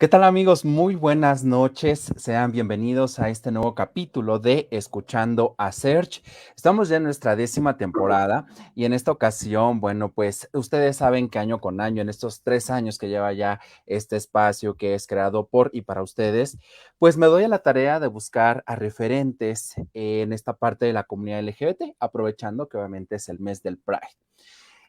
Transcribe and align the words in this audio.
¿Qué 0.00 0.08
tal 0.08 0.24
amigos? 0.24 0.64
Muy 0.64 0.94
buenas 0.94 1.44
noches. 1.44 2.10
Sean 2.16 2.52
bienvenidos 2.52 3.18
a 3.18 3.28
este 3.28 3.50
nuevo 3.50 3.74
capítulo 3.74 4.38
de 4.38 4.66
Escuchando 4.70 5.54
a 5.58 5.72
Search. 5.72 6.22
Estamos 6.56 6.88
ya 6.88 6.96
en 6.96 7.02
nuestra 7.02 7.36
décima 7.36 7.76
temporada 7.76 8.46
y 8.74 8.86
en 8.86 8.94
esta 8.94 9.12
ocasión, 9.12 9.78
bueno, 9.78 10.10
pues 10.10 10.48
ustedes 10.54 10.96
saben 10.96 11.28
que 11.28 11.38
año 11.38 11.60
con 11.60 11.82
año, 11.82 12.00
en 12.00 12.08
estos 12.08 12.42
tres 12.42 12.70
años 12.70 12.96
que 12.96 13.10
lleva 13.10 13.34
ya 13.34 13.60
este 13.84 14.16
espacio 14.16 14.74
que 14.74 14.94
es 14.94 15.06
creado 15.06 15.48
por 15.48 15.68
y 15.74 15.82
para 15.82 16.02
ustedes, 16.02 16.56
pues 16.98 17.18
me 17.18 17.26
doy 17.26 17.44
a 17.44 17.48
la 17.48 17.58
tarea 17.58 18.00
de 18.00 18.06
buscar 18.06 18.64
a 18.64 18.76
referentes 18.76 19.74
en 19.92 20.32
esta 20.32 20.54
parte 20.54 20.86
de 20.86 20.94
la 20.94 21.04
comunidad 21.04 21.42
LGBT, 21.42 21.94
aprovechando 21.98 22.70
que 22.70 22.78
obviamente 22.78 23.16
es 23.16 23.28
el 23.28 23.38
mes 23.38 23.62
del 23.62 23.76
Pride. 23.76 24.29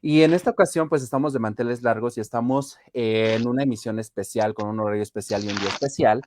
Y 0.02 0.24
en 0.24 0.34
esta 0.34 0.50
ocasión, 0.50 0.90
pues 0.90 1.04
estamos 1.04 1.32
de 1.32 1.40
manteles 1.40 1.84
largos 1.84 2.18
y 2.18 2.22
estamos 2.22 2.78
en 2.92 3.48
una 3.48 3.64
emisión 3.64 4.00
especial, 4.00 4.56
con 4.56 4.68
un 4.68 4.80
horario 4.80 5.04
especial 5.04 5.44
y 5.44 5.50
un 5.50 5.56
día 5.58 5.70
especial, 5.70 6.22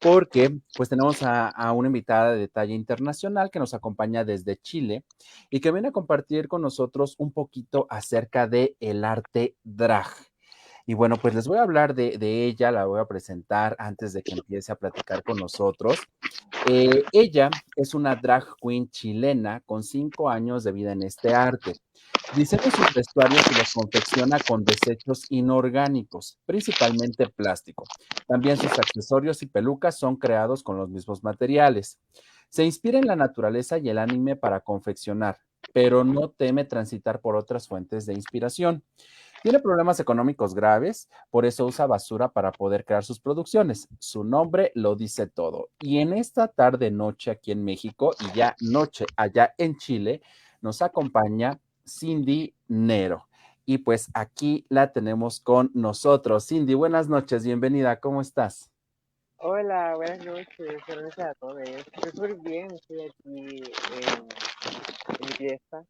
porque 0.00 0.58
pues 0.76 0.88
tenemos 0.88 1.22
a, 1.22 1.72
una 1.72 1.86
invitada 1.88 2.32
de 2.32 2.48
talla 2.48 2.74
internacional 2.74 3.50
que 3.52 3.60
nos 3.60 3.72
acompaña 3.72 4.24
desde 4.24 4.56
Chile 4.56 5.04
y 5.48 5.60
que 5.60 5.70
viene 5.70 5.88
a 5.88 5.92
compartir 5.92 6.48
con 6.48 6.62
nosotros 6.62 7.14
un 7.18 7.32
poquito 7.32 7.86
acerca 7.88 8.48
de 8.48 8.76
el 8.80 9.04
arte 9.04 9.54
drag. 9.62 10.29
Y 10.86 10.94
bueno, 10.94 11.16
pues 11.16 11.34
les 11.34 11.46
voy 11.46 11.58
a 11.58 11.62
hablar 11.62 11.94
de, 11.94 12.44
ella, 12.46 12.70
la 12.70 12.86
voy 12.86 13.00
a 13.00 13.04
presentar 13.04 13.76
antes 13.78 14.12
de 14.12 14.22
que 14.22 14.32
empiece 14.32 14.72
a 14.72 14.76
platicar 14.76 15.22
con 15.22 15.38
nosotros. 15.38 15.98
Eh, 16.66 17.04
ella 17.12 17.50
es 17.76 17.94
una 17.94 18.16
drag 18.16 18.44
queen 18.60 18.90
chilena 18.90 19.62
con 19.66 19.82
cinco 19.82 20.28
años 20.28 20.64
de 20.64 20.72
vida 20.72 20.92
en 20.92 21.02
este 21.02 21.34
arte. 21.34 21.74
Diseña 22.36 22.70
sus 22.70 22.94
vestuarios 22.94 23.42
y 23.50 23.58
los 23.58 23.72
confecciona 23.72 24.38
con 24.46 24.64
desechos 24.64 25.24
inorgánicos, 25.30 26.38
principalmente 26.46 27.28
plástico. 27.28 27.84
También 28.26 28.56
sus 28.56 28.72
accesorios 28.78 29.42
y 29.42 29.46
pelucas 29.46 29.98
son 29.98 30.16
creados 30.16 30.62
con 30.62 30.76
los 30.76 30.88
mismos 30.88 31.24
materiales. 31.24 31.98
Se 32.48 32.64
inspira 32.64 32.98
en 32.98 33.06
la 33.06 33.16
naturaleza 33.16 33.78
y 33.78 33.88
el 33.88 33.98
anime 33.98 34.36
para 34.36 34.60
confeccionar, 34.60 35.38
pero 35.72 36.04
no 36.04 36.30
teme 36.30 36.64
transitar 36.64 37.20
por 37.20 37.36
otras 37.36 37.68
fuentes 37.68 38.06
de 38.06 38.14
inspiración. 38.14 38.84
Tiene 39.42 39.58
problemas 39.58 39.98
económicos 40.00 40.54
graves, 40.54 41.08
por 41.30 41.46
eso 41.46 41.64
usa 41.64 41.86
basura 41.86 42.28
para 42.28 42.52
poder 42.52 42.84
crear 42.84 43.02
sus 43.02 43.18
producciones. 43.20 43.88
Su 43.98 44.22
nombre 44.22 44.70
lo 44.74 44.96
dice 44.96 45.28
todo. 45.28 45.70
Y 45.80 45.98
en 45.98 46.12
esta 46.12 46.48
tarde 46.48 46.90
noche 46.90 47.30
aquí 47.30 47.50
en 47.50 47.64
México 47.64 48.14
y 48.20 48.36
ya 48.36 48.54
noche 48.60 49.06
allá 49.16 49.54
en 49.56 49.78
Chile, 49.78 50.20
nos 50.60 50.82
acompaña 50.82 51.58
Cindy 51.88 52.54
Nero. 52.68 53.28
Y 53.64 53.78
pues 53.78 54.10
aquí 54.12 54.66
la 54.68 54.92
tenemos 54.92 55.40
con 55.40 55.70
nosotros. 55.72 56.46
Cindy, 56.46 56.74
buenas 56.74 57.08
noches, 57.08 57.42
bienvenida, 57.42 57.98
¿cómo 57.98 58.20
estás? 58.20 58.70
Hola, 59.38 59.94
buenas 59.96 60.22
noches, 60.22 60.82
gracias 60.86 61.18
a 61.18 61.34
todos. 61.36 61.56
Estoy 61.62 62.10
súper 62.10 62.34
bien, 62.40 62.66
estoy 62.74 63.00
aquí 63.00 63.62
en, 63.62 64.28
mi 65.18 65.28
fiesta. 65.38 65.82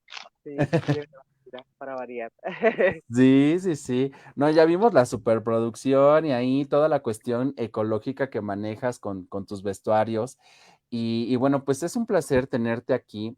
Sí, 0.44 0.56
para 1.78 1.94
variar. 1.94 2.32
Sí, 3.10 3.56
sí, 3.60 3.76
sí. 3.76 4.12
No, 4.36 4.50
ya 4.50 4.64
vimos 4.64 4.94
la 4.94 5.04
superproducción 5.04 6.26
y 6.26 6.32
ahí 6.32 6.64
toda 6.64 6.88
la 6.88 7.00
cuestión 7.00 7.54
ecológica 7.56 8.30
que 8.30 8.40
manejas 8.40 8.98
con, 9.00 9.26
con 9.26 9.46
tus 9.46 9.62
vestuarios. 9.62 10.38
Y, 10.90 11.26
y, 11.28 11.36
bueno, 11.36 11.64
pues 11.64 11.82
es 11.82 11.96
un 11.96 12.06
placer 12.06 12.46
tenerte 12.46 12.94
aquí 12.94 13.36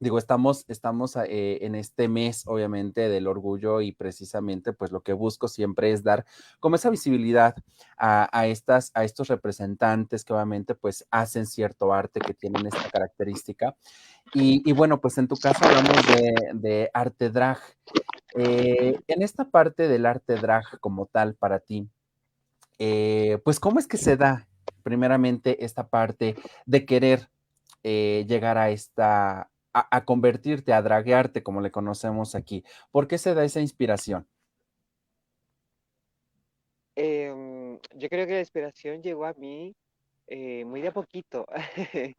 digo, 0.00 0.16
estamos, 0.18 0.64
estamos 0.68 1.14
eh, 1.16 1.58
en 1.60 1.74
este 1.74 2.08
mes, 2.08 2.44
obviamente, 2.46 3.10
del 3.10 3.26
orgullo 3.26 3.82
y 3.82 3.92
precisamente, 3.92 4.72
pues 4.72 4.90
lo 4.92 5.02
que 5.02 5.12
busco 5.12 5.46
siempre 5.46 5.92
es 5.92 6.02
dar 6.02 6.24
como 6.58 6.76
esa 6.76 6.88
visibilidad 6.88 7.54
a, 7.98 8.46
estas, 8.46 8.90
a 8.94 9.04
estos 9.04 9.28
representantes 9.28 10.24
que 10.24 10.32
obviamente, 10.32 10.74
pues 10.74 11.06
hacen 11.10 11.46
cierto 11.46 11.92
arte, 11.92 12.18
que 12.18 12.32
tienen 12.32 12.66
esta 12.66 12.88
característica. 12.90 13.76
Y, 14.32 14.72
bueno, 14.72 15.00
pues 15.00 15.18
en 15.18 15.28
tu 15.28 15.36
caso 15.36 15.64
hablamos 15.64 15.96
de, 16.54 16.90
arte 16.94 17.28
drag. 17.28 17.58
Eh, 18.36 18.98
en 19.06 19.22
esta 19.22 19.50
parte 19.50 19.86
del 19.86 20.06
arte 20.06 20.36
drag 20.36 20.80
como 20.80 21.06
tal 21.06 21.34
para 21.34 21.60
ti, 21.60 21.88
eh, 22.78 23.38
pues 23.44 23.60
¿cómo 23.60 23.78
es 23.78 23.86
que 23.86 23.98
se 23.98 24.16
da 24.16 24.48
primeramente 24.82 25.62
esta 25.62 25.88
parte 25.88 26.36
de 26.64 26.86
querer 26.86 27.28
llegar 27.82 28.56
a 28.56 28.70
esta, 28.70 29.50
a, 29.72 30.04
convertirte, 30.04 30.72
a 30.72 30.82
draguearte, 30.82 31.42
como 31.42 31.60
le 31.60 31.70
conocemos 31.70 32.34
aquí? 32.34 32.64
¿Por 32.90 33.08
qué 33.08 33.18
se 33.18 33.34
da 33.34 33.44
esa 33.44 33.60
inspiración? 33.60 34.26
Em, 36.96 37.78
yo 37.94 38.08
creo 38.08 38.26
que 38.26 38.32
la 38.34 38.40
inspiración 38.40 39.02
llegó 39.02 39.24
a 39.24 39.32
mí 39.34 39.74
eh, 40.26 40.64
muy 40.64 40.80
de 40.80 40.88
a 40.88 40.92
poquito, 40.92 41.46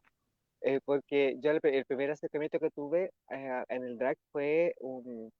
eh, 0.61 0.79
porque 0.85 1.37
yo 1.39 1.51
el, 1.51 1.85
primer 1.85 2.11
acercamiento 2.11 2.59
que 2.59 2.71
tuve 2.71 3.11
eh, 3.29 3.63
en 3.69 3.83
el 3.83 3.97
drag 3.97 4.17
fue 4.31 4.75
un, 4.79 5.31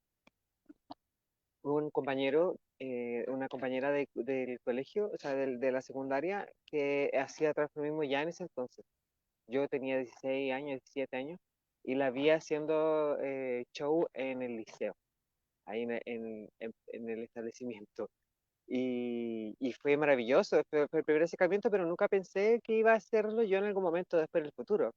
un 1.64 1.90
compañero, 1.92 2.58
una 3.28 3.48
compañera 3.48 3.92
del 3.92 4.60
colegio, 4.64 5.12
o 5.14 5.18
sea, 5.20 5.36
de, 5.36 5.58
de, 5.58 5.72
la 5.72 5.82
secundaria, 5.82 6.48
que 6.66 7.12
hacía 7.14 7.54
transformismo 7.54 8.04
ya 8.04 8.22
en 8.24 8.30
ese 8.30 8.44
entonces. 8.44 8.86
Yo 9.48 9.68
tenía 9.68 9.98
16 9.98 10.54
años, 10.54 10.82
17 10.94 11.18
años, 11.18 11.40
y 11.84 11.96
la 11.96 12.12
vi 12.12 12.30
haciendo 12.30 13.18
eh, 13.22 13.66
show 13.74 14.08
en 14.14 14.42
el 14.42 14.58
liceo, 14.58 14.94
ahí 15.66 15.84
en, 15.84 16.02
en, 16.06 16.50
en 16.88 17.10
el 17.10 17.24
establecimiento. 17.24 18.10
Y, 18.68 19.56
y, 19.60 19.74
fue 19.74 19.98
maravilloso, 19.98 20.62
fue, 20.70 20.88
el 20.92 21.04
primer 21.04 21.24
acercamiento, 21.24 21.70
pero 21.70 21.86
nunca 21.86 22.08
pensé 22.08 22.62
que 22.64 22.78
iba 22.78 22.94
a 22.94 22.96
hacerlo 22.96 23.44
yo 23.44 23.58
en 23.58 23.66
algún 23.66 23.84
momento 23.84 24.18
después 24.18 24.44
del 24.44 24.54
futuro. 24.54 24.92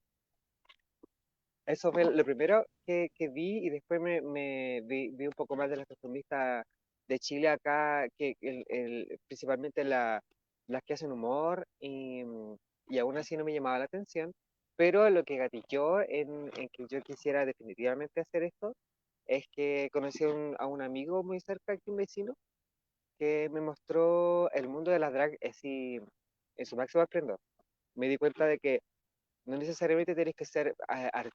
Eso 1.66 1.90
fue 1.92 2.04
lo 2.04 2.24
primero 2.24 2.64
que, 2.86 3.08
que 3.14 3.28
vi 3.28 3.66
y 3.66 3.70
después 3.70 4.00
me, 4.00 4.20
me 4.20 4.82
vi, 4.84 5.10
vi, 5.10 5.26
un 5.26 5.32
poco 5.32 5.56
más 5.56 5.70
de 5.70 5.76
las 5.78 5.86
performistas 5.86 6.64
de 7.08 7.18
Chile 7.18 7.48
acá, 7.48 8.06
que 8.18 8.34
el, 8.42 8.64
el, 8.68 9.18
principalmente 9.26 9.82
la, 9.82 10.20
las 10.68 10.82
que 10.84 10.94
hacen 10.94 11.12
humor 11.12 11.66
y, 11.80 12.22
y 12.88 12.98
aún 12.98 13.16
así 13.16 13.36
no 13.36 13.44
me 13.44 13.54
llamaba 13.54 13.78
la 13.78 13.84
atención. 13.86 14.32
Pero 14.76 15.08
lo 15.10 15.24
que 15.24 15.36
gatilló 15.36 16.00
en, 16.00 16.50
que 16.50 16.86
yo 16.88 17.00
quisiera 17.02 17.46
definitivamente 17.46 18.20
hacer 18.20 18.42
esto 18.44 18.74
es 19.26 19.44
que 19.52 19.88
conocí 19.92 20.24
a 20.24 20.66
un, 20.66 20.82
amigo 20.82 21.22
muy 21.22 21.40
cerca 21.40 21.74
aquí, 21.74 21.90
un 21.90 21.96
vecino, 21.96 22.34
que 23.18 23.48
me 23.52 23.60
mostró 23.60 24.50
el 24.52 24.68
mundo 24.68 24.90
de 24.90 24.98
la 24.98 25.10
drag 25.10 25.36
así, 25.42 26.00
en 26.56 26.66
su 26.66 26.76
máximo 26.76 27.02
esplendor. 27.04 27.38
Me 27.94 28.08
di 28.08 28.18
cuenta 28.18 28.46
de 28.46 28.58
que 28.58 28.80
no 29.46 29.56
necesariamente 29.58 30.14
tienes 30.14 30.34
que 30.34 30.44
ser 30.46 30.74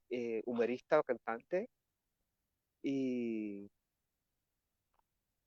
eh, 0.09 0.41
humorista 0.45 0.99
o 0.99 1.03
cantante 1.03 1.67
y 2.83 3.69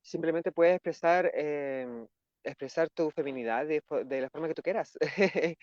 simplemente 0.01 0.51
puedes 0.51 0.75
expresar, 0.75 1.31
eh, 1.33 1.87
expresar 2.43 2.89
tu 2.89 3.11
feminidad 3.11 3.65
de, 3.65 3.81
de, 4.05 4.21
la 4.21 4.29
forma 4.29 4.47
que 4.47 4.53
tú 4.55 4.61
quieras. 4.61 4.97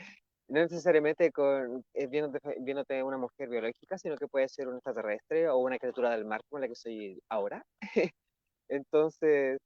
no 0.51 0.61
necesariamente 0.63 1.31
con, 1.33 1.85
eh, 1.95 2.07
viéndote, 2.09 3.03
una 3.03 3.19
mujer 3.19 3.49
biológica, 3.49 3.99
sino 3.99 4.17
que 4.17 4.29
puede 4.29 4.49
ser 4.49 4.69
un 4.69 4.75
extraterrestre 4.75 5.49
o 5.49 5.59
una 5.59 5.79
criatura 5.79 6.11
del 6.11 6.25
mar 6.25 6.41
como 6.49 6.61
la 6.61 6.69
que 6.69 6.75
soy 6.75 7.21
ahora. 7.29 7.65
Entonces, 8.69 9.59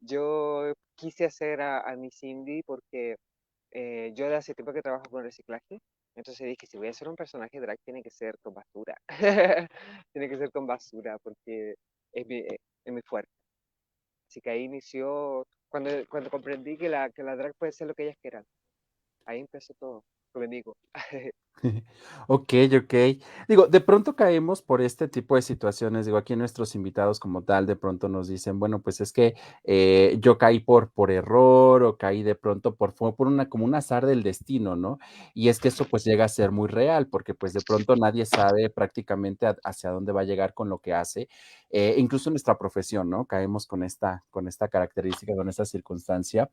yo 0.00 0.72
quise 0.96 1.26
hacer 1.26 1.60
a, 1.62 1.96
mi 1.96 2.10
Cindy 2.10 2.62
porque 2.62 3.16
eh, 3.72 4.12
yo 4.14 4.26
hace 4.36 4.54
tiempo 4.54 4.72
que 4.72 4.82
trabajo 4.82 5.04
con 5.10 5.24
reciclaje, 5.24 5.80
entonces 6.16 6.46
dije, 6.46 6.66
si 6.66 6.76
voy 6.76 6.88
a 6.88 6.90
hacer 6.90 7.08
un 7.08 7.16
personaje 7.16 7.60
drag, 7.60 7.78
tiene 7.84 8.02
que 8.02 8.10
ser 8.10 8.36
con 8.42 8.54
basura. 8.54 8.96
tiene 10.12 10.28
que 10.28 10.36
ser 10.38 10.50
con 10.50 10.66
basura 10.66 11.18
porque 11.22 11.74
es 12.12 12.26
mi, 12.26 12.38
eh, 12.38 12.58
es 12.84 12.92
mi 12.92 13.00
fuerte. 13.02 13.30
Así 14.28 14.40
que 14.40 14.50
ahí 14.50 14.64
inició, 14.64 15.46
cuando, 15.70 15.90
cuando 16.08 16.30
comprendí 16.30 16.76
que 16.76 16.88
la, 16.88 17.10
que 17.10 17.22
la 17.22 17.36
drag 17.36 17.54
puede 17.58 17.72
ser 17.72 17.86
lo 17.88 17.94
que 17.94 18.04
ellas 18.04 18.18
quieran. 18.20 18.44
Ahí 19.26 19.40
empezó 19.40 19.74
todo 19.74 20.04
digo. 20.48 20.76
Ok, 22.26 22.54
ok. 22.76 22.94
Digo, 23.48 23.66
de 23.68 23.80
pronto 23.80 24.16
caemos 24.16 24.62
por 24.62 24.80
este 24.80 25.06
tipo 25.06 25.36
de 25.36 25.42
situaciones. 25.42 26.06
Digo, 26.06 26.16
aquí 26.18 26.34
nuestros 26.34 26.74
invitados 26.74 27.20
como 27.20 27.42
tal, 27.42 27.66
de 27.66 27.76
pronto 27.76 28.08
nos 28.08 28.26
dicen, 28.28 28.58
bueno, 28.58 28.82
pues 28.82 29.00
es 29.00 29.12
que 29.12 29.34
eh, 29.64 30.16
yo 30.20 30.38
caí 30.38 30.60
por, 30.60 30.90
por 30.90 31.10
error 31.10 31.84
o 31.84 31.96
caí 31.96 32.22
de 32.22 32.34
pronto 32.34 32.74
por, 32.74 32.94
por 32.94 33.28
una, 33.28 33.48
como 33.48 33.64
un 33.64 33.74
azar 33.74 34.06
del 34.06 34.22
destino, 34.22 34.76
¿no? 34.76 34.98
Y 35.34 35.48
es 35.48 35.60
que 35.60 35.68
eso 35.68 35.84
pues 35.84 36.04
llega 36.04 36.24
a 36.24 36.28
ser 36.28 36.50
muy 36.50 36.68
real, 36.68 37.06
porque 37.08 37.34
pues 37.34 37.52
de 37.52 37.60
pronto 37.60 37.94
nadie 37.96 38.26
sabe 38.26 38.70
prácticamente 38.70 39.46
hacia 39.62 39.90
dónde 39.90 40.12
va 40.12 40.22
a 40.22 40.24
llegar 40.24 40.54
con 40.54 40.68
lo 40.68 40.78
que 40.78 40.94
hace. 40.94 41.28
Eh, 41.70 41.94
incluso 41.98 42.30
nuestra 42.30 42.58
profesión, 42.58 43.08
¿no? 43.08 43.26
Caemos 43.26 43.66
con 43.66 43.82
esta, 43.84 44.24
con 44.30 44.48
esta 44.48 44.68
característica, 44.68 45.34
con 45.36 45.48
esta 45.48 45.64
circunstancia. 45.64 46.50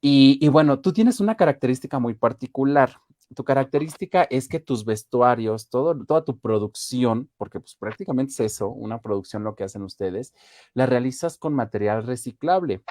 Y, 0.00 0.48
bueno, 0.48 0.80
tú 0.80 0.92
tienes 0.92 1.20
una 1.20 1.36
característica 1.36 1.98
muy 1.98 2.14
particular. 2.14 2.96
Tu 3.34 3.44
característica 3.44 4.24
es 4.24 4.48
que 4.48 4.58
tus 4.58 4.84
vestuarios, 4.84 5.68
toda 5.68 6.24
tu 6.24 6.38
producción, 6.38 7.30
porque 7.36 7.60
pues 7.60 7.76
prácticamente 7.76 8.32
es 8.32 8.40
eso, 8.40 8.68
una 8.68 9.00
producción 9.00 9.44
lo 9.44 9.54
que 9.54 9.64
hacen 9.64 9.82
ustedes, 9.82 10.34
la 10.74 10.86
realizas 10.86 11.38
con 11.38 11.54
material 11.54 12.06
reciclable. 12.06 12.82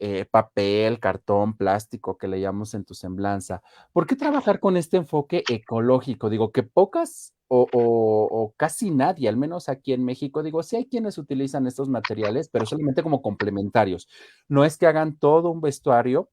Eh, 0.00 0.24
papel, 0.28 0.98
cartón, 0.98 1.56
plástico 1.56 2.18
que 2.18 2.26
le 2.26 2.40
llamamos 2.40 2.74
en 2.74 2.84
tu 2.84 2.94
semblanza. 2.94 3.62
¿Por 3.92 4.06
qué 4.06 4.16
trabajar 4.16 4.58
con 4.58 4.76
este 4.76 4.96
enfoque 4.96 5.44
ecológico? 5.48 6.30
Digo 6.30 6.50
que 6.50 6.64
pocas 6.64 7.32
o, 7.46 8.54
casi 8.56 8.90
nadie, 8.90 9.28
al 9.28 9.36
menos 9.36 9.68
aquí 9.68 9.92
en 9.92 10.04
México, 10.04 10.42
digo, 10.42 10.62
sí 10.64 10.76
hay 10.76 10.86
quienes 10.86 11.18
utilizan 11.18 11.66
estos 11.68 11.88
materiales, 11.88 12.48
pero 12.48 12.66
solamente 12.66 13.02
como 13.02 13.22
complementarios. 13.22 14.08
No 14.48 14.64
es 14.64 14.76
que 14.76 14.86
hagan 14.86 15.16
todo 15.16 15.50
un 15.50 15.60
vestuario 15.60 16.30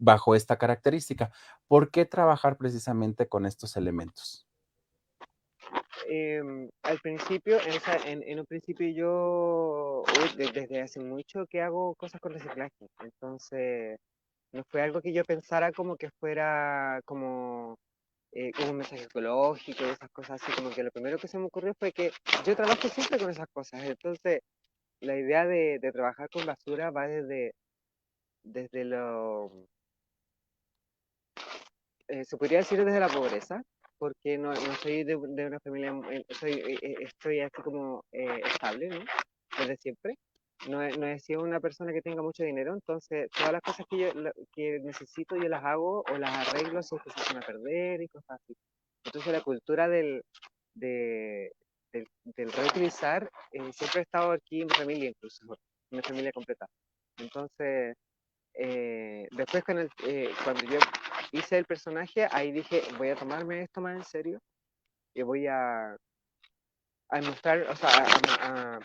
bajo 0.00 0.34
esta 0.34 0.56
característica. 0.56 1.30
¿Por 1.68 1.90
qué 1.90 2.04
trabajar 2.06 2.56
precisamente 2.56 3.28
con 3.28 3.46
estos 3.46 3.76
elementos? 3.76 4.46
Em, 6.08 6.68
al 6.82 6.98
principio, 6.98 7.58
en, 8.06 8.40
un 8.40 8.46
principio 8.46 8.88
yo, 8.88 10.02
desde 10.36 10.80
hace 10.80 10.98
mucho 10.98 11.46
que 11.46 11.60
hago 11.60 11.94
cosas 11.94 12.20
con 12.20 12.32
reciclaje, 12.32 12.88
entonces 13.00 13.98
no 14.52 14.64
fue 14.64 14.82
algo 14.82 15.00
que 15.00 15.12
yo 15.12 15.22
pensara 15.24 15.70
como 15.70 15.96
que 15.96 16.10
fuera 16.18 17.00
como 17.04 17.76
eh, 18.32 18.50
un 18.68 18.78
mensaje 18.78 19.04
ecológico 19.04 19.84
esas 19.84 20.10
cosas 20.10 20.42
así, 20.42 20.52
como 20.52 20.70
que 20.70 20.82
lo 20.82 20.90
primero 20.90 21.18
que 21.18 21.28
se 21.28 21.38
me 21.38 21.44
ocurrió 21.44 21.74
fue 21.78 21.92
que 21.92 22.10
yo 22.44 22.56
trabajo 22.56 22.88
siempre 22.88 23.18
con 23.18 23.30
esas 23.30 23.46
cosas, 23.52 23.84
entonces 23.84 24.40
la 25.00 25.16
idea 25.16 25.46
de, 25.46 25.78
trabajar 25.92 26.28
con 26.30 26.46
basura 26.46 26.90
va 26.90 27.06
desde, 27.06 27.54
desde 28.42 28.84
lo, 28.84 29.68
eh, 32.10 32.24
se 32.24 32.36
podría 32.36 32.58
decir 32.58 32.84
desde 32.84 32.98
la 32.98 33.08
pobreza, 33.08 33.62
porque 33.98 34.36
no, 34.36 34.48
no 34.52 34.74
soy 34.82 35.04
de, 35.04 35.14
una 35.14 35.60
familia, 35.60 35.94
eh, 36.10 36.24
soy, 36.30 36.52
eh, 36.52 36.96
estoy 37.00 37.40
así 37.40 37.62
como 37.62 38.04
estable, 38.10 38.88
¿no? 38.88 39.00
Desde 39.58 39.76
siempre. 39.76 40.14
No, 40.68 40.86
no 40.90 41.06
he 41.06 41.18
sido 41.20 41.42
una 41.42 41.60
persona 41.60 41.92
que 41.92 42.02
tenga 42.02 42.20
mucho 42.20 42.42
dinero, 42.42 42.74
entonces 42.74 43.30
todas 43.30 43.52
las 43.52 43.62
cosas 43.62 43.86
que 43.88 43.98
yo 43.98 44.08
que 44.52 44.78
necesito 44.80 45.36
yo 45.36 45.48
las 45.48 45.64
hago 45.64 46.04
o 46.12 46.18
las 46.18 46.48
arreglo 46.48 46.82
si 46.82 46.96
que 46.98 47.10
se 47.10 47.32
van 47.32 47.42
a 47.42 47.46
perder 47.46 48.02
y 48.02 48.08
cosas 48.08 48.38
así. 48.42 48.54
Entonces 49.04 49.32
la 49.32 49.40
cultura 49.40 49.88
del, 49.88 50.22
de, 50.74 51.52
del, 51.92 52.06
del 52.36 52.52
reutilizar 52.52 53.30
siempre 53.72 54.00
ha 54.00 54.02
estado 54.02 54.32
aquí 54.32 54.60
en 54.60 54.66
mi 54.66 54.74
familia, 54.74 55.08
incluso, 55.08 55.44
en 55.44 55.96
mi 55.96 56.02
familia 56.02 56.32
completa. 56.32 56.66
Entonces, 57.16 57.96
después 59.30 59.64
con 59.64 59.78
el, 59.78 59.88
cuando 60.44 60.64
yo 60.64 60.78
hice 61.32 61.58
el 61.58 61.64
personaje, 61.64 62.28
ahí 62.30 62.52
dije, 62.52 62.82
voy 62.98 63.10
a 63.10 63.16
tomarme 63.16 63.62
esto 63.62 63.80
más 63.80 63.96
en 63.96 64.04
serio 64.04 64.40
y 65.14 65.22
voy 65.22 65.46
a, 65.46 65.96
a 67.10 67.20
mostrar, 67.22 67.62
o 67.62 67.76
sea, 67.76 67.90
a, 68.40 68.80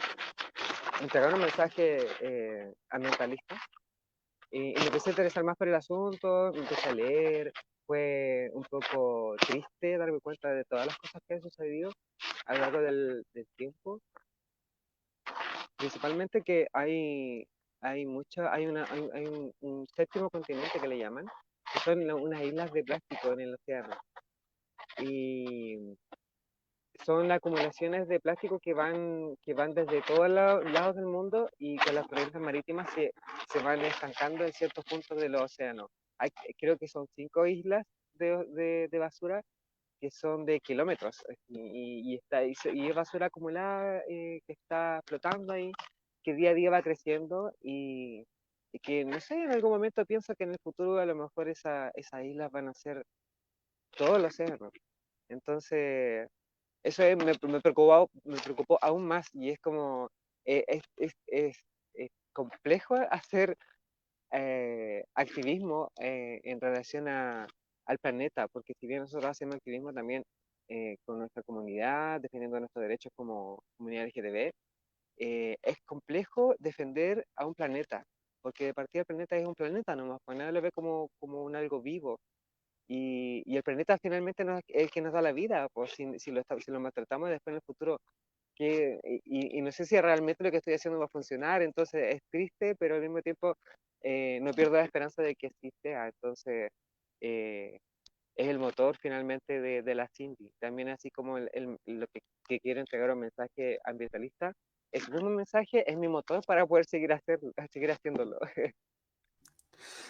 entregar 1.01 1.33
un 1.33 1.41
mensaje 1.41 2.07
eh, 2.21 2.73
ambientalista. 2.89 3.55
Y, 4.51 4.73
me 4.73 4.85
empecé 4.85 5.09
a 5.09 5.13
interesar 5.13 5.43
más 5.43 5.57
por 5.57 5.67
el 5.67 5.75
asunto, 5.75 6.51
me 6.53 6.61
empecé 6.61 6.89
a 6.89 6.93
leer, 6.93 7.51
fue 7.85 8.49
un 8.53 8.63
poco 8.63 9.35
triste 9.37 9.97
darme 9.97 10.19
cuenta 10.19 10.49
de 10.49 10.63
todas 10.65 10.87
las 10.87 10.97
cosas 10.97 11.21
que 11.27 11.35
han 11.35 11.41
sucedido 11.41 11.91
a 12.45 12.53
lo 12.53 12.59
largo 12.59 12.81
del, 12.81 13.25
tiempo. 13.55 14.01
Principalmente 15.77 16.41
que 16.41 16.67
hay, 16.73 17.45
hay 17.81 18.05
mucha, 18.05 18.51
hay, 18.53 18.65
una, 18.65 18.85
hay, 18.85 19.51
un, 19.59 19.87
séptimo 19.95 20.29
continente 20.29 20.79
que 20.79 20.87
le 20.87 20.97
llaman, 20.97 21.25
son 21.83 22.09
unas 22.11 22.41
islas 22.41 22.71
de 22.71 22.83
plástico 22.83 23.33
en 23.33 23.41
el 23.41 23.53
océano. 23.55 23.95
Y 24.99 25.97
son 27.03 27.31
acumulaciones 27.31 28.07
de 28.07 28.19
plástico 28.19 28.59
que 28.59 28.73
van, 28.73 29.35
que 29.43 29.53
van 29.53 29.73
desde 29.73 30.01
todos 30.01 30.29
los 30.29 30.71
lados 30.71 30.95
del 30.95 31.05
mundo 31.05 31.49
y 31.57 31.77
que 31.77 31.93
las 31.93 32.07
corrientes 32.07 32.41
marítimas 32.41 32.89
se, 32.93 33.11
se 33.51 33.59
van 33.59 33.81
estancando 33.81 34.45
en 34.45 34.53
ciertos 34.53 34.85
puntos 34.85 35.19
del 35.19 35.35
océano. 35.35 35.89
Hay, 36.17 36.29
creo 36.57 36.77
que 36.77 36.87
son 36.87 37.07
cinco 37.15 37.45
islas 37.45 37.85
de, 38.13 38.87
de, 38.89 38.99
basura 38.99 39.41
que 39.99 40.09
son 40.09 40.45
de 40.45 40.59
kilómetros 40.61 41.23
y, 41.47 42.11
y 42.11 42.15
está, 42.15 42.43
y, 42.45 42.53
es 42.87 42.95
basura 42.95 43.27
acumulada 43.27 44.01
eh, 44.09 44.39
que 44.45 44.53
está 44.53 45.01
flotando 45.05 45.53
ahí, 45.53 45.71
que 46.23 46.33
día 46.33 46.51
a 46.51 46.53
día 46.53 46.69
va 46.69 46.81
creciendo 46.81 47.51
y, 47.61 48.21
y 48.21 48.34
que, 48.79 49.05
no 49.05 49.19
sé, 49.19 49.43
en 49.43 49.51
algún 49.51 49.71
momento 49.71 50.05
pienso 50.05 50.35
que 50.35 50.43
en 50.45 50.51
el 50.51 50.59
futuro 50.59 50.97
a 50.99 51.05
lo 51.05 51.15
mejor 51.15 51.49
esa, 51.49 51.91
esas 51.95 52.23
islas 52.23 52.51
van 52.51 52.69
a 52.69 52.73
ser 52.73 53.03
todos 53.97 54.21
los 54.21 54.33
océanos. 54.33 54.71
Entonces, 55.29 56.27
eso 56.83 57.03
me, 57.03 57.15
me, 57.25 57.61
preocupó, 57.61 58.09
me 58.23 58.37
preocupó 58.37 58.77
aún 58.81 59.07
más 59.07 59.27
y 59.33 59.49
es 59.49 59.59
como, 59.59 60.09
eh, 60.45 60.63
es, 60.67 60.83
es, 60.97 61.13
es, 61.27 61.57
complejo 62.33 62.95
hacer 63.11 63.57
eh, 64.31 65.05
activismo 65.15 65.91
eh, 65.99 66.41
en 66.43 66.59
relación 66.59 67.07
a, 67.07 67.47
al 67.85 67.97
planeta, 67.99 68.47
porque 68.49 68.73
si 68.79 68.87
bien 68.87 69.01
nosotros 69.01 69.31
hacemos 69.31 69.55
activismo 69.55 69.93
también 69.93 70.23
con 71.05 71.19
nuestra 71.19 71.43
comunidad, 71.43 72.19
defendiendo 72.21 72.59
nuestros 72.59 72.81
derechos 72.81 73.11
como 73.15 73.63
comunidad 73.77 74.07
LGTB, 74.07 74.51
es 75.17 75.81
complejo 75.85 76.55
defender 76.57 77.25
a 77.35 77.45
un 77.45 77.53
planeta, 77.53 78.03
porque 78.45 78.65
de 78.65 78.73
partida 78.75 78.99
el 78.99 79.05
planeta 79.07 79.35
es 79.37 79.47
un 79.47 79.55
planeta 79.55 79.95
nomás, 79.95 80.19
pues 80.23 80.37
nadie 80.37 80.51
lo 80.51 80.61
ve 80.61 80.71
como, 80.71 81.09
como 81.19 81.43
un 81.43 81.55
algo 81.55 81.81
vivo. 81.81 82.19
Y, 82.87 83.41
y 83.43 83.57
el 83.57 83.63
planeta 83.63 83.97
finalmente 83.97 84.45
no 84.45 84.59
es 84.59 84.63
el 84.67 84.91
que 84.91 85.01
nos 85.01 85.13
da 85.13 85.23
la 85.23 85.31
vida, 85.31 85.67
pues 85.73 85.93
si, 85.93 86.19
si, 86.19 86.29
lo, 86.29 86.43
si 86.59 86.71
lo 86.71 86.79
maltratamos 86.79 87.31
después 87.31 87.53
en 87.53 87.55
el 87.55 87.61
futuro, 87.63 87.97
que, 88.55 88.99
y, 89.03 89.57
y, 89.57 89.61
no 89.63 89.71
sé 89.71 89.85
si 89.85 89.99
realmente 89.99 90.43
lo 90.43 90.51
que 90.51 90.57
estoy 90.57 90.75
haciendo 90.75 90.99
va 90.99 91.05
a 91.05 91.07
funcionar, 91.07 91.63
entonces 91.63 92.17
es 92.17 92.21
triste, 92.29 92.75
pero 92.75 92.93
al 92.95 93.01
mismo 93.01 93.19
tiempo 93.23 93.55
eh, 94.03 94.37
no 94.43 94.51
pierdo 94.51 94.73
la 94.75 94.83
esperanza 94.83 95.23
de 95.23 95.35
que 95.35 95.47
existe, 95.47 95.93
entonces 95.93 96.69
eh, 97.21 97.79
es 98.35 98.47
el 98.47 98.59
motor 98.59 98.95
finalmente 99.01 99.59
de, 99.59 99.81
de 99.81 99.95
la 99.95 100.07
Cindy, 100.15 100.51
también 100.59 100.89
así 100.89 101.09
como 101.09 101.39
el, 101.39 101.49
el, 101.51 101.77
lo 101.87 102.05
que, 102.13 102.19
que 102.47 102.59
quiero 102.59 102.79
entregar 102.79 103.09
un 103.09 103.21
mensaje 103.21 103.79
ambientalista, 103.83 104.53
ese 104.95 105.11
mismo 105.11 105.29
mensaje 105.29 105.89
es 105.89 105.97
mi 105.97 106.07
motor 106.07 106.41
para 106.45 106.65
poder 106.65 106.85
seguir, 106.85 107.11
hacer, 107.13 107.39
seguir 107.71 107.91
haciéndolo. 107.91 108.37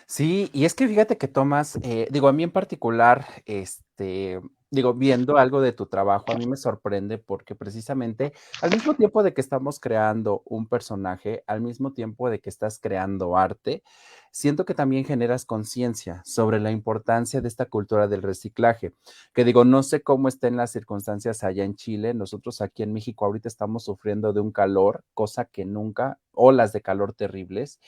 Sí, 0.08 0.52
y 0.54 0.66
es 0.66 0.76
que 0.76 0.88
fíjate 0.88 1.18
que 1.18 1.28
Tomás, 1.28 1.80
eh, 1.82 2.08
digo, 2.12 2.28
a 2.28 2.34
mí 2.34 2.44
en 2.44 2.52
particular, 2.52 3.26
este, 3.46 4.40
digo, 4.76 4.94
viendo 4.94 5.38
algo 5.38 5.62
de 5.62 5.72
tu 5.72 5.88
trabajo, 5.88 6.26
a 6.32 6.36
mí 6.36 6.46
me 6.46 6.58
sorprende 6.58 7.18
porque 7.18 7.56
precisamente 7.56 8.34
al 8.62 8.70
mismo 8.70 8.94
tiempo 8.94 9.24
de 9.24 9.34
que 9.34 9.42
estamos 9.42 9.80
creando 9.80 10.44
un 10.46 10.68
personaje, 10.68 11.44
al 11.48 11.62
mismo 11.62 11.94
tiempo 11.94 12.30
de 12.30 12.40
que 12.40 12.50
estás 12.50 12.80
creando 12.80 13.38
arte, 13.38 13.84
siento 14.32 14.66
que 14.66 14.74
también 14.74 15.06
generas 15.06 15.46
conciencia 15.46 16.22
sobre 16.26 16.60
la 16.60 16.70
importancia 16.70 17.42
de 17.42 17.48
esta 17.48 17.66
cultura 17.68 18.08
del 18.08 18.22
reciclaje, 18.22 18.94
que 19.34 19.46
digo, 19.46 19.64
no 19.64 19.82
sé 19.82 20.02
cómo 20.02 20.28
estén 20.28 20.58
las 20.58 20.72
circunstancias 20.72 21.44
allá 21.44 21.64
en 21.64 21.76
Chile, 21.76 22.14
nosotros 22.14 22.62
aquí 22.62 22.84
en 22.84 22.92
México 22.92 23.26
ahorita 23.26 23.48
estamos 23.48 23.86
sufriendo 23.86 24.34
de 24.34 24.42
un 24.42 24.52
calor, 24.52 25.06
cosa 25.14 25.46
que 25.46 25.64
nunca, 25.64 26.20
olas 26.34 26.74
de 26.74 26.82
calor 26.82 27.14
terribles. 27.14 27.80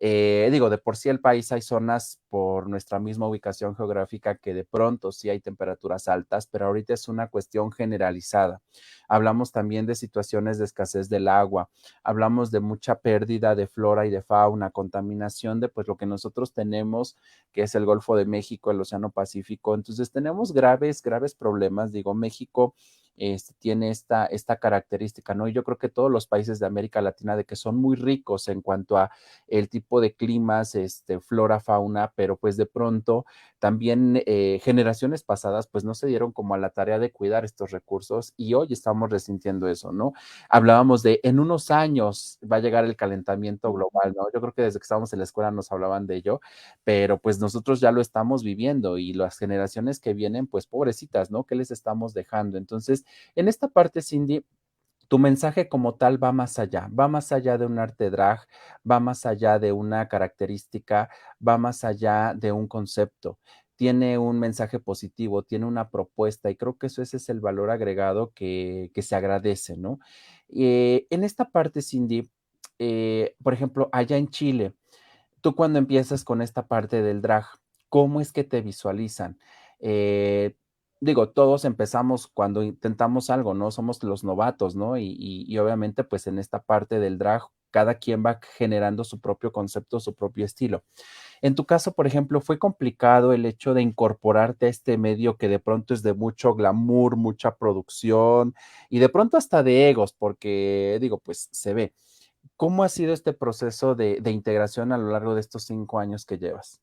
Eh, 0.00 0.48
digo, 0.52 0.70
de 0.70 0.78
por 0.78 0.96
sí 0.96 1.08
el 1.08 1.20
país 1.20 1.50
hay 1.50 1.60
zonas 1.60 2.20
por 2.28 2.68
nuestra 2.68 3.00
misma 3.00 3.26
ubicación 3.26 3.74
geográfica 3.74 4.36
que 4.36 4.54
de 4.54 4.64
pronto 4.64 5.10
sí 5.10 5.28
hay 5.28 5.40
temperaturas 5.40 6.06
altas, 6.06 6.46
pero 6.46 6.66
ahorita 6.66 6.94
es 6.94 7.08
una 7.08 7.28
cuestión 7.28 7.72
generalizada. 7.72 8.60
Hablamos 9.08 9.50
también 9.50 9.86
de 9.86 9.96
situaciones 9.96 10.58
de 10.58 10.66
escasez 10.66 11.08
del 11.08 11.26
agua, 11.26 11.68
hablamos 12.04 12.52
de 12.52 12.60
mucha 12.60 12.96
pérdida 12.96 13.56
de 13.56 13.66
flora 13.66 14.06
y 14.06 14.10
de 14.10 14.22
fauna, 14.22 14.70
contaminación 14.70 15.58
de 15.58 15.68
pues 15.68 15.88
lo 15.88 15.96
que 15.96 16.06
nosotros 16.06 16.52
tenemos, 16.52 17.16
que 17.52 17.62
es 17.62 17.74
el 17.74 17.84
Golfo 17.84 18.14
de 18.14 18.26
México, 18.26 18.70
el 18.70 18.80
Océano 18.80 19.10
Pacífico. 19.10 19.74
Entonces 19.74 20.12
tenemos 20.12 20.52
graves, 20.52 21.02
graves 21.02 21.34
problemas. 21.34 21.90
Digo, 21.90 22.14
México 22.14 22.74
este, 23.18 23.54
tiene 23.58 23.90
esta, 23.90 24.26
esta 24.26 24.56
característica, 24.56 25.34
¿no? 25.34 25.48
Y 25.48 25.52
yo 25.52 25.64
creo 25.64 25.78
que 25.78 25.88
todos 25.88 26.10
los 26.10 26.26
países 26.26 26.58
de 26.58 26.66
América 26.66 27.00
Latina 27.02 27.36
de 27.36 27.44
que 27.44 27.56
son 27.56 27.76
muy 27.76 27.96
ricos 27.96 28.48
en 28.48 28.62
cuanto 28.62 28.96
a 28.96 29.10
el 29.46 29.68
tipo 29.68 30.00
de 30.00 30.14
climas, 30.14 30.74
este, 30.74 31.20
flora, 31.20 31.60
fauna, 31.60 32.12
pero 32.14 32.36
pues 32.36 32.56
de 32.56 32.66
pronto 32.66 33.26
también 33.58 34.22
eh, 34.26 34.60
generaciones 34.62 35.22
pasadas 35.22 35.66
pues 35.66 35.84
no 35.84 35.94
se 35.94 36.06
dieron 36.06 36.32
como 36.32 36.54
a 36.54 36.58
la 36.58 36.70
tarea 36.70 36.98
de 36.98 37.10
cuidar 37.10 37.44
estos 37.44 37.70
recursos 37.72 38.32
y 38.36 38.54
hoy 38.54 38.68
estamos 38.70 39.10
resintiendo 39.10 39.68
eso, 39.68 39.92
¿no? 39.92 40.12
Hablábamos 40.48 41.02
de 41.02 41.20
en 41.22 41.40
unos 41.40 41.70
años 41.70 42.38
va 42.50 42.56
a 42.56 42.60
llegar 42.60 42.84
el 42.84 42.96
calentamiento 42.96 43.72
global, 43.72 44.14
¿no? 44.16 44.26
Yo 44.32 44.40
creo 44.40 44.52
que 44.52 44.62
desde 44.62 44.78
que 44.78 44.84
estábamos 44.84 45.12
en 45.12 45.18
la 45.18 45.24
escuela 45.24 45.50
nos 45.50 45.72
hablaban 45.72 46.06
de 46.06 46.16
ello, 46.16 46.40
pero 46.84 47.18
pues 47.18 47.38
nosotros 47.40 47.80
ya 47.80 47.92
lo 47.92 48.00
estamos 48.00 48.42
viviendo 48.42 48.98
y 48.98 49.12
las 49.12 49.38
generaciones 49.38 50.00
que 50.00 50.14
vienen 50.14 50.46
pues 50.46 50.66
pobrecitas, 50.66 51.30
¿no? 51.30 51.44
¿Qué 51.44 51.54
les 51.54 51.70
estamos 51.70 52.14
dejando? 52.14 52.58
Entonces, 52.58 53.04
en 53.34 53.48
esta 53.48 53.68
parte, 53.68 54.02
Cindy, 54.02 54.44
tu 55.08 55.18
mensaje 55.18 55.68
como 55.68 55.94
tal 55.94 56.22
va 56.22 56.32
más 56.32 56.58
allá, 56.58 56.88
va 56.96 57.08
más 57.08 57.32
allá 57.32 57.56
de 57.58 57.66
un 57.66 57.78
arte 57.78 58.10
drag, 58.10 58.46
va 58.88 59.00
más 59.00 59.24
allá 59.26 59.58
de 59.58 59.72
una 59.72 60.06
característica, 60.06 61.08
va 61.46 61.58
más 61.58 61.82
allá 61.82 62.34
de 62.34 62.52
un 62.52 62.68
concepto. 62.68 63.38
Tiene 63.76 64.18
un 64.18 64.38
mensaje 64.38 64.78
positivo, 64.80 65.44
tiene 65.44 65.64
una 65.64 65.88
propuesta 65.88 66.50
y 66.50 66.56
creo 66.56 66.76
que 66.76 66.88
eso 66.88 67.00
ese 67.00 67.16
es 67.16 67.28
el 67.28 67.40
valor 67.40 67.70
agregado 67.70 68.32
que, 68.34 68.90
se 69.00 69.14
agradece, 69.14 69.76
¿no? 69.76 69.98
En 70.48 71.24
esta 71.24 71.46
parte, 71.46 71.80
Cindy, 71.80 72.28
eh, 72.78 73.34
por 73.42 73.54
ejemplo, 73.54 73.88
allá 73.92 74.16
en 74.16 74.28
Chile, 74.28 74.74
tú 75.40 75.54
cuando 75.54 75.78
empiezas 75.78 76.24
con 76.24 76.42
esta 76.42 76.66
parte 76.66 77.02
del 77.02 77.22
drag, 77.22 77.46
¿cómo 77.88 78.20
es 78.20 78.32
que 78.32 78.44
te 78.44 78.60
visualizan? 78.60 79.38
Eh, 79.80 80.56
digo, 81.00 81.30
todos 81.30 81.64
empezamos 81.64 82.26
cuando 82.26 82.62
intentamos 82.62 83.30
algo, 83.30 83.54
¿no? 83.54 83.70
Somos 83.70 84.02
los 84.02 84.24
novatos, 84.24 84.76
¿no? 84.76 84.96
Y, 84.96 85.16
y, 85.18 85.58
obviamente, 85.58 86.04
pues 86.04 86.26
en 86.26 86.38
esta 86.38 86.60
parte 86.62 86.98
del 86.98 87.18
drag, 87.18 87.42
cada 87.70 87.94
quien 87.94 88.24
va 88.24 88.40
generando 88.56 89.04
su 89.04 89.20
propio 89.20 89.52
concepto, 89.52 90.00
su 90.00 90.14
propio 90.14 90.44
estilo. 90.44 90.84
En 91.42 91.54
tu 91.54 91.66
caso, 91.66 91.92
por 91.92 92.06
ejemplo, 92.06 92.40
¿fue 92.40 92.58
complicado 92.58 93.32
el 93.32 93.46
hecho 93.46 93.74
de 93.74 93.82
incorporarte 93.82 94.66
a 94.66 94.68
este 94.70 94.98
medio 94.98 95.36
que 95.36 95.48
de 95.48 95.58
pronto 95.60 95.94
es 95.94 96.02
de 96.02 96.14
mucho 96.14 96.54
glamour, 96.54 97.16
mucha 97.16 97.56
producción 97.56 98.54
y 98.90 98.98
de 99.00 99.08
pronto 99.08 99.36
hasta 99.36 99.62
de 99.62 99.90
egos, 99.90 100.12
porque 100.14 100.98
digo, 101.00 101.18
pues 101.18 101.48
se 101.52 101.74
ve. 101.74 101.94
¿Cómo 102.56 102.84
ha 102.84 102.88
sido 102.88 103.12
este 103.14 103.32
proceso 103.34 103.94
de, 103.94 104.20
de 104.20 104.32
integración 104.32 104.92
a 104.92 104.98
lo 104.98 105.10
largo 105.10 105.34
de 105.34 105.40
estos 105.40 105.64
cinco 105.64 106.00
años 106.00 106.26
que 106.26 106.38
llevas? 106.38 106.80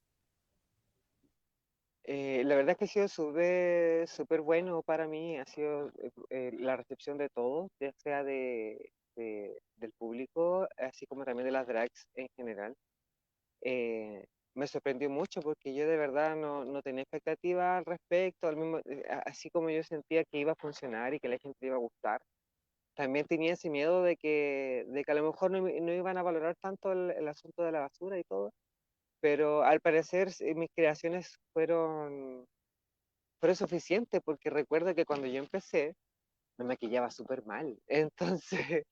Eh, 2.07 2.43
la 2.45 2.55
verdad 2.55 2.71
es 2.73 2.77
que 2.77 2.85
ha 2.85 2.87
sido 2.87 3.07
súper 3.07 4.07
súper 4.07 4.41
bueno 4.41 4.83
para 4.83 5.07
mí, 5.07 5.37
ha 5.37 5.45
sido 5.45 5.89
eh, 5.97 6.11
eh, 6.29 6.51
la 6.59 6.75
recepción 6.77 7.17
de 7.17 7.29
todos, 7.29 7.69
ya 7.79 7.91
sea 7.97 8.23
de, 8.23 8.91
de- 9.15 9.57
del 9.75 9.91
público, 9.97 10.67
así 10.77 11.07
como 11.07 11.25
también 11.25 11.45
de 11.47 11.51
las 11.51 11.65
drags 11.67 12.05
en 12.15 12.27
general. 12.35 12.75
me 14.53 14.67
sorprendió 14.67 15.09
mucho 15.09 15.41
porque 15.41 15.73
yo 15.75 15.87
de 15.87 15.97
verdad 15.97 16.35
no, 16.35 16.63
no 16.65 16.81
tenía 16.81 17.03
expectativa 17.03 17.77
al 17.77 17.85
respecto, 17.85 18.47
al 18.47 18.55
mismo, 18.57 18.79
así 19.25 19.49
como 19.49 19.69
yo 19.69 19.83
sentía 19.83 20.23
que 20.25 20.39
iba 20.39 20.53
a 20.53 20.55
funcionar 20.55 21.13
y 21.13 21.19
que 21.19 21.27
la 21.29 21.37
gente 21.37 21.65
iba 21.67 21.75
a 21.75 21.79
gustar. 21.79 22.21
También 22.95 23.25
tenía 23.27 23.53
ese 23.53 23.69
miedo 23.69 24.03
de 24.03 24.17
que, 24.17 24.85
de 24.87 25.03
que 25.03 25.11
a 25.11 25.15
lo 25.15 25.23
mejor 25.31 25.51
no, 25.51 25.59
no 25.61 25.93
iban 25.93 26.17
a 26.17 26.23
valorar 26.23 26.55
tanto 26.61 26.91
el 26.93 27.27
asunto 27.27 27.63
de 27.63 27.71
la 27.73 27.81
basura 27.81 28.19
y 28.19 28.23
todo 28.23 28.51
pero 29.25 29.63
al 29.63 29.79
parecer 29.81 30.29
mis 30.55 30.69
creaciones 30.75 31.39
fueron, 31.51 32.45
fueron 33.39 33.55
suficientes 33.55 34.21
porque 34.23 34.51
recuerdo 34.51 34.95
que 34.95 35.05
cuando 35.05 35.27
yo 35.27 35.39
empecé 35.39 35.95
me 36.57 36.65
maquillaba 36.65 37.11
súper 37.11 37.45
mal, 37.45 37.79
entonces 37.87 38.83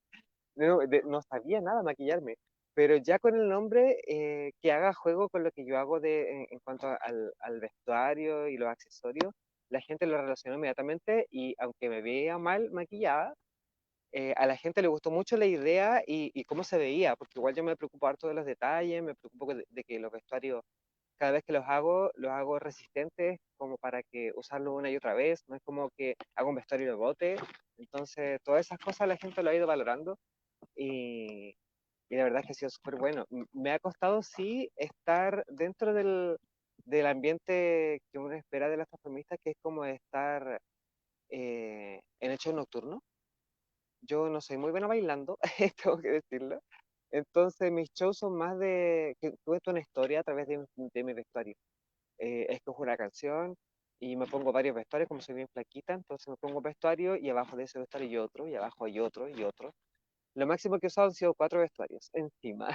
no, 0.56 0.80
de- 0.80 1.04
no 1.06 1.22
sabía 1.22 1.62
nada 1.62 1.84
maquillarme, 1.84 2.38
pero 2.74 2.98
ya 2.98 3.20
con 3.20 3.36
el 3.36 3.50
nombre 3.50 3.98
eh, 4.08 4.52
que 4.62 4.72
haga 4.72 4.94
juego 4.94 5.30
con 5.30 5.44
lo 5.44 5.52
que 5.52 5.66
yo 5.66 5.78
hago 5.78 6.00
de, 6.00 6.32
en, 6.32 6.48
en 6.52 6.60
cuanto 6.64 6.88
al, 6.88 7.34
al 7.40 7.60
vestuario 7.62 8.48
y 8.50 8.58
los 8.58 8.70
accesorios, 8.70 9.34
la 9.70 9.82
gente 9.82 10.08
lo 10.08 10.18
relacionó 10.22 10.58
inmediatamente 10.58 11.28
y 11.32 11.56
aunque 11.60 11.90
me 11.90 12.02
veía 12.02 12.38
mal 12.40 12.72
maquillada, 12.72 13.36
eh, 14.14 14.34
a 14.38 14.48
la 14.48 14.58
gente 14.58 14.82
le 14.84 14.90
gustó 14.90 15.12
mucho 15.12 15.38
la 15.38 15.48
idea 15.48 16.04
y, 16.08 16.32
y 16.36 16.46
cómo 16.46 16.64
se 16.64 16.78
veía, 16.78 17.16
porque 17.18 17.40
igual 17.40 17.56
yo 17.56 17.64
me 17.64 17.76
preocupo 17.78 18.08
harto 18.08 18.28
de 18.30 18.36
los 18.36 18.46
detalles, 18.46 19.04
me 19.04 19.16
preocupo 19.16 19.56
de, 19.56 19.66
de 19.70 19.84
que 19.86 20.00
los 20.00 20.12
vestuarios, 20.12 20.62
cada 21.20 21.34
vez 21.34 21.44
que 21.46 21.54
los 21.54 21.66
hago, 21.68 22.12
los 22.16 22.32
hago 22.32 22.60
resistentes 22.60 23.40
como 23.58 23.78
para 23.78 24.04
que 24.04 24.32
usarlo 24.36 24.76
una 24.76 24.92
y 24.92 24.98
otra 24.98 25.14
vez, 25.16 25.44
no 25.48 25.56
es 25.56 25.62
como 25.64 25.90
que 25.98 26.16
hago 26.36 26.50
un 26.50 26.56
vestuario 26.58 26.88
de 26.90 26.96
bote, 26.96 27.36
entonces 27.78 28.40
todas 28.44 28.66
esas 28.68 28.80
cosas 28.80 29.08
la 29.08 29.18
gente 29.18 29.44
lo 29.44 29.50
ha 29.52 29.56
ido 29.56 29.68
valorando 29.68 30.18
y, 30.76 31.56
y 32.10 32.16
la 32.18 32.26
verdad 32.26 32.42
es 32.42 32.48
que 32.48 32.52
ha 32.54 32.56
sido 32.56 32.70
súper 32.72 32.98
bueno. 32.98 33.26
Me 33.54 33.72
ha 33.72 33.80
costado 33.80 34.24
sí 34.24 34.70
estar 34.76 35.44
dentro 35.48 35.94
del, 35.94 36.38
del 36.86 37.08
ambiente 37.08 38.02
que 38.12 38.20
uno 38.20 38.34
espera 38.36 38.70
de 38.70 38.78
las 38.78 38.88
transformistas, 38.90 39.40
que 39.44 39.52
es 39.52 39.58
como 39.62 39.86
estar 39.86 40.60
eh, 41.30 42.02
en 42.22 42.32
hechos 42.32 42.54
nocturnos 42.54 43.02
yo 44.08 44.30
no 44.30 44.42
soy 44.42 44.58
muy 44.58 44.72
buena 44.72 44.88
bailando, 44.88 45.38
tengo 45.84 46.00
que 46.00 46.10
decirlo. 46.12 46.60
Entonces 47.12 47.72
mis 47.72 47.90
shows 47.94 48.18
son 48.20 48.38
más 48.38 48.58
de 48.60 49.16
que 49.22 49.34
cuento 49.46 49.72
una 49.72 49.82
historia 49.82 50.22
a 50.22 50.24
través 50.24 50.48
de, 50.48 50.66
de 50.76 51.04
mi 51.04 51.14
vestuario. 51.14 51.56
Eh, 52.20 52.48
escojo 52.50 52.84
una 52.84 52.98
canción 52.98 53.56
y 54.00 54.16
me 54.18 54.28
pongo 54.28 54.52
varios 54.54 54.76
vestuarios, 54.76 55.10
como 55.10 55.22
soy 55.22 55.36
bien 55.36 55.48
flaquita, 55.54 55.94
entonces 55.94 56.28
me 56.30 56.38
pongo 56.38 56.62
vestuario 56.62 57.16
y 57.18 57.30
abajo 57.30 57.58
de 57.58 57.64
ese 57.66 57.80
vestuario 57.80 58.10
y 58.10 58.18
otro, 58.18 58.48
y 58.48 58.56
abajo 58.56 58.86
hay 58.86 59.00
otro 59.00 59.30
y 59.30 59.44
otro. 59.44 59.74
Lo 60.36 60.48
máximo 60.48 60.80
que 60.80 60.88
he 60.88 60.90
usado 60.90 61.08
han 61.08 61.14
sido 61.14 61.34
cuatro 61.36 61.60
vestuarios 61.62 62.10
encima. 62.14 62.70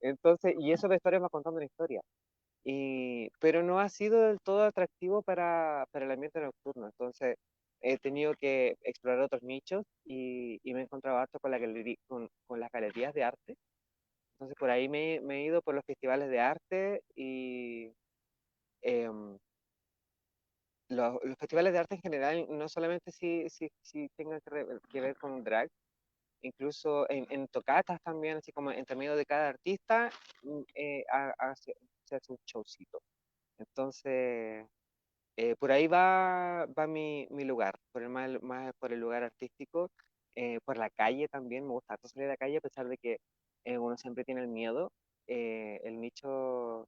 Entonces, 0.00 0.54
y 0.58 0.72
esos 0.72 0.90
vestuarios 0.90 1.22
van 1.22 1.30
contando 1.30 1.56
una 1.58 1.66
historia. 1.66 2.00
Y, 2.64 3.28
pero 3.40 3.62
no 3.62 3.80
ha 3.80 3.88
sido 3.88 4.20
del 4.28 4.38
todo 4.42 4.64
atractivo 4.64 5.22
para, 5.22 5.86
para 5.92 6.06
el 6.06 6.12
ambiente 6.12 6.40
nocturno. 6.40 6.86
Entonces, 6.86 7.36
he 7.80 7.98
tenido 7.98 8.34
que 8.34 8.76
explorar 8.82 9.20
otros 9.22 9.42
nichos 9.42 9.84
y, 10.04 10.58
y 10.62 10.74
me 10.74 10.80
he 10.80 10.82
encontrado 10.84 11.18
harto 11.18 11.38
con, 11.40 11.50
la 11.50 11.58
galería, 11.58 11.96
con, 12.08 12.28
con 12.46 12.60
las 12.60 12.70
galerías 12.72 13.14
de 13.14 13.24
arte. 13.24 13.56
Entonces, 14.34 14.56
por 14.58 14.70
ahí 14.70 14.88
me, 14.88 15.20
me 15.22 15.38
he 15.40 15.44
ido 15.44 15.62
por 15.62 15.74
los 15.74 15.84
festivales 15.84 16.30
de 16.30 16.40
arte 16.40 17.02
y 17.16 17.92
em, 18.82 19.38
los, 20.88 21.18
los 21.22 21.36
festivales 21.38 21.72
de 21.72 21.78
arte 21.78 21.94
en 21.96 22.02
general, 22.02 22.46
no 22.50 22.68
solamente 22.68 23.12
si, 23.12 23.48
si, 23.50 23.70
si 23.82 24.08
tengan 24.16 24.40
que, 24.40 24.66
que 24.90 25.00
ver 25.00 25.16
con 25.16 25.42
drag, 25.44 25.68
incluso 26.42 27.08
en, 27.10 27.26
en 27.30 27.48
tocatas 27.48 28.00
también, 28.02 28.38
así 28.38 28.52
como 28.52 28.70
entre 28.70 28.96
medio 28.96 29.16
de 29.16 29.26
cada 29.26 29.48
artista, 29.50 30.10
mm, 30.42 30.62
eh, 30.74 31.04
se 32.04 32.16
hace 32.16 32.32
un 32.32 32.38
showcito. 32.46 33.00
Entonces, 33.58 34.66
eh, 35.38 35.56
por 35.58 35.72
ahí 35.72 35.88
va, 35.88 36.66
va 36.78 36.88
mi, 36.88 37.28
mi 37.30 37.44
lugar, 37.46 37.76
por 37.92 38.02
el, 38.04 38.10
más, 38.10 38.42
más 38.42 38.72
por 38.80 38.92
el 38.94 39.00
lugar 39.00 39.24
artístico, 39.24 39.90
eh, 40.36 40.60
por 40.66 40.78
la 40.78 40.90
calle 40.90 41.28
también, 41.28 41.64
me 41.66 41.72
gusta 41.72 41.96
salir 42.04 42.28
a 42.28 42.32
la 42.32 42.38
calle 42.38 42.58
a 42.58 42.62
pesar 42.62 42.88
de 42.88 42.98
que 42.98 43.18
eh, 43.66 43.78
uno 43.78 43.96
siempre 43.98 44.24
tiene 44.24 44.42
el 44.42 44.48
miedo. 44.48 44.92
el 45.28 46.00
nicho, 46.00 46.86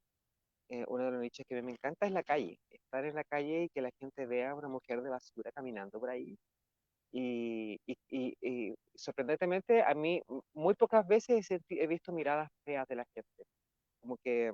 uno 0.89 1.05
de 1.05 1.11
los 1.13 1.21
nichos 1.21 1.45
que 1.49 1.63
me 1.63 1.73
encanta 1.73 2.07
es 2.07 2.13
la 2.13 2.23
calle, 2.23 2.59
estar 2.71 3.05
en 3.05 3.15
la 3.17 3.25
calle 3.25 3.65
y 3.65 3.69
que 3.71 3.83
la 3.83 3.91
gente 4.01 4.27
vea 4.27 4.53
a 4.53 4.55
una 4.55 4.69
mujer 4.69 5.03
de 5.03 5.11
basura 5.11 5.51
caminando 5.53 5.99
por 6.01 6.11
ahí. 6.11 6.37
Y, 7.13 7.79
y, 7.87 7.97
y- 8.43 8.75
sorprendentemente 8.95 9.83
a 9.83 9.95
mí 9.95 10.23
muy 10.55 10.75
pocas 10.75 11.07
veces 11.09 11.51
he, 11.51 11.61
he 11.71 11.87
visto 11.89 12.13
miradas 12.13 12.49
feas 12.65 12.87
de 12.89 12.97
la 12.97 13.05
gente, 13.15 13.45
como 14.03 14.17
que 14.25 14.53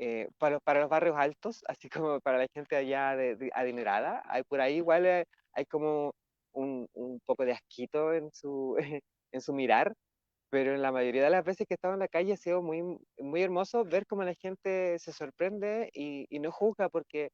eh, 0.00 0.28
para, 0.38 0.60
para 0.60 0.80
los 0.82 0.90
barrios 0.90 1.16
altos, 1.18 1.64
así 1.68 1.90
como 1.90 2.20
para 2.22 2.38
la 2.40 2.48
gente 2.54 2.76
allá 2.76 3.16
de, 3.16 3.36
de 3.36 3.52
adinerada, 3.54 4.22
hay 4.26 4.44
por 4.44 4.60
ahí 4.62 4.76
igual 4.78 5.06
eh, 5.06 5.26
hay 5.54 5.66
como 5.66 6.14
un, 6.54 6.88
un 6.94 7.20
poco 7.26 7.46
de 7.46 7.52
asquito 7.54 8.14
en 8.14 8.30
su, 8.32 8.76
en 9.32 9.42
su 9.42 9.54
mirar, 9.54 9.94
pero 10.50 10.74
en 10.74 10.82
la 10.82 10.92
mayoría 10.92 11.24
de 11.24 11.30
las 11.30 11.44
veces 11.44 11.66
que 11.66 11.74
he 11.74 11.76
estado 11.76 11.94
en 11.94 12.00
la 12.00 12.08
calle 12.08 12.32
ha 12.34 12.36
sido 12.36 12.62
muy, 12.62 12.82
muy 13.18 13.42
hermoso 13.42 13.84
ver 13.84 14.06
cómo 14.06 14.24
la 14.24 14.34
gente 14.34 14.98
se 14.98 15.12
sorprende 15.12 15.90
y, 15.94 16.26
y 16.30 16.40
no 16.40 16.50
juzga 16.52 16.88
porque 16.88 17.30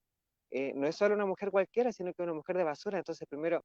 eh, 0.50 0.72
no 0.74 0.86
es 0.86 0.96
solo 0.96 1.14
una 1.14 1.26
mujer 1.26 1.50
cualquiera, 1.50 1.92
sino 1.92 2.12
que 2.14 2.22
una 2.22 2.34
mujer 2.34 2.56
de 2.58 2.64
basura. 2.64 2.98
Entonces, 2.98 3.26
primero, 3.28 3.62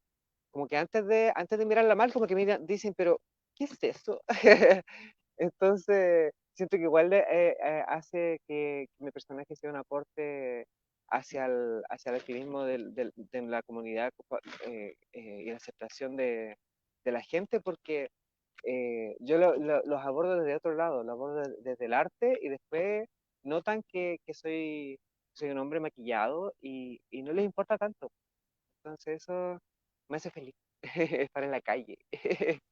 como 0.52 0.68
que 0.68 0.78
antes 0.78 1.06
de, 1.08 1.32
antes 1.36 1.60
de 1.60 1.66
mirarla 1.66 1.96
mal, 1.96 2.14
como 2.14 2.28
que 2.28 2.36
miran, 2.36 2.66
dicen, 2.66 2.94
pero, 2.98 3.20
¿qué 3.56 3.66
es 3.66 3.84
eso? 3.84 4.22
Entonces, 5.38 6.34
siento 6.62 6.78
que 6.78 6.84
igual 6.84 7.12
eh, 7.14 7.26
eh, 7.64 7.84
hace 7.88 8.40
que, 8.48 8.88
mi 9.00 9.12
personaje 9.12 9.56
sea 9.56 9.70
un 9.72 9.78
aporte 9.78 10.66
hacia 11.10 11.46
el, 11.48 11.82
hacia 11.90 12.12
el 12.12 12.18
activismo 12.18 12.64
del- 12.64 12.94
del- 12.96 13.12
de 13.16 13.42
la 13.44 13.62
comunidad 13.64 14.12
eh, 14.68 14.94
eh, 15.14 15.42
y 15.46 15.50
la 15.50 15.58
aceptación 15.58 16.16
de, 16.18 16.56
de 17.06 17.12
la 17.12 17.22
gente, 17.24 17.60
porque 17.62 18.10
eh, 18.66 19.16
yo 19.20 19.38
lo- 19.40 19.56
lo- 19.58 19.82
los 19.86 20.02
abordo 20.06 20.38
desde 20.38 20.56
otro 20.58 20.76
lado, 20.76 21.04
los 21.04 21.14
abordo 21.14 21.42
de- 21.44 21.56
desde 21.64 21.86
el 21.86 21.94
arte 21.94 22.38
y 22.42 22.50
después 22.50 23.08
notan 23.44 23.82
que, 23.88 24.18
que 24.26 24.34
soy, 24.34 24.98
soy 25.34 25.50
un 25.52 25.60
hombre 25.60 25.80
maquillado 25.80 26.54
y, 26.62 27.00
y 27.12 27.24
no 27.24 27.34
les 27.34 27.46
importa 27.46 27.78
tanto. 27.78 28.10
Entonces 28.84 29.24
eso 29.24 29.60
me 30.10 30.18
hace 30.18 30.32
feliz, 30.32 30.54
estar 31.30 31.44
en 31.44 31.52
la 31.52 31.62
calle. 31.62 31.98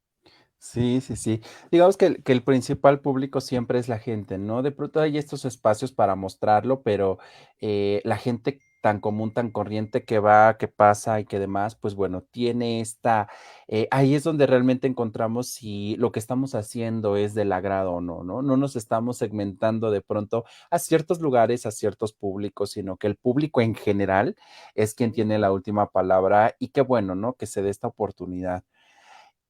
Sí, 0.62 1.00
sí, 1.02 1.16
sí. 1.16 1.42
Digamos 1.72 1.96
que 1.96 2.06
el, 2.08 2.24
que 2.24 2.34
el 2.34 2.44
principal 2.44 3.00
público 3.00 3.40
siempre 3.40 3.80
es 3.80 3.88
la 3.88 3.98
gente, 3.98 4.38
¿no? 4.38 4.62
De 4.62 4.72
pronto 4.72 5.00
hay 5.00 5.18
estos 5.18 5.46
espacios 5.46 5.94
para 5.94 6.16
mostrarlo, 6.16 6.82
pero 6.84 7.18
eh, 7.62 8.02
la 8.04 8.18
gente 8.18 8.62
tan 8.82 9.00
común, 9.00 9.34
tan 9.34 9.52
corriente 9.52 10.04
que 10.06 10.20
va, 10.20 10.58
que 10.58 10.68
pasa 10.70 11.20
y 11.20 11.26
que 11.26 11.40
demás, 11.40 11.76
pues 11.76 11.96
bueno, 11.96 12.24
tiene 12.24 12.80
esta, 12.82 13.30
eh, 13.68 13.88
ahí 13.92 14.16
es 14.16 14.24
donde 14.24 14.48
realmente 14.48 14.88
encontramos 14.88 15.50
si 15.50 15.96
lo 15.98 16.12
que 16.14 16.20
estamos 16.20 16.56
haciendo 16.56 17.16
es 17.18 17.34
del 17.34 17.52
agrado 17.52 17.92
o 17.94 18.02
no, 18.02 18.24
¿no? 18.24 18.42
No 18.42 18.56
nos 18.58 18.76
estamos 18.78 19.18
segmentando 19.18 19.92
de 19.92 20.02
pronto 20.02 20.46
a 20.72 20.80
ciertos 20.80 21.20
lugares, 21.22 21.66
a 21.66 21.72
ciertos 21.72 22.14
públicos, 22.14 22.72
sino 22.72 22.96
que 22.98 23.08
el 23.08 23.16
público 23.18 23.62
en 23.62 23.76
general 23.76 24.36
es 24.76 24.94
quien 24.94 25.12
tiene 25.14 25.40
la 25.40 25.52
última 25.52 25.90
palabra 25.92 26.56
y 26.60 26.70
qué 26.70 26.82
bueno, 26.82 27.16
¿no? 27.16 27.34
Que 27.34 27.46
se 27.48 27.62
dé 27.62 27.70
esta 27.70 27.88
oportunidad. 27.88 28.64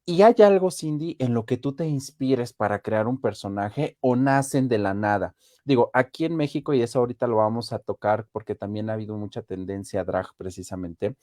¿Y 0.09 0.23
hay 0.23 0.33
algo, 0.39 0.71
Cindy, 0.71 1.15
en 1.19 1.35
lo 1.35 1.45
que 1.45 1.57
tú 1.57 1.75
te 1.75 1.85
inspires 1.85 2.51
para 2.51 2.81
crear 2.81 3.07
un 3.07 3.21
personaje 3.21 3.95
o 4.01 4.15
nacen 4.15 4.67
de 4.67 4.79
la 4.79 4.95
nada? 4.95 5.35
Digo, 5.63 5.91
aquí 5.93 6.25
en 6.25 6.35
México, 6.35 6.73
y 6.73 6.81
eso 6.81 6.97
ahorita 6.97 7.27
lo 7.27 7.35
vamos 7.35 7.73
a 7.73 7.77
tocar 7.77 8.25
porque 8.31 8.55
también 8.55 8.89
ha 8.89 8.93
habido 8.93 9.15
mucha 9.17 9.43
tendencia 9.43 10.01
a 10.01 10.05
drag 10.05 10.25
precisamente, 10.35 11.15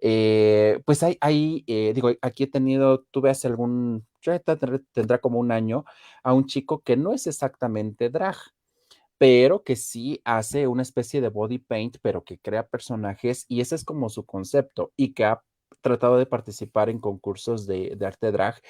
eh, 0.00 0.80
pues 0.86 1.02
hay, 1.02 1.64
eh, 1.66 1.92
digo, 1.94 2.12
aquí 2.22 2.44
he 2.44 2.46
tenido, 2.46 3.02
tuve 3.10 3.28
hace 3.28 3.46
algún, 3.46 4.06
tendrá 4.94 5.18
como 5.18 5.38
un 5.38 5.52
año, 5.52 5.84
a 6.22 6.32
un 6.32 6.46
chico 6.46 6.80
que 6.80 6.96
no 6.96 7.12
es 7.12 7.26
exactamente 7.26 8.08
drag, 8.08 8.36
pero 9.18 9.64
que 9.64 9.76
sí 9.76 10.22
hace 10.24 10.66
una 10.66 10.80
especie 10.80 11.20
de 11.20 11.28
body 11.28 11.58
paint, 11.58 11.98
pero 12.00 12.24
que 12.24 12.38
crea 12.38 12.66
personajes 12.66 13.44
y 13.48 13.60
ese 13.60 13.74
es 13.74 13.84
como 13.84 14.08
su 14.08 14.24
concepto 14.24 14.92
y 14.96 15.12
que 15.12 15.26
ha 15.26 15.42
tratado 15.80 16.18
de 16.18 16.26
participar 16.26 16.88
en 16.88 16.98
concursos 16.98 17.66
de, 17.66 17.96
arte 18.04 18.32
drag, 18.32 18.60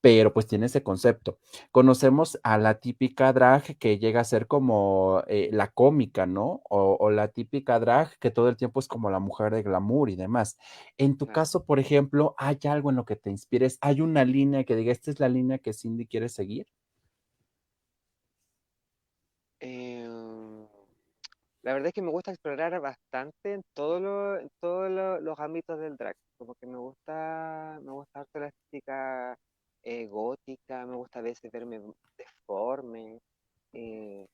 pero 0.00 0.32
pues 0.32 0.46
tiene 0.46 0.66
ese 0.66 0.82
concepto. 0.82 1.38
Conocemos 1.70 2.38
a 2.42 2.58
la 2.58 2.80
típica 2.80 3.32
drag 3.32 3.76
que 3.78 3.98
llega 3.98 4.20
a 4.20 4.24
ser 4.24 4.46
como 4.46 5.22
eh, 5.28 5.50
la 5.52 5.68
cómica, 5.68 6.26
¿no? 6.26 6.62
O, 6.68 7.10
la 7.10 7.28
típica 7.28 7.78
drag 7.78 8.18
que 8.18 8.30
todo 8.30 8.48
el 8.48 8.56
tiempo 8.56 8.80
es 8.80 8.88
como 8.88 9.10
la 9.10 9.20
mujer 9.20 9.54
de 9.54 9.62
glamour 9.62 10.10
y 10.10 10.16
demás. 10.16 10.58
En 10.98 11.16
tu 11.16 11.26
caso, 11.26 11.64
por 11.64 11.78
ejemplo, 11.78 12.34
¿hay 12.38 12.58
algo 12.68 12.90
en 12.90 12.96
lo 12.96 13.04
que 13.04 13.16
te 13.16 13.30
inspires? 13.30 13.78
¿Hay 13.80 14.00
una 14.00 14.24
línea 14.24 14.64
que 14.64 14.76
diga, 14.76 14.92
esta 14.92 15.10
es 15.10 15.20
la 15.20 15.28
línea 15.28 15.58
que 15.58 15.72
Cindy 15.72 16.06
quiere 16.06 16.28
seguir? 16.28 16.66
La 21.62 21.72
verdad 21.72 21.88
es 21.88 21.94
que 21.94 22.02
me 22.02 22.10
gusta 22.10 22.32
explorar 22.32 22.78
bastante 22.80 23.54
en 23.54 23.62
todos 23.74 24.00
los 25.22 25.38
ámbitos 25.38 25.78
del 25.78 25.96
drag 25.96 26.16
como 26.42 26.54
que 26.56 26.66
me 26.66 26.76
gusta, 26.76 27.78
me 27.82 27.92
gusta 27.92 28.20
harto 28.20 28.40
la 28.40 28.48
estética 28.48 29.38
eh, 29.84 30.06
gótica, 30.06 30.84
me 30.86 30.96
gusta 30.96 31.20
a 31.20 31.22
veces 31.22 31.50
verme 31.52 31.80
deforme, 32.16 33.20
eh, 33.72 34.26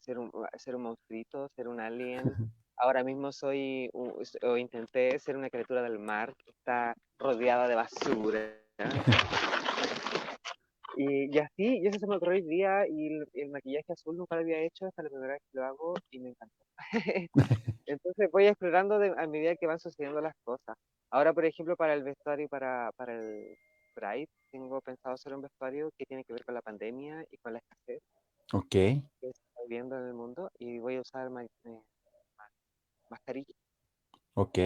ser, 0.00 0.18
un, 0.18 0.30
ser 0.56 0.76
un 0.76 0.82
monstruito, 0.82 1.48
ser 1.56 1.66
un 1.66 1.80
alien. 1.80 2.22
Ahora 2.78 3.02
mismo 3.02 3.32
soy, 3.32 3.90
o 3.92 4.56
intenté 4.56 5.18
ser 5.18 5.36
una 5.36 5.50
criatura 5.50 5.82
del 5.82 5.98
mar 5.98 6.34
que 6.36 6.50
está 6.50 6.94
rodeada 7.18 7.66
de 7.66 7.74
basura. 7.74 8.62
Y, 10.96 11.38
así, 11.38 11.78
y 11.78 11.86
eso 11.86 11.98
se 11.98 12.06
me 12.06 12.16
ocurrió 12.16 12.36
hoy 12.36 12.48
día, 12.48 12.86
y 12.88 13.08
el, 13.34 13.50
maquillaje 13.50 13.92
azul 13.92 14.16
nunca 14.16 14.36
lo 14.36 14.42
había 14.42 14.60
hecho, 14.60 14.86
hasta 14.86 15.02
la 15.02 15.10
primera 15.10 15.34
vez 15.34 15.42
que 15.52 15.58
lo 15.58 15.64
hago, 15.64 15.94
y 16.10 16.20
me 16.20 16.30
encantó. 16.30 16.64
Entonces 17.86 18.30
voy 18.32 18.46
explorando 18.46 18.94
a 18.94 19.26
medida 19.26 19.56
que 19.56 19.66
van 19.66 19.78
sucediendo 19.78 20.20
las 20.20 20.34
cosas. 20.42 20.76
Ahora, 21.10 21.32
por 21.32 21.44
ejemplo, 21.44 21.76
para 21.76 21.94
el 21.94 22.02
vestuario 22.02 22.48
para, 22.48 22.90
para 22.96 23.14
el 23.14 23.56
Pride, 23.94 24.28
tengo 24.50 24.80
pensado 24.80 25.14
hacer 25.14 25.34
un 25.34 25.42
vestuario 25.42 25.90
que 25.96 26.04
tiene 26.06 26.24
que 26.24 26.32
ver 26.32 26.44
con 26.44 26.54
la 26.54 26.62
pandemia 26.62 27.24
y 27.30 27.36
con 27.38 27.52
la 27.52 27.60
escasez 27.60 28.02
Ok. 28.52 28.70
que 28.70 29.02
se 29.20 29.28
está 29.28 29.62
viviendo 29.62 29.96
en 29.96 30.06
el 30.06 30.14
mundo 30.14 30.50
y 30.58 30.78
voy 30.78 30.96
a 30.96 31.00
usar 31.00 31.30
eh, 31.64 31.80
mascarilla. 33.10 33.54
Ok. 34.34 34.58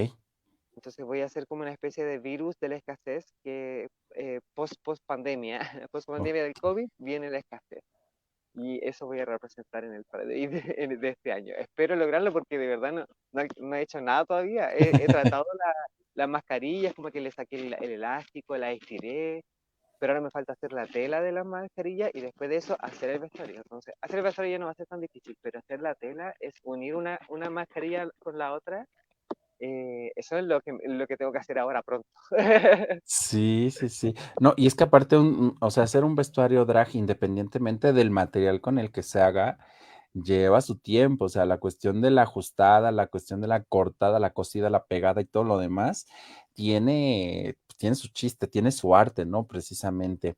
Entonces 0.81 1.05
voy 1.05 1.21
a 1.21 1.27
hacer 1.27 1.47
como 1.47 1.61
una 1.61 1.73
especie 1.73 2.07
de 2.07 2.19
virus 2.19 2.57
de 2.59 2.71
la 2.71 2.77
escasez 2.77 3.35
que 3.45 3.89
eh, 4.15 4.41
post, 4.55 4.77
post 4.83 5.03
pandemia, 5.05 5.59
post 5.93 6.09
pandemia 6.09 6.43
del 6.43 6.55
COVID 6.55 6.89
viene 6.97 7.29
la 7.29 7.39
escasez. 7.39 7.85
Y 8.55 8.81
eso 8.83 9.05
voy 9.05 9.21
a 9.21 9.27
representar 9.27 9.85
en 9.85 9.93
el 9.93 10.05
Pride 10.07 10.49
de, 10.99 11.09
este 11.11 11.33
año. 11.33 11.55
Espero 11.55 11.97
lograrlo 11.97 12.33
porque 12.33 12.57
de 12.57 12.67
verdad 12.67 12.93
no, 12.93 13.05
no, 13.59 13.77
he 13.77 13.83
hecho 13.83 14.01
nada 14.01 14.25
todavía. 14.25 14.73
He, 14.73 14.89
he 14.89 15.07
tratado 15.07 15.45
la, 15.59 15.75
las 16.15 16.29
mascarillas, 16.31 16.95
como 16.95 17.11
que 17.11 17.21
le 17.21 17.31
saqué 17.31 17.57
el, 17.57 17.75
elástico, 17.75 18.57
la 18.57 18.73
estiré, 18.73 19.43
pero 19.99 20.15
ahora 20.15 20.23
me 20.23 20.31
falta 20.31 20.55
hacer 20.55 20.73
la 20.73 20.87
tela 20.87 21.21
de 21.21 21.33
la 21.33 21.45
mascarilla 21.45 22.09
y 22.15 22.23
después 22.23 22.49
de 22.49 22.57
eso 22.57 22.75
hacer 22.81 23.11
el 23.11 23.19
vestuario. 23.19 23.59
Entonces, 23.59 23.95
hacer 24.01 24.21
el 24.21 24.25
vestuario 24.25 24.53
ya 24.53 24.59
no 24.59 24.65
va 24.65 24.73
a 24.73 24.75
ser 24.75 24.87
tan 24.87 25.01
difícil, 25.03 25.37
pero 25.43 25.59
hacer 25.59 25.83
la 25.83 25.95
tela 25.95 26.35
es 26.41 26.55
unir 26.63 26.95
una, 26.97 27.19
una 27.29 27.51
mascarilla 27.51 28.09
con 28.19 28.39
la 28.39 28.55
otra. 28.55 28.87
Eh, 29.63 30.11
eso 30.17 30.39
es 30.39 30.45
lo 30.45 30.61
que, 30.63 30.73
lo 30.85 31.07
que 31.07 31.17
tengo 31.17 31.33
que 31.33 31.39
hacer 31.39 31.59
ahora 31.59 31.83
pronto. 31.83 32.09
Sí, 33.05 33.71
sí, 33.71 33.89
sí. 33.89 34.15
No, 34.41 34.55
y 34.57 34.67
es 34.67 34.75
que 34.75 34.85
aparte, 34.85 35.17
un, 35.19 35.57
o 35.61 35.71
sea, 35.71 35.85
hacer 35.85 36.05
un 36.05 36.15
vestuario 36.15 36.65
drag 36.65 36.95
independientemente 36.95 37.93
del 37.93 38.11
material 38.11 38.61
con 38.61 38.79
el 38.79 38.91
que 38.93 39.03
se 39.03 39.21
haga, 39.21 39.59
lleva 40.15 40.61
su 40.63 40.79
tiempo, 40.79 41.27
o 41.27 41.29
sea, 41.29 41.45
la 41.45 41.59
cuestión 41.59 42.01
de 42.01 42.11
la 42.11 42.23
ajustada, 42.23 42.91
la 42.93 43.07
cuestión 43.09 43.41
de 43.41 43.49
la 43.49 43.63
cortada, 43.65 44.19
la 44.19 44.31
cosida, 44.31 44.71
la 44.71 44.87
pegada 44.87 45.21
y 45.21 45.27
todo 45.27 45.45
lo 45.45 45.59
demás, 45.59 46.07
tiene, 46.55 47.57
tiene 47.77 47.97
su 47.97 48.09
chiste, 48.09 48.47
tiene 48.49 48.73
su 48.73 48.95
arte, 48.95 49.27
¿no? 49.27 49.47
Precisamente. 49.47 50.37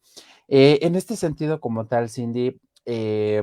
Eh, 0.48 0.78
en 0.82 0.96
este 0.96 1.16
sentido, 1.16 1.60
como 1.60 1.86
tal, 1.86 2.10
Cindy, 2.10 2.60
eh, 2.86 3.42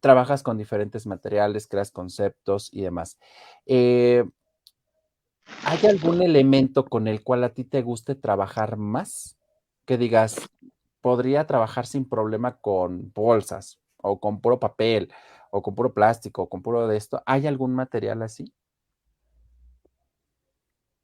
trabajas 0.00 0.42
con 0.42 0.58
diferentes 0.58 1.06
materiales, 1.06 1.66
creas 1.66 1.90
conceptos 1.90 2.68
y 2.72 2.82
demás. 2.82 3.18
Eh, 3.66 4.24
¿Hay 5.64 5.86
algún 5.88 6.22
elemento 6.22 6.84
con 6.84 7.08
el 7.08 7.22
cual 7.22 7.44
a 7.44 7.54
ti 7.54 7.64
te 7.64 7.82
guste 7.82 8.14
trabajar 8.14 8.76
más? 8.76 9.36
Que 9.84 9.98
digas, 9.98 10.36
podría 11.00 11.46
trabajar 11.46 11.86
sin 11.86 12.08
problema 12.08 12.56
con 12.58 13.12
bolsas 13.12 13.78
o 13.98 14.18
con 14.20 14.40
puro 14.40 14.58
papel 14.58 15.12
o 15.50 15.62
con 15.62 15.74
puro 15.74 15.94
plástico, 15.94 16.42
o 16.42 16.48
con 16.48 16.62
puro 16.62 16.88
de 16.88 16.96
esto, 16.96 17.22
¿hay 17.26 17.46
algún 17.46 17.74
material 17.74 18.22
así? 18.22 18.52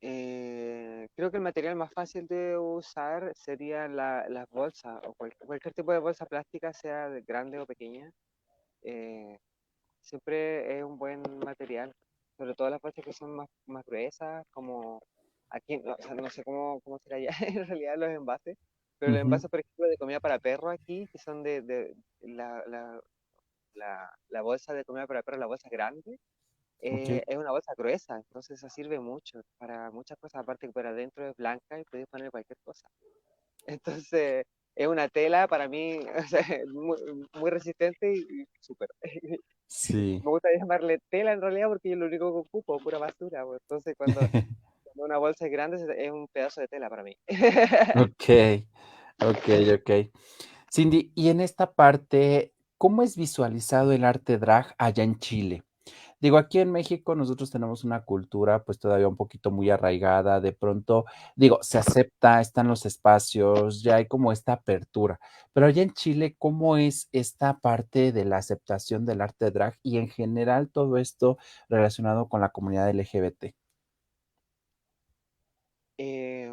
Eh, 0.00 1.07
creo 1.14 1.31
que 1.31 1.37
el 1.37 1.42
material 1.42 1.76
más 1.76 1.92
fácil 1.92 2.26
de 2.26 2.59
usar 2.59 3.33
sería 3.37 3.87
la, 3.87 4.29
las 4.29 4.48
bolsas 4.50 5.00
o 5.07 5.14
cualquier, 5.14 5.72
tipo 5.72 5.92
de 5.92 5.98
bolsa 5.98 6.26
plástica, 6.26 6.72
sea 6.72 7.09
grande 7.26 7.61
o 7.61 7.66
pequeña. 7.66 8.11
Eh, 8.83 9.38
siempre 10.00 10.79
es 10.79 10.85
un 10.85 10.98
buen 10.98 11.22
material, 11.44 11.94
sobre 12.40 12.55
todo 12.55 12.70
las 12.70 12.81
bolsas 12.81 13.05
que 13.05 13.12
son 13.12 13.37
más, 13.37 13.50
más 13.66 13.85
gruesas, 13.85 14.46
como 14.50 15.03
aquí, 15.50 15.76
no, 15.76 15.92
o 15.92 16.03
sea, 16.03 16.14
no 16.14 16.31
sé 16.31 16.42
cómo, 16.42 16.81
cómo 16.81 16.98
será 17.00 17.18
ya 17.18 17.29
en 17.62 17.66
realidad 17.66 17.96
los 17.98 18.09
envases, 18.09 18.57
pero 18.98 19.12
los 19.12 19.20
envases, 19.20 19.50
por 19.50 19.61
ejemplo, 19.61 19.87
de 19.88 19.98
comida 19.98 20.20
para 20.20 20.38
perro 20.38 20.70
aquí, 20.70 21.07
que 21.12 21.18
son 21.18 21.42
de, 21.42 21.61
de 21.61 21.94
la, 22.22 22.64
la, 23.74 24.11
la, 24.31 24.40
bolsa 24.40 24.72
de 24.72 24.87
comida 24.87 25.07
para 25.07 25.22
perro, 25.22 25.37
la 25.37 25.44
bolsa 25.44 25.68
grande, 25.70 26.18
eh, 26.79 27.22
es 27.26 27.37
una 27.37 27.50
bolsa 27.50 27.74
gruesa, 27.76 28.16
entonces 28.16 28.57
eso 28.57 28.70
sirve 28.70 28.98
mucho 28.98 29.42
para 29.59 29.90
muchas 29.90 30.16
cosas, 30.18 30.40
aparte 30.40 30.66
que 30.66 30.72
por 30.72 30.87
adentro 30.87 31.29
es 31.29 31.37
blanca 31.37 31.79
y 31.79 31.85
puedes 31.85 32.07
poner 32.07 32.31
cualquier 32.31 32.57
cosa. 32.64 32.88
Entonces, 34.07 34.46
es 34.74 34.87
una 34.87 35.09
tela 35.09 35.46
para 35.46 35.68
mí 35.68 36.00
muy, 36.72 37.50
resistente 37.50 38.14
y, 38.14 38.46
súper. 38.61 38.88
Sí. 39.70 40.20
Me 40.24 40.30
gusta 40.30 40.48
llamarle 40.59 40.98
tela 41.09 41.33
en 41.33 41.40
realidad 41.40 41.68
porque 41.68 41.90
yo 41.90 41.96
lo 41.96 42.06
único 42.06 42.33
que 42.33 42.48
ocupo, 42.48 42.78
pura 42.78 42.98
basura. 42.98 43.44
Pues. 43.44 43.61
Entonces, 43.62 43.94
cuando, 43.96 44.20
una 44.96 45.16
bolsa 45.18 45.46
es 45.46 45.52
grande, 45.52 45.78
es 45.96 46.11
un 46.11 46.26
pedazo 46.28 46.61
de 46.61 46.68
tela 46.68 46.90
para 46.90 47.04
mí. 47.04 47.16
ok, 47.96 48.64
ok, 49.24 49.48
ok. 49.80 49.90
Cindy, 50.72 51.12
y 51.14 51.28
en 51.28 51.40
esta 51.40 51.72
parte, 51.72 52.52
¿Cómo 52.80 53.02
es 53.02 53.14
visualizado 53.14 53.92
el 53.92 54.04
arte 54.04 54.38
drag 54.38 54.74
allá 54.78 55.04
en 55.04 55.18
Chile? 55.18 55.64
Digo, 56.20 56.37
aquí 56.37 56.59
en 56.59 56.70
México 56.70 57.14
nosotros 57.14 57.50
tenemos 57.50 57.83
una 57.85 58.04
cultura 58.04 58.62
pues 58.64 58.78
todavía 58.78 59.09
un 59.09 59.16
poquito 59.16 59.50
muy 59.50 59.70
arraigada, 59.70 60.40
de 60.40 60.52
pronto, 60.52 61.06
digo, 61.35 61.59
se 61.62 61.78
acepta, 61.78 62.40
están 62.42 62.68
los 62.68 62.85
espacios, 62.85 63.83
ya 63.83 63.96
hay 63.96 64.06
como 64.06 64.30
esta 64.30 64.52
apertura, 64.54 65.18
pero 65.54 65.66
allá 65.66 65.83
en 65.83 65.92
Chile, 65.94 66.37
¿cómo 66.38 66.76
es 66.76 67.09
esta 67.12 67.59
parte 67.61 68.12
de 68.12 68.24
la 68.26 68.37
aceptación 68.37 69.06
del 69.06 69.22
arte 69.22 69.50
drag 69.50 69.78
y 69.83 69.96
en 69.96 70.09
general 70.09 70.68
todo 70.70 70.98
esto 70.98 71.38
relacionado 71.70 72.28
con 72.28 72.40
la 72.42 72.50
comunidad 72.50 72.90
LGBT? 72.90 73.54
Eh, 75.98 76.50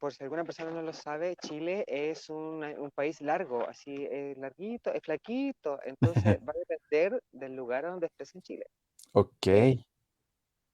por 0.00 0.14
si 0.14 0.24
alguna 0.24 0.44
persona 0.44 0.70
no 0.70 0.82
lo 0.82 0.94
sabe, 0.94 1.36
Chile 1.36 1.84
es 1.86 2.30
un, 2.30 2.64
un 2.64 2.90
país 2.90 3.20
largo, 3.20 3.68
así 3.68 4.08
es 4.10 4.36
larguito, 4.38 4.92
es 4.92 5.02
flaquito, 5.02 5.78
entonces 5.84 6.24
va 6.48 6.52
a 6.52 6.58
depender 6.66 7.22
del 7.30 7.54
lugar 7.54 7.84
donde 7.84 8.06
estés 8.06 8.34
en 8.34 8.42
Chile. 8.42 8.66
Ok. 9.12 9.46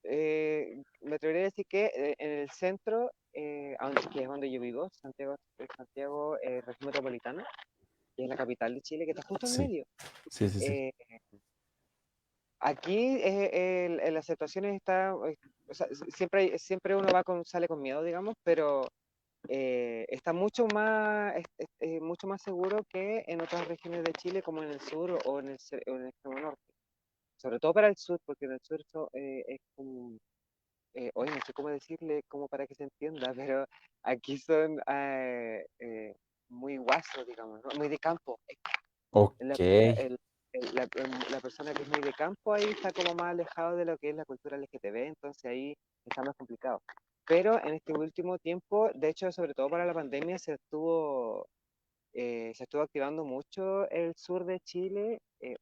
Eh, 0.09 0.81
me 1.01 1.15
atrevería 1.15 1.41
a 1.41 1.51
decir 1.51 1.65
que 1.67 1.91
eh, 1.93 2.15
en 2.17 2.31
el 2.31 2.49
centro, 2.49 3.11
eh, 3.33 3.75
que 4.13 4.21
es 4.21 4.27
donde 4.27 4.49
yo 4.49 4.61
vivo, 4.61 4.89
Santiago, 4.93 5.35
Santiago 5.75 6.37
región 6.37 6.85
metropolitana, 6.85 7.45
que 8.15 8.23
es 8.23 8.29
la 8.29 8.37
capital 8.37 8.73
de 8.75 8.81
Chile, 8.81 9.03
que 9.03 9.11
está 9.11 9.23
justo 9.23 9.45
en 9.47 9.67
medio. 9.67 9.85
Sí, 10.29 10.47
sí, 10.47 10.59
sí. 10.59 10.91
aquí 12.59 13.19
la 13.19 14.19
aceptación 14.19 14.65
está, 14.65 15.13
o 15.13 15.73
sea, 15.73 15.87
siempre, 16.15 16.57
siempre 16.57 16.95
uno 16.95 17.09
va 17.13 17.25
con, 17.25 17.43
sale 17.43 17.67
con 17.67 17.81
miedo, 17.81 18.01
digamos, 18.01 18.35
pero 18.43 18.87
eh, 19.49 20.05
está 20.09 20.33
mucho 20.33 20.67
más, 20.73 21.35
mucho 22.01 22.27
más 22.27 22.41
seguro 22.41 22.79
que 22.89 23.23
en 23.27 23.41
otras 23.41 23.67
regiones 23.67 24.03
de 24.03 24.13
Chile, 24.13 24.41
como 24.41 24.63
en 24.63 24.71
el 24.71 24.79
sur 24.81 25.17
o 25.25 25.39
en 25.39 25.49
el, 25.49 25.55
extremo 25.55 26.39
norte. 26.39 26.73
Sobre 27.37 27.59
todo 27.59 27.73
para 27.73 27.87
el 27.87 27.97
sur, 27.97 28.19
porque 28.25 28.45
en 28.45 28.53
el 28.53 28.59
sur 28.61 28.79
eh, 29.13 29.43
es 29.47 29.59
como, 29.75 30.17
eh, 30.95 31.11
hoy 31.15 31.29
no 31.29 31.39
sé 31.45 31.53
cómo 31.53 31.69
decirle, 31.69 32.23
como 32.27 32.47
para 32.47 32.67
que 32.67 32.75
se 32.75 32.83
entienda, 32.85 33.33
pero 33.51 33.65
aquí 34.03 34.37
son 34.37 34.79
eh, 34.89 35.65
eh, 35.79 36.15
muy 36.49 36.77
guasos, 36.77 37.27
digamos, 37.27 37.61
¿no? 37.63 37.71
muy 37.79 37.89
de 37.89 37.99
campo. 37.99 38.39
Ok. 39.11 39.35
La, 39.39 39.55
el- 39.97 40.17
el- 40.53 40.75
la- 40.75 40.83
el- 40.95 41.31
la 41.31 41.39
persona 41.41 41.73
que 41.73 41.83
es 41.83 41.89
muy 41.89 42.01
de 42.01 42.13
campo 42.13 42.53
ahí 42.53 42.65
está 42.65 42.91
como 42.91 43.13
más 43.15 43.31
alejado 43.31 43.75
de 43.75 43.85
lo 43.85 43.97
que 43.97 44.09
es 44.11 44.15
la 44.15 44.25
cultura 44.25 44.57
LGTB, 44.57 45.07
entonces 45.07 45.45
ahí 45.45 45.73
está 46.05 46.23
más 46.23 46.35
complicado. 46.35 46.81
Pero 47.27 47.59
en 47.63 47.73
este 47.75 47.93
último 47.93 48.37
tiempo, 48.39 48.89
de 48.93 49.09
hecho, 49.09 49.31
sobre 49.31 49.53
todo 49.53 49.69
para 49.69 49.85
la 49.85 49.93
pandemia, 49.93 50.37
se 50.39 50.53
estuvo, 50.53 51.47
eh, 52.13 52.53
se 52.55 52.63
estuvo 52.65 52.81
activando 52.83 53.25
mucho 53.25 53.89
el 53.89 54.13
sur 54.15 54.45
de 54.45 54.59
Chile, 54.61 55.19
eh, 55.41 55.57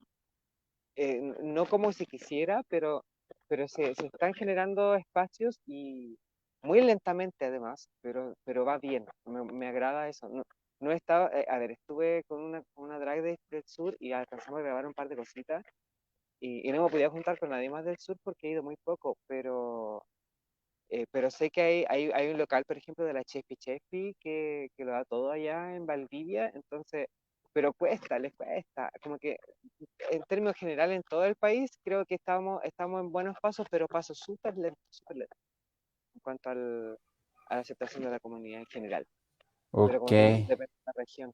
eh, 0.95 1.19
no 1.41 1.65
como 1.65 1.91
se 1.91 2.05
quisiera, 2.05 2.61
pero, 2.69 3.03
pero 3.47 3.67
se, 3.67 3.93
se 3.95 4.07
están 4.07 4.33
generando 4.33 4.95
espacios 4.95 5.59
y 5.65 6.17
muy 6.63 6.81
lentamente 6.81 7.45
además, 7.45 7.89
pero, 8.01 8.33
pero 8.43 8.65
va 8.65 8.77
bien, 8.79 9.05
me, 9.25 9.43
me 9.43 9.67
agrada 9.67 10.07
eso. 10.09 10.29
No, 10.29 10.43
no 10.79 10.91
he 10.91 10.95
estado, 10.95 11.29
eh, 11.33 11.45
a 11.49 11.57
ver, 11.59 11.71
estuve 11.71 12.23
con 12.27 12.41
una, 12.43 12.63
una 12.75 12.99
drag 12.99 13.21
de- 13.23 13.37
del 13.51 13.63
sur 13.65 13.95
y 13.99 14.11
alcanzamos 14.13 14.59
a 14.59 14.63
grabar 14.63 14.85
un 14.87 14.93
par 14.93 15.09
de 15.09 15.15
cositas 15.17 15.63
y, 16.39 16.67
y 16.67 16.71
no 16.71 16.83
me 16.83 16.89
podía 16.91 17.09
juntar 17.09 17.39
con 17.39 17.49
nadie 17.49 17.69
más 17.69 17.85
del 17.85 17.97
sur 17.99 18.17
porque 18.23 18.47
he 18.49 18.51
ido 18.51 18.63
muy 18.63 18.75
poco, 18.83 19.17
pero, 19.27 20.03
eh, 20.89 21.05
pero 21.11 21.29
sé 21.31 21.49
que 21.49 21.61
hay, 21.61 21.85
hay, 21.89 22.11
hay 22.13 22.29
un 22.31 22.37
local, 22.37 22.63
por 22.65 22.77
ejemplo, 22.77 23.05
de 23.05 23.13
la 23.13 23.23
Chefi 23.23 23.55
Chefi 23.57 24.15
que, 24.19 24.69
que 24.77 24.85
lo 24.85 24.91
da 24.93 25.05
todo 25.05 25.31
allá 25.31 25.75
en 25.75 25.85
Valdivia, 25.85 26.51
entonces, 26.53 27.07
pero 27.53 27.73
cuesta, 27.73 28.19
les 28.19 28.33
cuesta, 28.35 28.91
como 29.01 29.17
que 29.17 29.37
en 30.11 30.23
términos 30.23 30.55
generales 30.57 30.97
en 30.97 31.03
todo 31.03 31.25
el 31.25 31.35
país 31.35 31.71
creo 31.83 32.05
que 32.05 32.15
estamos, 32.15 32.61
estamos 32.63 33.01
en 33.01 33.11
buenos 33.11 33.35
pasos, 33.41 33.67
pero 33.71 33.87
pasos 33.87 34.19
súper 34.19 34.55
lentos, 34.57 34.83
súper 34.89 35.17
lentos 35.17 35.39
en 36.15 36.21
cuanto 36.21 36.49
al, 36.49 36.97
a 37.49 37.55
la 37.55 37.61
aceptación 37.61 38.03
de 38.03 38.11
la 38.11 38.19
comunidad 38.19 38.61
en 38.61 38.67
general. 38.67 39.05
Pero 39.83 39.99
como 39.99 40.11
Ok. 40.11 40.13
dices, 40.13 40.47
depende 40.47 40.71
de 40.73 40.83
la 40.87 40.93
región. 40.97 41.33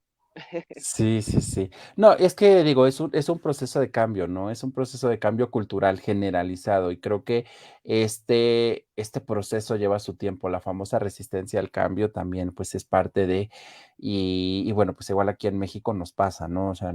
Sí, 0.75 1.21
sí, 1.21 1.41
sí. 1.41 1.69
No, 1.95 2.13
es 2.13 2.33
que 2.35 2.63
digo, 2.63 2.87
es 2.87 2.99
un, 2.99 3.09
es 3.13 3.29
un 3.29 3.39
proceso 3.39 3.79
de 3.79 3.91
cambio, 3.91 4.27
¿no? 4.27 4.49
Es 4.49 4.63
un 4.63 4.71
proceso 4.71 5.09
de 5.09 5.19
cambio 5.19 5.51
cultural 5.51 5.99
generalizado 5.99 6.91
y 6.91 6.99
creo 6.99 7.23
que 7.23 7.45
este, 7.83 8.87
este 8.95 9.21
proceso 9.21 9.75
lleva 9.75 9.99
su 9.99 10.15
tiempo. 10.15 10.49
La 10.49 10.59
famosa 10.61 10.99
resistencia 10.99 11.59
al 11.59 11.71
cambio 11.71 12.11
también, 12.11 12.51
pues 12.53 12.73
es 12.75 12.85
parte 12.85 13.27
de, 13.27 13.49
y, 13.97 14.63
y 14.65 14.71
bueno, 14.71 14.93
pues 14.93 15.09
igual 15.09 15.29
aquí 15.29 15.47
en 15.47 15.57
México 15.59 15.93
nos 15.93 16.13
pasa, 16.13 16.47
¿no? 16.47 16.69
O 16.71 16.75
sea, 16.75 16.93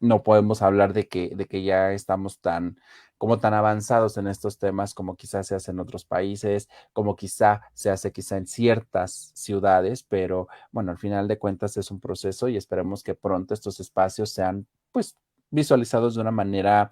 no 0.00 0.22
podemos 0.22 0.62
hablar 0.62 0.92
de 0.92 1.08
que, 1.08 1.32
de 1.34 1.46
que 1.46 1.62
ya 1.62 1.92
estamos 1.92 2.40
tan, 2.40 2.78
como 3.18 3.38
tan 3.38 3.54
avanzados 3.54 4.16
en 4.18 4.26
estos 4.26 4.58
temas 4.58 4.94
como 4.94 5.16
quizás 5.16 5.46
se 5.46 5.54
hace 5.54 5.70
en 5.70 5.80
otros 5.80 6.04
países, 6.04 6.68
como 6.92 7.16
quizá 7.16 7.62
se 7.72 7.90
hace 7.90 8.12
quizá 8.12 8.36
en 8.36 8.46
ciertas 8.46 9.32
ciudades, 9.34 10.02
pero 10.02 10.48
bueno, 10.70 10.90
al 10.90 10.98
final 10.98 11.28
de 11.28 11.38
cuentas 11.38 11.76
es 11.76 11.90
un 11.90 12.00
proceso 12.00 12.48
y 12.48 12.56
esperemos 12.56 13.02
que 13.02 13.14
pronto 13.14 13.54
estos 13.54 13.80
espacios 13.80 14.30
sean 14.30 14.66
pues 14.92 15.16
visualizados 15.50 16.14
de 16.14 16.20
una 16.20 16.30
manera 16.30 16.90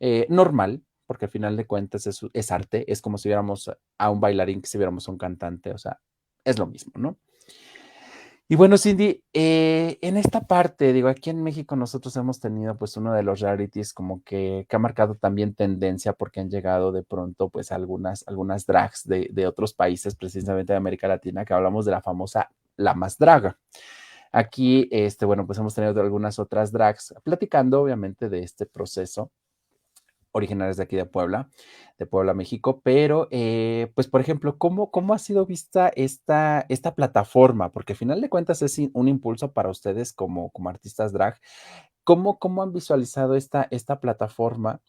eh, 0.00 0.26
normal, 0.28 0.82
porque 1.06 1.26
al 1.26 1.30
final 1.30 1.56
de 1.56 1.66
cuentas 1.66 2.06
es, 2.06 2.20
es 2.32 2.50
arte, 2.50 2.90
es 2.90 3.00
como 3.00 3.18
si 3.18 3.28
viéramos 3.28 3.70
a 3.98 4.10
un 4.10 4.20
bailarín 4.20 4.60
que 4.60 4.68
si 4.68 4.78
viéramos 4.78 5.08
a 5.08 5.12
un 5.12 5.18
cantante, 5.18 5.72
o 5.72 5.78
sea, 5.78 6.00
es 6.44 6.58
lo 6.58 6.66
mismo, 6.66 6.92
¿no? 6.96 7.18
Y 8.52 8.54
bueno, 8.54 8.76
Cindy, 8.76 9.24
eh, 9.32 9.96
en 10.02 10.18
esta 10.18 10.42
parte, 10.42 10.92
digo, 10.92 11.08
aquí 11.08 11.30
en 11.30 11.42
México 11.42 11.74
nosotros 11.74 12.14
hemos 12.18 12.38
tenido 12.38 12.76
pues 12.76 12.98
uno 12.98 13.14
de 13.14 13.22
los 13.22 13.40
realities 13.40 13.94
como 13.94 14.22
que, 14.24 14.66
que 14.68 14.76
ha 14.76 14.78
marcado 14.78 15.14
también 15.14 15.54
tendencia 15.54 16.12
porque 16.12 16.40
han 16.40 16.50
llegado 16.50 16.92
de 16.92 17.02
pronto 17.02 17.48
pues 17.48 17.72
algunas, 17.72 18.28
algunas 18.28 18.66
drags 18.66 19.08
de, 19.08 19.30
de 19.32 19.46
otros 19.46 19.72
países, 19.72 20.16
precisamente 20.16 20.74
de 20.74 20.76
América 20.76 21.08
Latina, 21.08 21.46
que 21.46 21.54
hablamos 21.54 21.86
de 21.86 21.92
la 21.92 22.02
famosa 22.02 22.50
La 22.76 22.92
Más 22.92 23.16
Draga. 23.16 23.58
Aquí, 24.32 24.86
este, 24.90 25.24
bueno, 25.24 25.46
pues 25.46 25.58
hemos 25.58 25.74
tenido 25.74 25.98
algunas 26.02 26.38
otras 26.38 26.72
drags 26.72 27.14
platicando 27.24 27.80
obviamente 27.80 28.28
de 28.28 28.40
este 28.40 28.66
proceso 28.66 29.30
originarias 30.32 30.76
de 30.76 30.82
aquí 30.82 30.96
de 30.96 31.06
Puebla, 31.06 31.48
de 31.98 32.06
Puebla, 32.06 32.34
México, 32.34 32.80
pero 32.82 33.28
eh, 33.30 33.92
pues 33.94 34.08
por 34.08 34.20
ejemplo, 34.20 34.58
¿cómo, 34.58 34.90
¿cómo 34.90 35.14
ha 35.14 35.18
sido 35.18 35.46
vista 35.46 35.88
esta, 35.94 36.66
esta 36.68 36.94
plataforma? 36.94 37.70
Porque 37.70 37.92
al 37.92 37.98
final 37.98 38.20
de 38.20 38.28
cuentas 38.28 38.62
es 38.62 38.80
un 38.92 39.08
impulso 39.08 39.52
para 39.52 39.70
ustedes 39.70 40.12
como, 40.12 40.50
como 40.50 40.70
artistas 40.70 41.12
drag. 41.12 41.38
¿Cómo, 42.04 42.38
cómo 42.38 42.62
han 42.62 42.72
visualizado 42.72 43.36
esta, 43.36 43.68
esta 43.70 44.00
plataforma? 44.00 44.80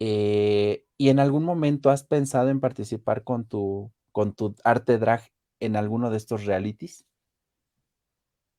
Eh, 0.00 0.84
¿y 0.96 1.10
en 1.10 1.20
algún 1.20 1.44
momento 1.44 1.90
has 1.90 2.04
pensado 2.04 2.48
en 2.48 2.58
participar 2.58 3.22
con 3.22 3.46
tu, 3.46 3.92
con 4.12 4.34
tu 4.34 4.56
arte 4.64 4.98
drag 4.98 5.22
en 5.60 5.76
alguno 5.76 6.10
de 6.10 6.16
estos 6.16 6.46
realities? 6.46 7.06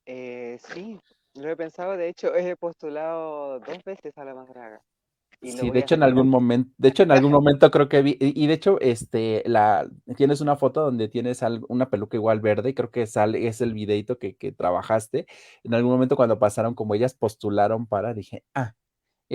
Eh, 0.06 0.60
sí, 0.74 1.00
lo 1.34 1.50
he 1.50 1.56
pensado, 1.56 1.98
de 1.98 2.10
hecho 2.10 2.34
he 2.36 2.56
postulado 2.56 3.60
dos 3.60 3.84
veces 3.84 4.18
a 4.18 4.24
la 4.24 4.36
más 4.36 4.48
draga 4.48 4.82
y 5.42 5.52
Sí, 5.54 5.72
de 5.72 5.80
hecho 5.80 5.96
en 5.96 6.04
algún 6.04 6.30
momento, 6.30 6.72
de 6.78 6.90
hecho 6.90 7.04
en 7.04 7.12
algún 7.12 7.32
momento 7.32 7.72
creo 7.72 7.90
que 7.90 8.02
vi, 8.04 8.18
y 8.20 8.46
de 8.48 8.54
hecho, 8.54 8.80
este, 8.80 9.42
la, 9.48 9.90
tienes 10.16 10.40
una 10.40 10.56
foto 10.56 10.82
donde 10.82 11.08
tienes 11.10 11.42
una 11.68 11.90
peluca 11.90 12.16
igual 12.16 12.40
verde, 12.42 12.70
y 12.70 12.74
creo 12.76 12.92
que 12.92 13.08
sale, 13.08 13.48
es 13.48 13.60
el 13.62 13.74
videito 13.74 14.20
que, 14.20 14.36
que 14.36 14.52
trabajaste. 14.52 15.26
En 15.64 15.74
algún 15.74 15.92
momento 15.92 16.16
cuando 16.16 16.38
pasaron, 16.40 16.76
como 16.76 16.94
ellas 16.96 17.16
postularon 17.16 17.88
para, 17.88 18.14
dije, 18.14 18.44
ah, 18.54 18.76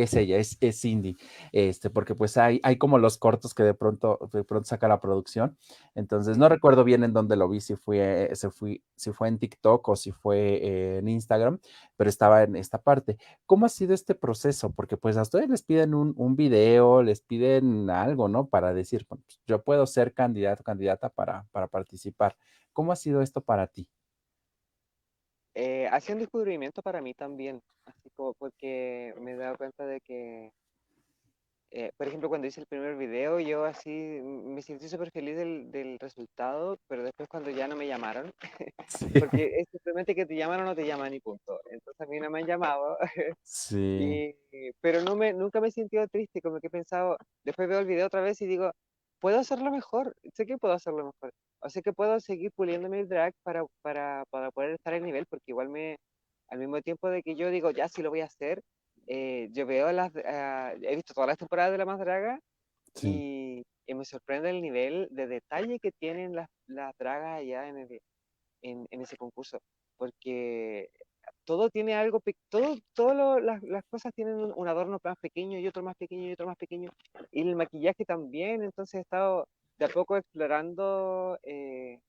es 0.03 0.15
ella, 0.15 0.37
es, 0.37 0.57
es 0.61 0.81
Cindy, 0.81 1.17
este, 1.53 1.91
porque 1.91 2.15
pues 2.15 2.37
hay, 2.37 2.61
hay 2.63 2.77
como 2.79 2.99
los 2.99 3.19
cortos 3.19 3.55
que 3.55 3.63
de 3.63 3.75
pronto, 3.75 4.19
de 4.33 4.45
pronto 4.45 4.67
saca 4.69 4.89
la 4.89 5.01
producción. 5.01 5.57
Entonces, 5.95 6.39
no 6.39 6.49
recuerdo 6.49 6.85
bien 6.85 7.03
en 7.05 7.13
dónde 7.13 7.37
lo 7.37 7.49
vi, 7.49 7.61
si 7.61 7.77
fue, 7.77 8.31
fui, 8.53 8.83
si 8.95 9.13
fue 9.13 9.29
en 9.29 9.39
TikTok 9.39 9.89
o 9.89 9.97
si 9.97 10.13
fue 10.13 10.39
eh, 10.63 10.99
en 10.99 11.09
Instagram, 11.09 11.59
pero 11.97 12.11
estaba 12.11 12.43
en 12.43 12.57
esta 12.57 12.79
parte. 12.79 13.17
¿Cómo 13.47 13.67
ha 13.67 13.69
sido 13.69 13.95
este 13.95 14.15
proceso? 14.15 14.71
Porque 14.71 14.97
pues 14.97 15.17
a 15.17 15.23
ustedes 15.23 15.49
les 15.49 15.63
piden 15.63 15.95
un, 15.95 16.15
un 16.17 16.37
video, 16.37 17.03
les 17.03 17.21
piden 17.21 17.91
algo, 17.91 18.29
¿no? 18.29 18.47
Para 18.49 18.75
decir, 18.75 19.07
"Bueno, 19.09 19.25
pues, 19.27 19.41
yo 19.47 19.63
puedo 19.63 19.87
ser 19.87 20.13
candidato 20.15 20.61
o 20.63 20.65
candidata 20.65 21.09
para, 21.09 21.47
para 21.53 21.69
participar. 21.69 22.37
¿Cómo 22.73 22.93
ha 22.93 22.97
sido 22.97 23.23
esto 23.23 23.41
para 23.41 23.67
ti? 23.67 23.89
Eh, 25.59 25.89
ha 25.91 25.99
sido 26.01 26.17
un 26.17 26.21
descubrimiento 26.21 26.83
para 26.83 27.01
mí 27.01 27.15
también, 27.15 27.63
así 27.87 28.11
como 28.15 28.35
porque 28.35 29.15
me 29.19 29.33
he 29.33 29.37
dado 29.37 29.57
cuenta 29.57 29.87
de 29.87 30.03
que, 30.03 30.53
eh, 31.71 31.91
por 31.97 32.07
ejemplo, 32.07 32.29
cuando 32.29 32.47
hice 32.47 32.61
el 32.61 32.67
primer 32.67 32.95
video, 32.95 33.41
yo 33.41 33.65
así 33.65 33.91
me 33.91 34.61
sentí 34.61 34.87
súper 34.87 35.11
feliz 35.11 35.35
del, 35.35 35.71
del 35.71 35.99
resultado, 35.99 36.79
pero 36.89 37.05
después 37.05 37.27
cuando 37.31 37.49
ya 37.49 37.69
no 37.69 37.75
me 37.75 37.87
llamaron, 37.87 38.31
Sí, 38.87 39.07
porque 39.19 39.61
es 39.61 39.67
simplemente 39.71 40.15
que 40.15 40.27
te 40.27 40.37
llaman 40.37 40.61
o 40.61 40.65
no 40.65 40.75
te 40.75 40.87
llaman 40.87 41.15
y 41.15 41.21
punto. 41.21 41.59
Entonces 41.71 42.03
a 42.03 42.07
mí 42.07 42.21
no 42.21 42.29
me 42.29 42.41
han 42.41 42.47
llamado, 42.47 42.99
sí, 43.43 44.37
y, 44.53 44.73
pero 44.83 45.01
no 45.01 45.17
me, 45.17 45.33
nunca 45.33 45.63
me 45.63 45.69
he 45.69 45.73
sentido 45.73 46.07
triste, 46.09 46.43
como 46.43 46.61
que 46.61 46.67
he 46.67 46.71
pensado, 46.71 47.17
después 47.45 47.67
veo 47.67 47.79
el 47.79 47.87
video 47.87 48.09
otra 48.09 48.21
vez 48.21 48.43
y 48.43 48.47
digo, 48.47 48.73
puedo 49.21 49.39
hacerlo 49.39 49.71
mejor, 49.71 50.15
sé 50.35 50.47
que 50.47 50.59
puedo 50.59 50.75
hacerlo 50.75 51.05
mejor, 51.07 51.33
o 51.61 51.71
sé 51.71 51.83
que 51.83 51.93
puedo 51.93 52.21
seguir 52.21 52.51
puliendo 52.55 52.89
mi 52.89 53.05
drag 53.05 53.33
para, 53.43 53.65
para, 53.83 54.25
para 54.31 54.51
poder 54.51 54.73
estar 54.73 54.95
al 54.95 55.03
nivel, 55.05 55.27
porque 55.29 55.45
igual 55.53 55.69
me, 55.69 55.97
al 56.49 56.59
mismo 56.59 56.81
tiempo 56.83 57.09
de 57.11 57.23
que 57.23 57.35
yo 57.37 57.51
digo, 57.51 57.71
ya 57.71 57.89
sí 57.89 58.03
lo 58.03 58.11
voy 58.11 58.21
a 58.21 58.27
hacer, 58.27 58.63
eh, 59.07 59.49
yo 59.53 59.67
veo 59.67 59.93
las, 59.93 60.13
ah, 60.25 60.75
he 60.81 60.95
visto 60.97 61.15
todas 61.15 61.29
las 61.29 61.39
temporadas 61.39 61.73
de 61.73 61.79
La 61.79 61.87
Más 61.87 61.99
Draga 61.99 62.41
sí. 62.95 63.23
y, 63.23 63.63
y 63.87 63.95
me 63.95 64.05
sorprende 64.05 64.51
el 64.51 64.63
nivel 64.63 65.09
de 65.11 65.27
detalle 65.27 65.79
que 65.81 65.93
tienen 65.93 66.35
las, 66.35 66.49
las 66.69 66.93
dragas 66.99 67.41
allá 67.41 67.69
en, 67.69 67.79
el- 67.79 68.01
en, 68.63 68.87
en 68.91 69.03
ese 69.03 69.17
concurso, 69.17 69.59
porque 69.99 70.89
todo 71.47 71.71
tiene 71.71 71.95
algo, 71.95 72.21
todo, 72.51 72.77
todo 72.93 73.41
las, 73.41 73.63
cosas 73.89 74.13
tienen 74.15 74.53
un, 74.55 74.69
adorno 74.69 74.99
más 75.03 75.17
pequeño 75.19 75.59
y 75.59 75.67
otro 75.67 75.83
más 75.83 75.97
pequeño 75.97 76.29
y 76.29 76.33
otro 76.33 76.47
más 76.47 76.57
pequeño, 76.57 76.91
y 77.31 77.41
el 77.43 77.57
maquillaje 77.57 78.05
también, 78.05 78.63
entonces 78.63 78.97
he 78.97 79.01
estado 79.03 79.49
de 79.79 79.87
a 79.87 79.89
poco 79.89 80.17
explorando 80.17 81.39
eh, 81.45 82.01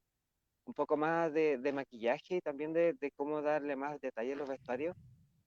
un 0.65 0.73
poco 0.73 0.97
más 0.97 1.32
de, 1.34 1.71
maquillaje 1.73 2.38
y 2.38 2.41
también 2.41 2.73
de, 2.73 2.95
cómo 3.15 3.41
darle 3.41 3.76
más 3.76 4.02
detalle 4.02 4.34
a 4.34 4.36
los 4.36 4.50
vestuarios, 4.50 4.95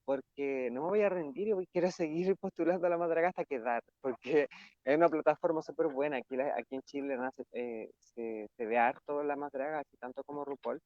porque 0.04 0.70
no 0.72 0.84
me 0.84 0.88
voy 0.88 1.02
a 1.02 1.08
rendir 1.08 1.48
y 1.48 1.66
quiero 1.66 1.90
seguir 1.90 2.36
postulando 2.36 2.86
a 2.86 2.90
la 2.90 2.98
Madraga 2.98 3.28
hasta 3.28 3.44
quedar, 3.44 3.82
porque 4.00 4.48
es 4.84 4.96
una 4.96 5.08
plataforma 5.08 5.62
súper 5.62 5.88
buena, 5.88 6.18
aquí, 6.18 6.36
aquí 6.40 6.76
en 6.76 6.82
Chile 6.82 7.16
nace, 7.16 7.44
eh, 7.52 7.90
se, 7.98 8.48
se 8.56 8.66
ve 8.66 8.78
harto 8.78 9.22
la 9.24 9.36
Madraga, 9.36 9.80
así 9.80 9.96
tanto 9.98 10.22
como 10.22 10.44
RuPaul, 10.44 10.80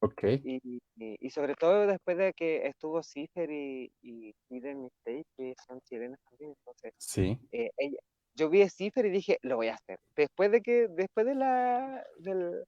Ok, 0.00 0.22
y, 0.42 0.60
y, 0.64 0.80
y 1.20 1.30
sobre 1.30 1.54
todo 1.54 1.86
después 1.86 2.16
de 2.18 2.32
que 2.32 2.66
estuvo 2.66 3.02
Cifer 3.02 3.50
y, 3.50 3.90
y 4.02 4.34
Hidden 4.48 4.82
Mistake, 4.84 5.24
que 5.36 5.54
son 5.66 5.80
chilenas 5.82 6.18
también, 6.30 6.52
entonces 6.58 6.92
sí. 6.98 7.38
eh, 7.52 7.70
ella- 7.78 7.98
yo 8.34 8.48
vi 8.50 8.62
a 8.62 8.70
Cifer 8.70 9.06
y 9.06 9.10
dije, 9.10 9.38
lo 9.42 9.56
voy 9.56 9.68
a 9.68 9.74
hacer. 9.74 9.98
Después 10.16 10.50
de 10.52 10.62
que, 10.62 10.88
después 10.88 11.26
de 11.26 11.34
la, 11.34 12.04
del, 12.20 12.64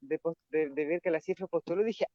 de, 0.00 0.18
de- 0.50 0.70
de 0.70 0.86
ver 0.86 1.00
que 1.02 1.10
la 1.10 1.20
Cifer 1.20 1.48
postuló, 1.48 1.84
dije, 1.84 2.06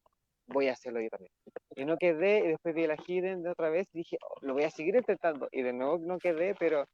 voy 0.48 0.68
a 0.68 0.72
hacerlo 0.74 1.00
yo 1.02 1.08
también. 1.10 1.32
Y 1.76 1.84
no 1.86 1.96
quedé, 1.98 2.40
y 2.40 2.48
después 2.48 2.74
vi 2.74 2.84
a 2.84 2.88
la 2.88 2.96
Hidden 3.06 3.42
de 3.42 3.50
otra 3.50 3.70
vez 3.70 3.88
y 3.94 3.98
dije, 4.00 4.18
"Oh, 4.22 4.36
lo 4.46 4.54
voy 4.54 4.64
a 4.64 4.70
seguir 4.70 4.96
intentando. 4.96 5.48
Y 5.52 5.62
de 5.62 5.72
nuevo 5.74 5.98
no 5.98 6.18
quedé, 6.18 6.54
pero, 6.56 6.86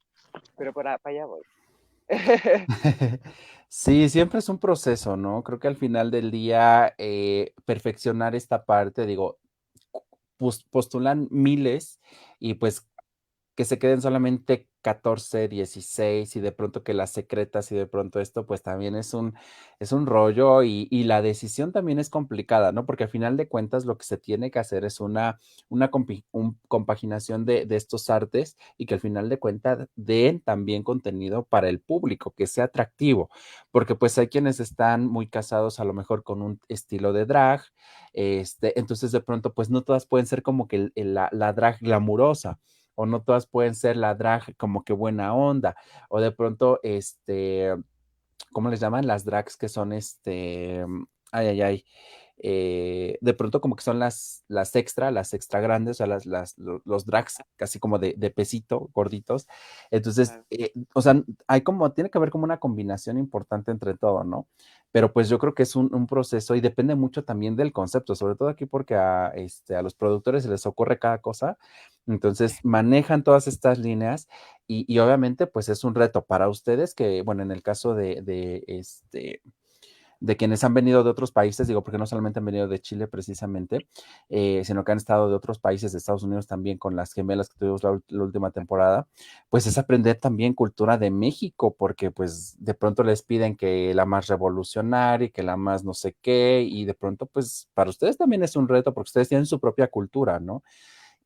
pero 0.57 0.73
para, 0.75 0.99
para 0.99 1.17
allá 1.17 1.27
voy. 1.27 1.43
Sí, 3.69 4.09
siempre 4.11 4.39
es 4.41 4.49
un 4.51 4.59
proceso, 4.59 5.17
¿no? 5.17 5.43
Creo 5.43 5.59
que 5.59 5.67
al 5.69 5.77
final 5.77 6.11
del 6.11 6.31
día, 6.31 6.95
eh, 6.99 7.55
perfeccionar 7.65 8.35
esta 8.35 8.65
parte, 8.67 9.07
digo, 9.07 9.39
pos- 10.39 10.65
postulan 10.71 11.29
miles 11.31 12.01
y 12.39 12.55
pues 12.55 12.87
que 13.57 13.65
se 13.67 13.79
queden 13.79 14.03
solamente 14.03 14.69
14, 14.83 15.49
16 15.49 16.37
y 16.37 16.41
de 16.41 16.53
pronto 16.53 16.83
que 16.83 16.95
las 16.95 17.11
secretas 17.13 17.73
y 17.73 17.77
de 17.77 17.87
pronto 17.87 18.21
esto, 18.21 18.47
pues 18.47 18.63
también 18.63 18.97
es 18.97 19.15
un, 19.15 19.35
es 19.81 19.93
un 19.93 20.07
rollo 20.07 20.63
y, 20.63 20.89
y 20.91 21.05
la 21.05 21.23
decisión 21.23 21.73
también 21.73 21.99
es 21.99 22.11
complicada, 22.11 22.73
¿no? 22.73 22.87
Porque 22.87 23.05
al 23.05 23.11
final 23.11 23.37
de 23.37 23.49
cuentas 23.49 23.85
lo 23.85 23.97
que 23.99 24.05
se 24.05 24.19
tiene 24.19 24.51
que 24.51 24.59
hacer 24.59 24.85
es 24.85 25.01
una, 25.01 25.39
una 25.69 25.91
compi- 25.91 26.25
un- 26.33 26.59
compaginación 26.69 27.45
de, 27.45 27.67
de 27.67 27.77
estos 27.77 28.11
artes 28.11 28.57
y 28.77 28.87
que 28.87 28.95
al 28.95 29.01
final 29.01 29.29
de 29.29 29.39
cuentas 29.39 29.89
den 29.97 30.41
también 30.41 30.83
contenido 30.83 31.45
para 31.45 31.69
el 31.69 31.81
público, 31.81 32.33
que 32.37 32.47
sea 32.47 32.65
atractivo, 32.65 33.31
porque 33.71 33.95
pues 33.95 34.19
hay 34.19 34.29
quienes 34.29 34.61
están 34.61 35.07
muy 35.07 35.29
casados 35.29 35.81
a 35.81 35.85
lo 35.85 35.93
mejor 35.95 36.23
con 36.23 36.43
un 36.43 36.61
estilo 36.69 37.13
de 37.13 37.25
drag, 37.27 37.63
este, 38.13 38.79
entonces 38.79 39.13
de 39.13 39.21
pronto 39.21 39.53
pues 39.55 39.71
no 39.71 39.83
todas 39.83 40.07
pueden 40.07 40.27
ser 40.27 40.43
como 40.43 40.69
que 40.69 40.91
la, 40.95 41.29
la 41.33 41.53
drag 41.53 41.79
glamurosa 41.81 42.59
o 42.95 43.07
no 43.07 43.23
todas 43.23 43.47
pueden 43.47 43.75
ser 43.75 43.97
la 43.97 44.15
drag 44.15 44.57
como 44.57 44.85
que 44.85 44.93
buena 44.93 45.35
onda, 45.35 45.77
o 46.09 46.21
de 46.21 46.33
pronto, 46.33 46.81
este, 46.83 47.75
¿cómo 48.53 48.69
les 48.71 48.81
llaman? 48.81 49.07
Las 49.07 49.25
drags 49.25 49.57
que 49.57 49.69
son 49.69 49.93
este, 49.93 50.85
ay, 51.33 51.47
ay, 51.49 51.63
ay, 51.63 51.85
eh, 52.43 53.19
de 53.21 53.35
pronto 53.35 53.61
como 53.61 53.77
que 53.77 53.83
son 53.85 53.99
las, 53.99 54.45
las 54.49 54.77
extra, 54.77 55.11
las 55.11 55.33
extra 55.35 55.61
grandes, 55.61 55.97
o 55.97 55.99
sea, 55.99 56.07
las, 56.09 56.27
las, 56.27 56.59
lo- 56.59 56.83
los 56.85 57.07
drags 57.07 57.39
casi 57.57 57.79
como 57.79 57.99
de, 57.99 58.15
de 58.19 58.31
pesito, 58.31 58.91
gorditos. 58.95 59.47
Entonces, 59.91 60.41
eh, 60.51 60.73
o 60.95 61.03
sea, 61.03 61.23
hay 61.47 61.63
como, 61.63 61.93
tiene 61.93 62.11
que 62.11 62.19
haber 62.19 62.31
como 62.31 62.45
una 62.45 62.59
combinación 62.59 63.19
importante 63.19 63.71
entre 63.71 63.95
todo, 63.97 64.25
¿no? 64.25 64.49
Pero 64.91 65.13
pues 65.13 65.29
yo 65.29 65.39
creo 65.39 65.55
que 65.55 65.63
es 65.63 65.75
un, 65.77 65.95
un 65.95 66.07
proceso 66.07 66.55
y 66.55 66.61
depende 66.61 66.95
mucho 66.95 67.25
también 67.25 67.57
del 67.57 67.73
concepto, 67.73 68.15
sobre 68.15 68.35
todo 68.37 68.49
aquí 68.49 68.67
porque 68.67 68.95
a, 68.95 69.29
este, 69.29 69.75
a 69.77 69.83
los 69.83 69.95
productores 69.95 70.43
se 70.45 70.51
les 70.51 70.67
ocurre 70.67 70.99
cada 70.99 71.19
cosa. 71.21 71.57
Entonces 72.07 72.59
manejan 72.65 73.23
todas 73.25 73.47
estas 73.49 73.79
líneas 73.79 74.29
y, 74.67 74.85
y 74.93 74.99
obviamente 74.99 75.47
pues 75.47 75.69
es 75.69 75.85
un 75.85 75.95
reto 75.95 76.25
para 76.25 76.49
ustedes 76.49 76.95
que, 76.95 77.23
bueno, 77.23 77.43
en 77.43 77.53
el 77.53 77.63
caso 77.63 77.95
de, 77.95 78.21
de, 78.23 78.65
este, 78.67 79.41
de 80.23 80.37
quienes 80.37 80.63
han 80.63 80.73
venido 80.73 81.03
de 81.03 81.11
otros 81.11 81.33
países, 81.33 81.67
digo, 81.67 81.83
porque 81.83 81.99
no 81.99 82.07
solamente 82.07 82.39
han 82.39 82.45
venido 82.45 82.69
de 82.69 82.79
Chile 82.79 83.09
precisamente, 83.09 83.89
eh, 84.29 84.63
sino 84.65 84.85
que 84.85 84.93
han 84.93 84.99
estado 84.99 85.29
de 85.29 85.35
otros 85.35 85.59
países, 85.59 85.91
de 85.91 85.99
Estados 85.99 86.23
Unidos 86.23 86.47
también, 86.47 86.79
con 86.79 86.95
las 86.95 87.13
gemelas 87.13 87.49
que 87.49 87.59
tuvimos 87.59 87.83
la, 87.83 88.01
la 88.07 88.23
última 88.23 88.53
temporada, 88.53 89.09
pues 89.51 89.67
es 89.67 89.79
aprender 89.79 90.19
también 90.19 90.55
cultura 90.55 90.97
de 90.97 91.11
México, 91.11 91.75
porque 91.77 92.13
pues 92.13 92.55
de 92.61 92.73
pronto 92.73 93.03
les 93.03 93.23
piden 93.23 93.57
que 93.57 93.93
la 93.95 94.07
más 94.07 94.29
revolucionaria, 94.29 95.29
que 95.31 95.43
la 95.43 95.57
más 95.57 95.83
no 95.83 95.93
sé 95.93 96.15
qué, 96.23 96.63
y 96.63 96.85
de 96.85 96.95
pronto 96.95 97.27
pues 97.27 97.69
para 97.75 97.91
ustedes 97.91 98.17
también 98.17 98.45
es 98.45 98.55
un 98.55 98.69
reto, 98.69 98.95
porque 98.95 99.09
ustedes 99.09 99.29
tienen 99.29 99.47
su 99.47 99.59
propia 99.59 99.89
cultura, 99.89 100.39
¿no? 100.39 100.63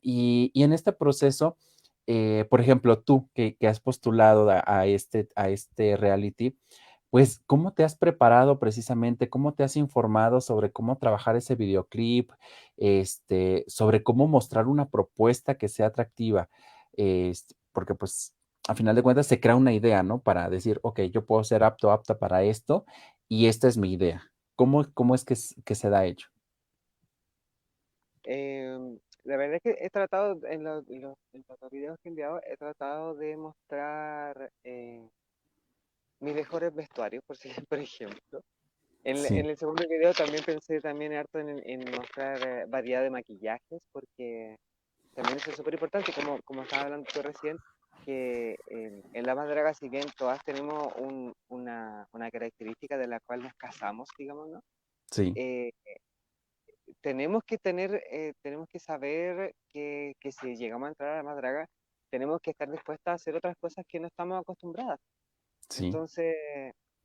Y, 0.01 0.51
y 0.55 0.63
en 0.63 0.73
este 0.73 0.93
proceso, 0.93 1.59
eh, 2.07 2.47
por 2.49 2.63
ejemplo, 2.63 3.01
tú 3.01 3.29
que, 3.35 3.57
que 3.57 3.69
has 3.69 3.81
postulado 3.81 4.49
a, 4.49 4.63
a 4.65 4.87
este, 4.87 5.29
a 5.37 5.51
este 5.51 5.97
reality, 5.99 6.57
pues, 7.17 7.43
¿cómo 7.47 7.73
te 7.73 7.83
has 7.83 7.97
preparado 7.97 8.59
precisamente? 8.59 9.31
¿Cómo 9.31 9.55
te 9.55 9.65
has 9.65 9.79
informado 9.79 10.43
sobre 10.43 10.71
cómo 10.71 10.99
trabajar 10.99 11.35
ese 11.35 11.55
videoclip? 11.55 12.31
Este, 12.77 13.65
sobre 13.69 14.03
cómo 14.03 14.29
mostrar 14.29 14.67
una 14.67 14.91
propuesta 14.91 15.57
que 15.57 15.69
sea 15.69 15.87
atractiva. 15.87 16.51
Este, 16.93 17.55
porque, 17.73 17.95
pues, 17.95 18.35
a 18.69 18.75
final 18.75 18.95
de 18.95 19.03
cuentas 19.03 19.27
se 19.29 19.41
crea 19.41 19.57
una 19.57 19.73
idea, 19.73 20.03
¿no? 20.03 20.21
Para 20.21 20.51
decir, 20.51 20.79
ok, 20.83 21.01
yo 21.11 21.25
puedo 21.25 21.43
ser 21.43 21.65
apto, 21.65 21.91
apta 21.91 22.19
para 22.19 22.43
esto 22.43 22.85
y 23.31 23.47
esta 23.47 23.67
es 23.67 23.79
mi 23.79 23.95
idea. 23.95 24.31
¿Cómo, 24.55 24.85
cómo 24.93 25.15
es 25.15 25.25
que, 25.25 25.37
se 25.37 25.89
da 25.89 26.05
ello? 26.05 26.27
Em, 28.25 28.99
la 29.25 29.39
verdad 29.39 29.55
es 29.57 29.63
que 29.63 29.79
he 29.81 29.89
tratado, 29.89 30.39
en 30.47 30.65
los 30.65 30.85
videos 30.85 31.97
que 32.03 32.09
he 32.09 32.11
enviado, 32.11 32.43
he 32.47 32.59
tratado 32.59 33.15
de 33.15 33.39
mostrar 33.39 34.53
eh, 34.65 35.09
mis 36.21 36.35
mejores 36.35 36.75
vestuarios, 36.75 37.23
por, 37.27 37.37
si- 37.37 37.49
por 37.69 37.79
ejemplo. 37.79 38.41
En, 39.05 39.19
el- 39.19 39.27
en 39.27 39.33
Sí, 39.37 39.43
el 39.51 39.57
segundo 39.59 39.85
video 39.89 40.13
también 40.15 40.45
pensé 40.45 40.81
también 40.81 41.15
harto 41.15 41.39
en, 41.41 41.61
en 41.69 41.81
mostrar 41.93 42.43
eh, 42.43 42.65
variedad 42.69 43.03
de 43.03 43.11
maquillajes, 43.11 43.81
porque 43.93 44.57
también 45.15 45.39
eso 45.39 45.51
es 45.51 45.57
súper 45.57 45.75
importante, 45.75 46.13
como, 46.15 46.41
como 46.45 46.63
estaba 46.65 46.85
hablando 46.85 47.07
tú 47.13 47.23
recién, 47.23 47.59
que 48.05 48.57
en, 48.69 49.03
en 49.13 49.25
La 49.27 49.35
Más 49.37 49.49
Draga, 49.49 49.75
si 49.75 49.89
bien 49.89 50.07
todas 50.19 50.41
tenemos 50.45 50.93
un- 50.99 51.33
una, 51.51 52.07
una 52.13 52.31
característica 52.31 52.99
de 52.99 53.09
la 53.09 53.21
cual 53.27 53.43
nos 53.43 53.55
casamos, 53.55 54.09
digamos, 54.19 54.49
¿no? 54.51 54.61
sí, 55.11 55.37
Eh, 55.37 55.71
tenemos 57.01 57.43
que 57.47 57.59
tener, 57.59 58.03
eh, 58.11 58.33
tenemos 58.43 58.67
que 58.69 58.79
saber 58.79 59.53
que, 59.73 60.15
que 60.21 60.33
si 60.33 60.57
llegamos 60.57 60.87
a 60.87 60.91
entrar 60.91 61.11
a 61.11 61.17
La 61.19 61.23
Más 61.23 61.37
Draga, 61.37 61.67
tenemos 62.11 62.41
que 62.41 62.51
estar 62.51 62.71
dispuestas 62.71 63.13
a 63.13 63.15
hacer 63.15 63.37
otras 63.37 63.57
cosas 63.61 63.85
que 63.89 64.01
no 64.01 64.07
estamos 64.09 64.41
acostumbradas. 64.41 64.99
Sí. 65.71 65.97
Entonces, 65.97 66.35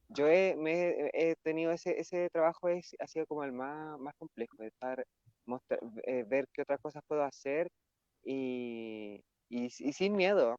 yo 0.10 0.28
he, 0.28 0.56
me, 0.58 1.10
he 1.14 1.36
tenido 1.44 1.72
ese, 1.72 2.00
ese 2.00 2.30
trabajo, 2.32 2.70
es, 2.70 2.96
ha 3.00 3.08
sido 3.08 3.26
como 3.28 3.44
el 3.44 3.52
más, 3.54 4.00
más 4.00 4.14
complejo, 4.18 4.56
de 4.60 4.68
estar, 4.68 5.06
mostra- 5.46 5.80
eh, 6.06 6.24
ver 6.28 6.46
qué 6.54 6.64
otras 6.64 6.80
cosas 6.82 7.04
puedo 7.08 7.24
hacer 7.24 7.70
y, 8.24 9.22
y, 9.50 9.66
y 9.68 9.94
sin 9.94 10.16
miedo. 10.16 10.58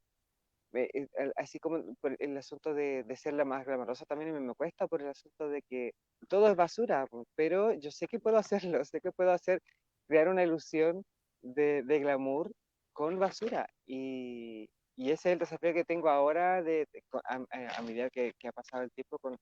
Eh, 0.75 0.89
eh, 0.95 1.09
Así 1.37 1.59
como 1.59 1.95
por 2.01 2.17
el 2.19 2.37
asunto 2.39 2.73
de, 2.75 3.05
de 3.05 3.17
ser 3.17 3.35
la 3.35 3.45
más 3.45 3.67
glamorosa 3.67 4.07
también 4.07 4.33
me, 4.33 4.41
me 4.41 4.55
cuesta 4.55 4.87
por 4.89 5.03
el 5.03 5.09
asunto 5.09 5.49
de 5.49 5.63
que 5.69 5.93
todo 6.29 6.49
es 6.51 6.57
basura, 6.57 7.07
pero 7.35 7.73
yo 7.75 7.91
sé 7.91 8.07
que 8.09 8.21
puedo 8.21 8.39
hacerlo, 8.79 8.85
sé 8.85 9.01
que 9.01 9.13
puedo 9.13 9.33
hacer, 9.33 9.61
crear 10.09 10.29
una 10.29 10.43
ilusión 10.45 11.03
de, 11.43 11.83
de 11.85 11.99
glamour 12.01 12.53
con 12.93 13.19
basura. 13.19 13.67
Y, 13.87 14.67
y 15.03 15.11
ese 15.11 15.31
es 15.31 15.33
el 15.35 15.39
desafío 15.41 15.75
que 15.75 15.85
tengo 15.85 16.09
ahora 16.11 16.63
de, 16.63 16.87
de- 16.93 17.03
a, 17.25 17.37
a- 17.37 17.79
a 17.79 17.83
medida 17.83 18.11
que, 18.11 18.33
que 18.39 18.49
ha 18.49 18.53
pasado 18.53 18.83
el 18.85 18.91
tiempo 18.93 19.19
con, 19.19 19.37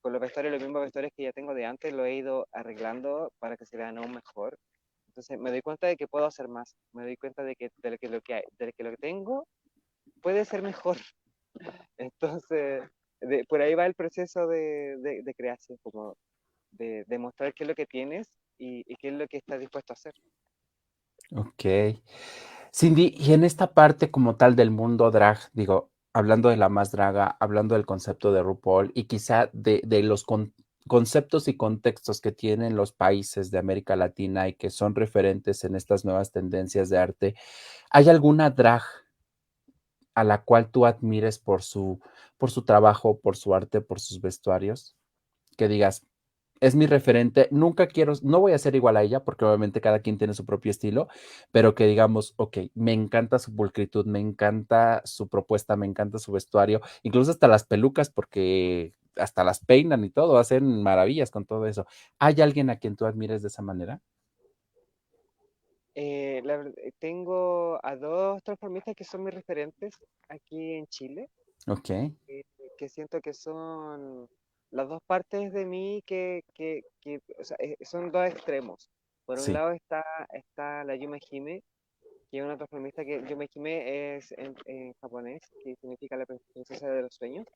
con 0.00 0.12
los 0.12 0.20
vestuarios, 0.20 0.52
los 0.54 0.62
mismos 0.62 0.82
vestuarios 0.82 1.12
que 1.16 1.24
ya 1.24 1.32
tengo 1.32 1.54
de 1.54 1.66
antes, 1.66 1.92
lo 1.92 2.04
he 2.04 2.14
ido 2.14 2.46
arreglando 2.52 3.32
para 3.38 3.56
que 3.56 3.66
se 3.66 3.76
vean 3.76 3.98
aún 3.98 4.12
mejor. 4.12 4.56
Entonces 5.08 5.38
me 5.38 5.50
doy 5.50 5.62
cuenta 5.62 5.86
de 5.88 5.96
que 5.96 6.08
puedo 6.08 6.26
hacer 6.26 6.48
más, 6.48 6.76
me 6.92 7.02
doy 7.04 7.16
cuenta 7.16 7.42
de 7.44 7.56
que, 7.56 7.70
de 7.78 7.98
que, 7.98 8.08
lo 8.08 8.20
que, 8.20 8.34
hay- 8.34 8.44
de 8.58 8.72
que 8.72 8.84
lo 8.84 8.90
que 8.90 8.96
tengo 8.98 9.46
puede 10.22 10.44
ser 10.44 10.62
mejor. 10.62 10.96
Entonces, 11.98 12.84
de- 13.20 13.44
por 13.48 13.60
ahí 13.62 13.74
va 13.74 13.86
el 13.86 13.94
proceso 13.94 14.46
de, 14.46 14.96
de- 14.98 15.22
de 15.24 15.34
creación, 15.34 15.78
como 15.82 16.16
de, 16.72 17.04
de 17.06 17.18
mostrar 17.18 17.54
qué 17.54 17.64
es 17.64 17.68
lo 17.68 17.74
que 17.74 17.86
tienes 17.86 18.28
y, 18.58 18.84
y 18.92 18.96
qué 18.96 19.08
es 19.08 19.14
lo 19.14 19.26
que 19.28 19.38
estás 19.38 19.60
dispuesto 19.60 19.92
a 19.92 19.94
hacer. 19.94 20.14
Ok. 21.36 21.64
Cindy, 22.72 23.14
y 23.16 23.32
en 23.32 23.44
esta 23.44 23.72
parte 23.72 24.10
como 24.10 24.36
tal 24.36 24.56
del 24.56 24.70
mundo 24.70 25.10
drag, 25.10 25.38
digo, 25.52 25.90
hablando 26.12 26.48
de 26.48 26.56
la 26.56 26.68
más 26.68 26.90
draga, 26.90 27.36
hablando 27.40 27.74
del 27.74 27.86
concepto 27.86 28.32
de 28.32 28.42
RuPaul 28.42 28.92
y 28.94 29.04
quizá 29.04 29.50
de, 29.52 29.82
de 29.84 30.02
los 30.02 30.24
con- 30.24 30.54
conceptos 30.86 31.48
y 31.48 31.56
contextos 31.56 32.20
que 32.20 32.32
tienen 32.32 32.76
los 32.76 32.92
países 32.92 33.50
de 33.50 33.58
América 33.58 33.96
Latina 33.96 34.48
y 34.48 34.54
que 34.54 34.70
son 34.70 34.94
referentes 34.94 35.64
en 35.64 35.76
estas 35.76 36.04
nuevas 36.04 36.32
tendencias 36.32 36.88
de 36.88 36.98
arte, 36.98 37.34
¿hay 37.90 38.08
alguna 38.08 38.50
drag 38.50 38.82
a 40.14 40.24
la 40.24 40.42
cual 40.42 40.70
tú 40.70 40.86
admires 40.86 41.38
por 41.38 41.62
su, 41.62 42.00
por 42.36 42.50
su 42.50 42.64
trabajo, 42.64 43.20
por 43.20 43.36
su 43.36 43.54
arte, 43.54 43.80
por 43.80 44.00
sus 44.00 44.20
vestuarios? 44.20 44.96
Que 45.56 45.68
digas, 45.68 46.06
es 46.60 46.74
mi 46.74 46.86
referente, 46.86 47.48
nunca 47.50 47.86
quiero, 47.86 48.12
no 48.22 48.40
voy 48.40 48.52
a 48.52 48.58
ser 48.58 48.74
igual 48.74 48.96
a 48.96 49.02
ella, 49.02 49.24
porque 49.24 49.44
obviamente 49.44 49.80
cada 49.80 50.00
quien 50.00 50.18
tiene 50.18 50.34
su 50.34 50.44
propio 50.44 50.70
estilo, 50.70 51.08
pero 51.52 51.74
que 51.74 51.86
digamos, 51.86 52.34
ok, 52.36 52.58
me 52.74 52.92
encanta 52.92 53.38
su 53.38 53.54
pulcritud, 53.54 54.06
me 54.06 54.20
encanta 54.20 55.02
su 55.04 55.28
propuesta, 55.28 55.76
me 55.76 55.86
encanta 55.86 56.18
su 56.18 56.32
vestuario, 56.32 56.80
incluso 57.02 57.30
hasta 57.30 57.48
las 57.48 57.64
pelucas, 57.64 58.10
porque 58.10 58.94
hasta 59.16 59.44
las 59.44 59.64
peinan 59.64 60.04
y 60.04 60.10
todo, 60.10 60.38
hacen 60.38 60.82
maravillas 60.82 61.30
con 61.30 61.44
todo 61.44 61.66
eso. 61.66 61.86
¿Hay 62.18 62.40
alguien 62.40 62.70
a 62.70 62.76
quien 62.76 62.96
tú 62.96 63.06
admires 63.06 63.42
de 63.42 63.48
esa 63.48 63.62
manera? 63.62 64.00
Eh, 65.94 66.40
la 66.44 66.64
eh, 66.76 66.92
tengo 67.00 67.80
a 67.84 67.96
dos 67.96 68.40
transformistas 68.44 68.94
que 68.94 69.02
son 69.02 69.24
mis 69.24 69.34
referentes 69.34 69.94
aquí 70.28 70.74
en 70.74 70.86
Chile, 70.86 71.28
Ok, 71.66 71.90
eh, 71.90 72.44
que 72.78 72.88
siento 72.88 73.20
que 73.20 73.34
son 73.34 74.28
las 74.70 74.88
dos 74.88 75.00
partes 75.06 75.52
de 75.52 75.64
mí 75.64 76.02
que, 76.06 76.42
que, 76.54 76.82
que, 77.00 77.20
o 77.38 77.44
sea, 77.44 77.56
eh, 77.60 77.76
son 77.82 78.10
dos 78.10 78.26
extremos. 78.26 78.90
Por 79.24 79.38
un 79.38 79.44
sí, 79.44 79.52
lado 79.52 79.72
está, 79.72 80.04
está 80.32 80.84
la 80.84 80.96
Yume 80.96 81.20
Hime, 81.30 81.62
que 82.30 82.38
es 82.38 82.44
una 82.44 82.56
transformista 82.56 83.04
que 83.04 83.22
Yume 83.28 83.48
Hime 83.54 84.16
es 84.16 84.32
en, 84.32 84.54
en 84.66 84.94
japonés, 85.00 85.42
que 85.62 85.74
significa 85.76 86.16
la 86.16 86.26
princesa 86.26 86.90
de 86.90 87.02
los 87.02 87.14
sueños. 87.14 87.46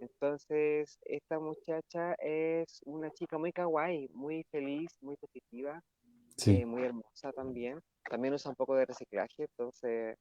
Entonces, 0.00 0.98
esta 1.04 1.38
muchacha 1.38 2.14
es 2.18 2.80
una 2.84 3.10
chica 3.10 3.38
muy 3.38 3.52
kawaii, 3.52 4.08
muy 4.12 4.42
feliz, 4.50 4.90
muy 5.00 5.16
positiva, 5.16 5.80
eh, 6.04 6.32
sí, 6.36 6.64
muy 6.64 6.82
hermosa 6.82 7.32
también. 7.32 7.78
También 8.10 8.34
usa 8.34 8.50
un 8.50 8.56
poco 8.56 8.74
de 8.74 8.86
reciclaje, 8.86 9.44
entonces 9.44 10.18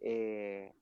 eh, 0.00 0.72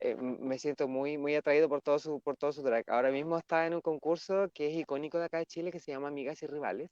eh, 0.00 0.16
me 0.16 0.58
siento 0.58 0.88
muy, 0.88 1.18
muy 1.18 1.34
atraído 1.34 1.68
por 1.68 1.82
todo, 1.82 1.98
su, 1.98 2.20
por 2.20 2.36
todo 2.36 2.52
su 2.52 2.62
drag. 2.62 2.84
Ahora 2.88 3.10
mismo 3.10 3.38
está 3.38 3.66
en 3.66 3.74
un 3.74 3.80
concurso 3.80 4.48
que 4.54 4.68
es 4.68 4.76
icónico 4.76 5.18
de 5.18 5.26
acá 5.26 5.38
de 5.38 5.46
Chile 5.46 5.70
que 5.72 5.80
se 5.80 5.92
llama 5.92 6.08
Amigas 6.08 6.42
y 6.42 6.46
Rivales. 6.46 6.90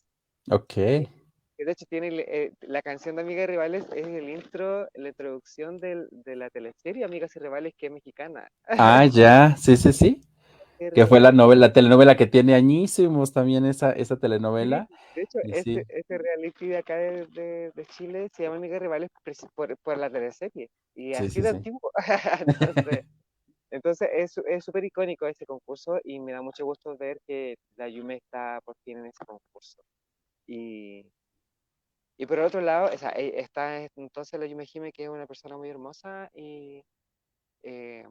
Ok. 0.51 0.75
de 0.77 1.73
hecho, 1.73 1.87
tiene 1.89 2.09
eh, 2.29 2.53
la 2.63 2.83
canción 2.83 3.17
de 3.17 3.23
Amigas 3.23 3.45
y 3.45 3.47
Rivales 3.47 3.85
es 3.95 4.07
el 4.07 4.29
intro, 4.29 4.87
la 4.95 5.09
introducción 5.09 5.79
del, 5.79 6.09
de 6.11 6.37
la 6.37 6.51
teleserie 6.51 7.05
Amigas 7.05 7.35
y 7.37 7.39
Rivales 7.39 7.75
que 7.77 7.87
es 7.87 7.93
mexicana. 7.93 8.49
Ah, 8.69 9.05
ya, 9.07 9.57
sí, 9.57 9.77
sí, 9.77 9.93
sí. 9.93 10.21
Que 10.79 11.07
fue 11.07 11.21
la 11.21 11.33
novela, 11.33 11.69
la 11.69 11.73
telenovela 11.73 12.17
que 12.17 12.27
tiene 12.27 12.55
añísimos 12.55 13.33
también 13.33 13.65
esa, 13.65 13.93
esa 13.93 14.17
telenovela. 14.19 14.89
de 15.15 15.23
hecho, 15.23 15.39
este, 15.45 15.87
este, 15.89 16.19
reality 16.19 16.67
de 16.69 16.77
acá 16.77 16.97
de, 16.97 17.27
de, 17.75 17.87
Chile 17.87 18.29
se 18.35 18.43
llama 18.43 18.57
Amigas 18.57 18.81
Rivales 18.81 19.11
por, 19.55 19.77
por 19.79 19.99
la 19.99 20.11
teleserie. 20.11 20.69
Y 20.95 21.15
así 21.15 21.41
de 21.41 21.51
antiguo. 21.51 21.81
entonces, 23.71 24.09
es 24.13 24.65
súper 24.65 24.85
icónico 24.85 25.27
ese 25.27 25.47
concurso 25.47 25.99
y 26.03 26.19
me 26.21 26.33
da 26.33 26.43
mucho 26.43 26.65
gusto 26.65 26.97
ver 26.97 27.19
que 27.27 27.57
la 27.77 27.89
Yume 27.89 28.17
está 28.17 28.61
por 28.65 28.77
fin 28.85 28.99
en 28.99 29.07
ese 29.07 29.25
concurso. 29.25 29.83
Y, 30.47 31.07
y 32.19 32.27
por 32.27 32.39
otro 32.41 32.61
lado, 32.61 32.91
o 32.93 32.99
sea, 32.99 33.11
e, 33.11 33.41
está 33.41 33.89
entonces 33.97 34.39
la 34.39 34.47
Yume 34.47 34.67
Jime, 34.67 34.93
que 34.93 35.05
es 35.05 35.09
una 35.09 35.27
persona 35.27 35.57
muy 35.57 35.69
hermosa, 35.69 36.31
y, 36.35 36.83
eh, 37.63 38.05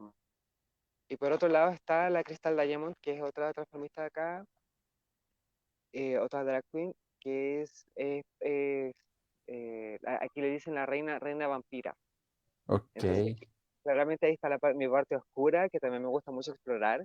y 1.08 1.16
por 1.16 1.32
otro 1.32 1.48
lado 1.48 1.70
está 1.70 2.10
la 2.10 2.22
Crystal 2.22 2.56
Diamond, 2.56 2.94
que 3.00 3.12
es 3.12 3.22
otra 3.22 3.52
transformista 3.52 4.02
de 4.02 4.06
acá, 4.06 4.44
eh, 5.92 6.18
otra 6.18 6.44
drag 6.44 6.62
queen, 6.72 6.92
que 7.20 7.62
es, 7.62 7.86
eh, 7.96 8.22
aquí 10.20 10.40
le 10.40 10.50
dicen 10.50 10.74
la 10.74 10.86
reina, 10.86 11.18
reina 11.18 11.46
vampira. 11.46 11.94
Ok. 12.66 13.04
claramente 13.82 14.26
ahí 14.26 14.32
está 14.32 14.48
la, 14.48 14.58
mi 14.74 14.88
parte 14.88 15.16
oscura, 15.16 15.68
que 15.68 15.78
también 15.78 16.02
me 16.02 16.08
gusta 16.08 16.32
mucho 16.32 16.52
explorar. 16.52 17.04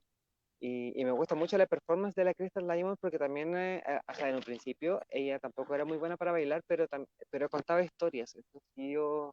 Y, 0.61 1.05
me 1.05 1.11
gusta 1.11 1.35
mucho 1.35 1.57
la 1.57 1.67
performance 1.67 2.15
de 2.15 2.25
la 2.25 2.33
Crystal 2.33 2.67
Diamond 2.67 2.97
porque 2.99 3.17
también, 3.17 3.55
eh, 3.55 3.81
o 4.07 4.13
sea, 4.13 4.29
en 4.29 4.35
un 4.35 4.41
principio 4.41 5.01
ella 5.09 5.39
tampoco 5.39 5.73
era 5.73 5.85
muy 5.85 5.97
buena 5.97 6.17
para 6.17 6.33
bailar, 6.33 6.61
pero, 6.67 6.85
pero 7.29 7.49
contaba 7.49 7.81
historias. 7.81 8.35
Entonces 8.35 8.69
yo 8.75 9.31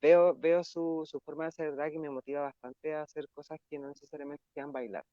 veo, 0.00 0.34
veo 0.34 0.64
su, 0.64 1.02
su, 1.06 1.20
forma 1.20 1.44
de 1.44 1.48
hacer 1.48 1.74
drag 1.74 1.94
y 1.94 1.98
me 1.98 2.10
motiva 2.10 2.42
bastante 2.42 2.94
a 2.94 3.02
hacer 3.02 3.26
cosas 3.34 3.58
que 3.68 3.78
no 3.78 3.88
necesariamente 3.88 4.44
sean 4.54 4.72
bailar. 4.72 5.04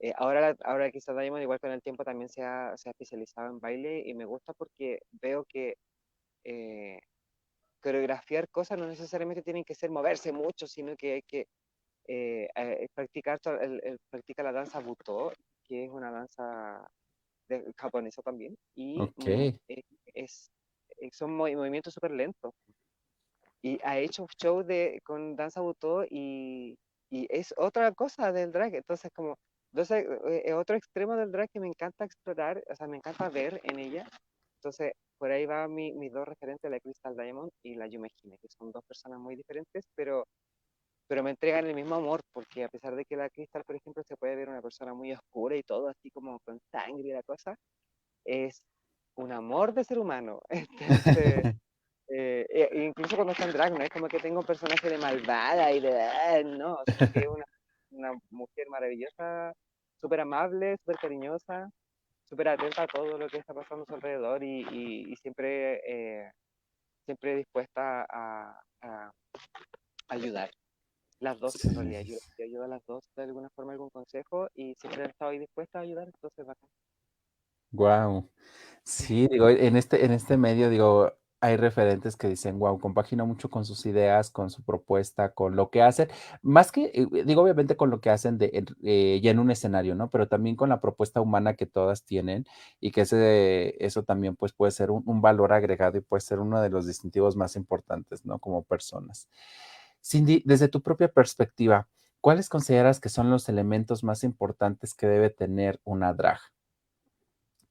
Eh, 0.00 0.12
ahora, 0.16 0.56
ahora 0.64 0.90
Crystal 0.90 1.16
Diamond, 1.16 1.42
igual 1.42 1.60
con 1.60 1.70
el 1.70 1.82
tiempo, 1.82 2.04
también 2.04 2.28
se 2.28 2.42
ha, 2.42 2.76
se 2.76 2.88
ha 2.88 2.92
especializado 2.92 3.50
en 3.50 3.60
baile 3.60 4.02
y 4.04 4.14
me 4.14 4.24
gusta 4.24 4.52
porque 4.52 5.00
veo 5.12 5.44
que 5.44 5.76
eh, 6.44 6.98
coreografiar 7.82 8.48
cosas 8.48 8.78
no 8.78 8.86
necesariamente 8.86 9.42
tienen 9.42 9.64
que 9.64 9.74
ser 9.74 9.90
moverse 9.90 10.32
mucho, 10.32 10.66
sino 10.66 10.96
que 10.96 11.14
hay 11.14 11.22
que 11.22 11.46
eh, 12.08 12.48
eh, 12.54 12.88
practicar, 12.94 13.40
el, 13.60 13.98
practica 14.10 14.42
la 14.42 14.52
danza 14.52 14.80
Buto, 14.80 15.32
que 15.64 15.84
es 15.84 15.90
una 15.90 16.10
danza 16.10 16.88
japonesa 17.76 18.22
también, 18.22 18.56
y 18.74 18.98
eh, 19.26 19.54
es, 20.14 20.50
son 21.12 21.36
movimientos 21.36 21.92
súper 21.92 22.12
lentos. 22.12 22.54
Y 23.62 23.78
ha 23.84 23.98
hecho 23.98 24.26
show 24.40 24.62
de, 24.62 25.00
con 25.04 25.36
danza 25.36 25.60
Buto 25.60 26.04
y, 26.04 26.76
y 27.10 27.26
es 27.30 27.54
otra 27.56 27.92
cosa 27.92 28.32
del 28.32 28.50
drag, 28.52 28.74
entonces 28.74 29.10
como 29.14 29.38
entonces, 29.72 30.06
otro 30.54 30.76
extremo 30.76 31.16
del 31.16 31.32
drag 31.32 31.48
que 31.48 31.58
me 31.58 31.66
encanta 31.66 32.04
explorar, 32.04 32.62
o 32.70 32.76
sea, 32.76 32.86
me 32.86 32.98
encanta 32.98 33.30
ver 33.30 33.58
en 33.64 33.78
ella. 33.78 34.06
Entonces, 34.58 34.92
por 35.18 35.30
ahí 35.30 35.46
va 35.46 35.66
mi, 35.66 35.92
mis 35.92 36.12
dos 36.12 36.28
referentes, 36.28 36.70
la 36.70 36.78
Crystal 36.78 37.16
Diamond 37.16 37.50
y 37.62 37.74
la 37.74 37.86
Yume 37.86 38.08
que 38.10 38.48
son 38.48 38.70
dos 38.70 38.84
personas 38.84 39.18
muy 39.18 39.34
diferentes, 39.34 39.86
pero, 39.94 40.26
pero 41.08 41.22
me 41.22 41.30
entregan 41.30 41.66
el 41.66 41.74
mismo 41.74 41.94
amor, 41.94 42.20
porque 42.32 42.64
a 42.64 42.68
pesar 42.68 42.94
de 42.96 43.06
que 43.06 43.16
la 43.16 43.30
Crystal, 43.30 43.64
por 43.64 43.76
ejemplo, 43.76 44.02
se 44.04 44.16
puede 44.16 44.36
ver 44.36 44.50
una 44.50 44.60
persona 44.60 44.92
muy 44.92 45.12
oscura 45.12 45.56
y 45.56 45.62
todo, 45.62 45.88
así 45.88 46.10
como 46.10 46.38
con 46.40 46.60
sangre 46.70 47.08
y 47.08 47.12
la 47.12 47.22
cosa, 47.22 47.56
es 48.26 48.62
un 49.16 49.32
amor 49.32 49.72
de 49.72 49.84
ser 49.84 49.98
humano. 49.98 50.40
Entonces, 50.50 51.44
eh, 52.14 52.68
e 52.70 52.84
incluso 52.84 53.16
cuando 53.16 53.32
está 53.32 53.44
en 53.44 53.52
drag, 53.52 53.72
no 53.72 53.82
es 53.82 53.88
como 53.88 54.06
que 54.06 54.18
tengo 54.18 54.40
un 54.40 54.46
personaje 54.46 54.90
de 54.90 54.98
malvada 54.98 55.72
y 55.72 55.80
de, 55.80 56.02
ah, 56.02 56.42
no, 56.44 56.80
es 56.86 57.26
una, 57.26 57.44
una 57.90 58.20
mujer 58.30 58.66
maravillosa, 58.68 59.54
súper 59.98 60.20
amable, 60.20 60.76
súper 60.78 60.96
cariñosa, 60.96 61.70
súper 62.28 62.48
atenta 62.48 62.82
a 62.82 62.86
todo 62.86 63.16
lo 63.16 63.28
que 63.28 63.38
está 63.38 63.54
pasando 63.54 63.84
a 63.84 63.86
su 63.86 63.94
alrededor 63.94 64.44
y, 64.44 65.10
y, 65.10 65.16
siempre, 65.16 65.80
eh, 65.86 66.30
siempre 67.06 67.36
dispuesta 67.36 68.04
a, 68.10 68.60
a, 68.82 69.10
ayudar. 70.08 70.50
Las 71.18 71.38
dos, 71.38 71.64
en 71.64 71.74
realidad, 71.74 72.02
yo, 72.02 72.16
ayudo 72.44 72.64
a 72.64 72.68
las 72.68 72.84
dos 72.84 73.04
de 73.16 73.22
alguna 73.22 73.48
forma, 73.50 73.72
algún 73.72 73.90
consejo 73.90 74.48
y 74.54 74.74
siempre 74.74 75.04
he 75.04 75.08
estado 75.08 75.30
ahí 75.30 75.38
dispuesta 75.38 75.78
a 75.78 75.82
ayudar, 75.82 76.08
entonces 76.08 76.44
bacán. 76.44 76.68
Wow. 77.70 78.28
Sí, 78.84 79.28
digo, 79.30 79.48
en 79.48 79.76
este, 79.76 80.04
en 80.04 80.12
este 80.12 80.36
medio, 80.36 80.68
digo, 80.68 81.12
hay 81.42 81.56
referentes 81.56 82.16
que 82.16 82.28
dicen, 82.28 82.60
wow, 82.60 82.78
compagina 82.78 83.24
mucho 83.24 83.50
con 83.50 83.64
sus 83.64 83.84
ideas, 83.84 84.30
con 84.30 84.48
su 84.48 84.62
propuesta, 84.62 85.34
con 85.34 85.56
lo 85.56 85.70
que 85.70 85.82
hacen, 85.82 86.08
más 86.40 86.70
que, 86.70 86.92
eh, 86.94 87.24
digo, 87.24 87.42
obviamente 87.42 87.76
con 87.76 87.90
lo 87.90 88.00
que 88.00 88.10
hacen 88.10 88.38
de, 88.38 88.64
eh, 88.84 89.20
ya 89.20 89.32
en 89.32 89.40
un 89.40 89.50
escenario, 89.50 89.96
¿no? 89.96 90.08
Pero 90.08 90.28
también 90.28 90.54
con 90.54 90.68
la 90.68 90.80
propuesta 90.80 91.20
humana 91.20 91.54
que 91.54 91.66
todas 91.66 92.04
tienen 92.04 92.46
y 92.80 92.92
que 92.92 93.00
ese, 93.02 93.84
eso 93.84 94.04
también 94.04 94.36
pues 94.36 94.52
puede 94.52 94.70
ser 94.70 94.92
un, 94.92 95.20
valor 95.20 95.52
agregado 95.52 95.98
y 95.98 96.00
puede 96.00 96.20
ser 96.20 96.38
uno 96.38 96.62
de 96.62 96.70
los 96.70 96.86
distintivos 96.86 97.34
más 97.36 97.56
importantes, 97.56 98.24
¿no? 98.24 98.38
Como 98.38 98.62
personas. 98.62 99.28
Cindy, 100.00 100.42
desde 100.46 100.68
tu 100.68 100.80
propia 100.80 101.08
perspectiva, 101.08 101.88
¿cuáles 102.20 102.48
consideras 102.48 103.00
que 103.00 103.08
son 103.08 103.30
los 103.30 103.48
elementos 103.48 104.04
más 104.04 104.22
importantes 104.22 104.94
que 104.94 105.08
debe 105.08 105.28
tener 105.28 105.80
una 105.82 106.14
drag? 106.14 106.38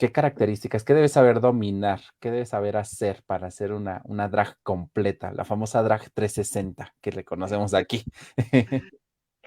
¿Qué 0.02 0.12
características? 0.12 0.84
¿Qué 0.84 0.96
debes 0.96 1.12
saber 1.12 1.42
dominar? 1.42 2.00
¿Qué 2.20 2.32
debes 2.32 2.50
saber 2.50 2.76
hacer 2.76 3.22
para 3.28 3.46
hacer 3.46 3.72
una, 3.72 4.02
una 4.06 4.28
drag 4.30 4.58
completa? 4.64 5.32
La 5.32 5.46
famosa 5.46 5.84
drag 5.84 6.10
360 6.12 6.96
que 7.00 7.12
le 7.12 7.24
conocemos 7.24 7.76
aquí. 7.76 8.04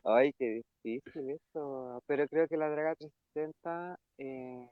Ay, 0.05 0.33
qué 0.39 0.63
difícil 0.85 1.31
eso. 1.31 2.01
Pero 2.07 2.29
creo 2.29 2.47
que 2.47 2.57
la 2.57 2.71
drag 2.71 2.97
360, 2.99 3.99
eh, 4.19 4.71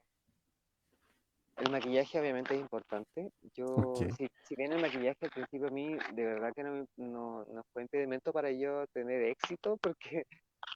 el 1.57 1.69
maquillaje 1.69 2.17
obviamente 2.17 2.55
es 2.55 2.61
importante. 2.61 3.31
Yo, 3.53 3.93
si, 4.17 4.29
si, 4.45 4.55
bien 4.55 4.71
el 4.71 4.81
maquillaje 4.81 5.17
al 5.19 5.31
principio 5.31 5.67
a 5.67 5.71
mí 5.71 5.97
de 6.13 6.25
verdad 6.25 6.53
que 6.55 6.63
no, 6.63 6.85
no, 6.95 7.43
no 7.43 7.61
fue 7.73 7.81
impedimento 7.81 8.31
para 8.31 8.51
yo 8.51 8.87
tener 8.93 9.21
éxito, 9.23 9.75
porque 9.81 10.23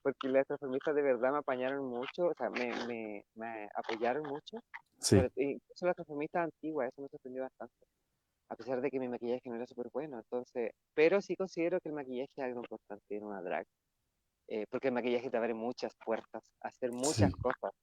porque 0.04 0.28
las 0.28 0.46
transformistas 0.46 0.96
de 0.96 1.02
verdad 1.02 1.32
me 1.32 1.38
apañaron 1.38 1.86
mucho, 1.86 2.26
o 2.28 2.34
sea, 2.38 2.50
me, 2.50 2.74
me, 2.88 3.24
me 3.36 3.70
apoyaron 3.74 4.24
mucho. 4.24 4.58
Sí. 4.99 5.17
Incluso 5.36 5.86
las 5.86 5.95
transformistas 5.95 6.45
antiguas, 6.45 6.89
eso 6.89 7.01
me 7.01 7.10
sorprendió 7.10 7.43
bastante. 7.43 7.73
A 8.49 8.55
pesar 8.55 8.81
de 8.81 8.89
que 8.89 8.99
mi 8.99 9.07
maquillaje 9.07 9.49
no 9.49 9.55
era 9.55 9.67
súper 9.67 9.89
bueno, 9.91 10.17
entonces, 10.17 10.71
pero 10.93 11.21
sí 11.21 11.36
considero 11.36 11.79
que 11.79 11.89
el 11.89 11.95
maquillaje 11.95 12.31
es 12.36 12.43
algo 12.43 12.62
importante 12.62 13.15
en 13.15 13.23
una 13.23 13.41
drag. 13.41 13.65
Eh, 14.49 14.65
porque 14.69 14.88
el 14.88 14.93
maquillaje 14.93 15.29
te 15.29 15.38
abre 15.38 15.53
muchas 15.53 15.93
puertas, 16.05 16.43
hacer 16.62 16.91
muchas 16.91 17.33
cosas. 17.36 17.73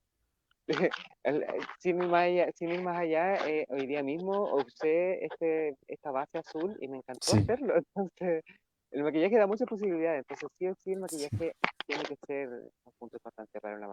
sin, 1.78 2.02
ir 2.02 2.08
más 2.08 2.24
allá, 2.24 2.50
sin 2.54 2.70
ir 2.70 2.80
más 2.80 2.98
allá 2.98 3.36
eh, 3.46 3.66
hoy 3.68 3.86
día 3.86 4.02
mismo 4.02 4.54
usé 4.54 5.22
este, 5.26 5.76
esta 5.86 6.10
base 6.10 6.38
azul 6.38 6.74
y 6.80 6.88
me 6.88 6.98
encantó 6.98 7.36
hacerlo. 7.36 7.74
Entonces, 7.94 8.42
el 8.90 9.02
maquillaje 9.02 9.36
da 9.36 9.46
muchas 9.46 9.68
posibilidades. 9.68 10.20
Entonces, 10.20 10.48
sí 10.58 10.66
o 10.68 10.74
sí, 10.82 10.92
el 10.92 11.00
maquillaje 11.00 11.54
tiene 11.86 12.04
que 12.04 12.16
ser 12.26 12.48
un 12.48 12.92
punto 12.98 13.16
importante 13.16 13.60
para 13.60 13.76
una, 13.76 13.88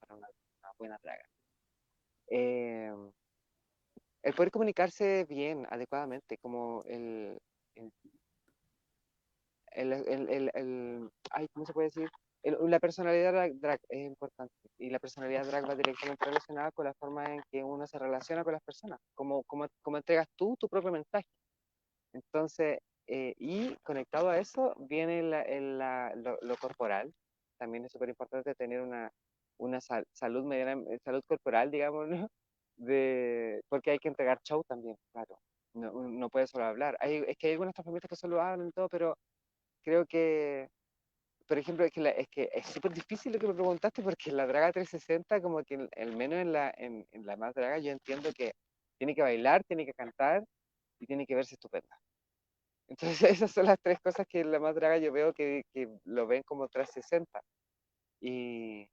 para 0.00 0.14
una, 0.16 0.28
buena 0.78 0.98
draga. 1.02 1.22
Eh, 2.28 2.92
el 4.22 4.34
poder 4.34 4.50
comunicarse 4.50 5.24
bien, 5.24 5.66
adecuadamente, 5.70 6.38
como 6.38 6.82
el, 6.86 7.38
el, 7.76 7.92
el, 9.92 10.50
el, 10.54 11.10
ay, 11.30 11.46
¿cómo 11.52 11.66
se 11.66 11.72
puede 11.72 11.88
decir? 11.88 12.08
la 12.42 12.78
personalidad 12.78 13.50
drag, 13.54 13.80
es 13.88 14.06
importante 14.06 14.54
y 14.78 14.90
la 14.90 15.00
personalidad 15.00 15.46
drag 15.46 15.68
va 15.68 15.74
directamente 15.74 16.24
relacionada 16.24 16.70
con 16.70 16.84
la 16.84 16.94
forma 16.94 17.34
en 17.34 17.42
que 17.50 17.64
uno 17.64 17.86
se 17.86 17.98
relaciona 17.98 18.44
con 18.44 18.52
las 18.52 18.62
personas, 18.62 19.00
como, 19.14 19.42
como, 19.44 19.66
como 19.82 19.96
entregas 19.96 20.28
tú 20.36 20.56
tu 20.56 20.68
propio 20.68 20.92
mensaje. 20.92 21.26
Entonces, 22.12 22.78
eh, 23.08 23.34
y 23.38 23.74
conectado 23.82 24.30
a 24.30 24.38
eso 24.38 24.74
viene 24.78 25.22
la, 25.22 26.14
lo, 26.14 26.56
corporal, 26.56 27.12
también 27.58 27.84
es 27.84 27.92
súper 27.92 28.10
importante 28.10 28.54
tener 28.54 28.80
una, 28.80 29.10
una 29.58 29.80
salud, 29.80 30.44
mediana, 30.44 30.82
eh, 30.90 30.98
salud 31.04 31.22
corporal, 31.26 31.70
digamos, 31.70 32.08
¿no? 32.08 32.28
De, 32.76 33.62
porque 33.68 33.92
hay 33.92 33.98
que 33.98 34.08
entregar 34.08 34.40
show 34.42 34.62
también, 34.64 34.96
claro. 35.12 35.38
No, 35.74 35.92
no 35.92 36.28
puede 36.30 36.46
solo 36.46 36.64
hablar. 36.64 36.96
Hay, 37.00 37.24
es 37.26 37.36
que 37.38 37.48
hay 37.48 37.52
algunas 37.54 37.74
transformistas 37.74 38.08
que 38.10 38.16
solo 38.16 38.40
hablan 38.40 38.68
y 38.68 38.72
todo, 38.72 38.88
pero 38.88 39.16
creo 39.84 40.06
que, 40.06 40.68
por 41.48 41.58
ejemplo, 41.58 41.84
es 41.84 41.92
que, 41.92 42.02
es 42.18 42.28
que 42.28 42.50
súper 42.64 42.92
difícil 42.92 43.32
lo 43.32 43.38
que 43.38 43.48
me 43.48 43.54
preguntaste 43.54 44.02
porque 44.02 44.32
la 44.32 44.46
Draga 44.46 44.72
360, 44.72 45.40
como 45.42 45.62
que 45.64 45.88
al 45.96 46.16
menos 46.16 46.40
en 46.40 46.52
la, 46.52 46.72
en, 46.76 47.06
en 47.12 47.26
la 47.26 47.36
más 47.36 47.54
Draga, 47.54 47.78
yo 47.78 47.92
entiendo 47.92 48.30
que 48.36 48.52
tiene 48.98 49.14
que 49.14 49.22
bailar, 49.22 49.64
tiene 49.64 49.86
que 49.86 49.94
cantar 49.94 50.44
y 51.00 51.06
tiene 51.06 51.26
que 51.26 51.34
verse 51.34 51.54
estupenda. 51.54 51.98
Entonces 52.88 53.20
esas 53.42 53.50
son 53.52 53.66
las 53.66 53.78
tres 53.82 53.98
cosas 54.00 54.26
que 54.28 54.44
la 54.44 54.58
más 54.60 54.74
draga 54.74 54.98
yo 54.98 55.12
veo 55.12 55.32
que, 55.32 55.64
que 55.72 55.88
lo 56.04 56.26
ven 56.26 56.42
como 56.44 56.68
360. 56.68 57.40
Y, 58.20 58.88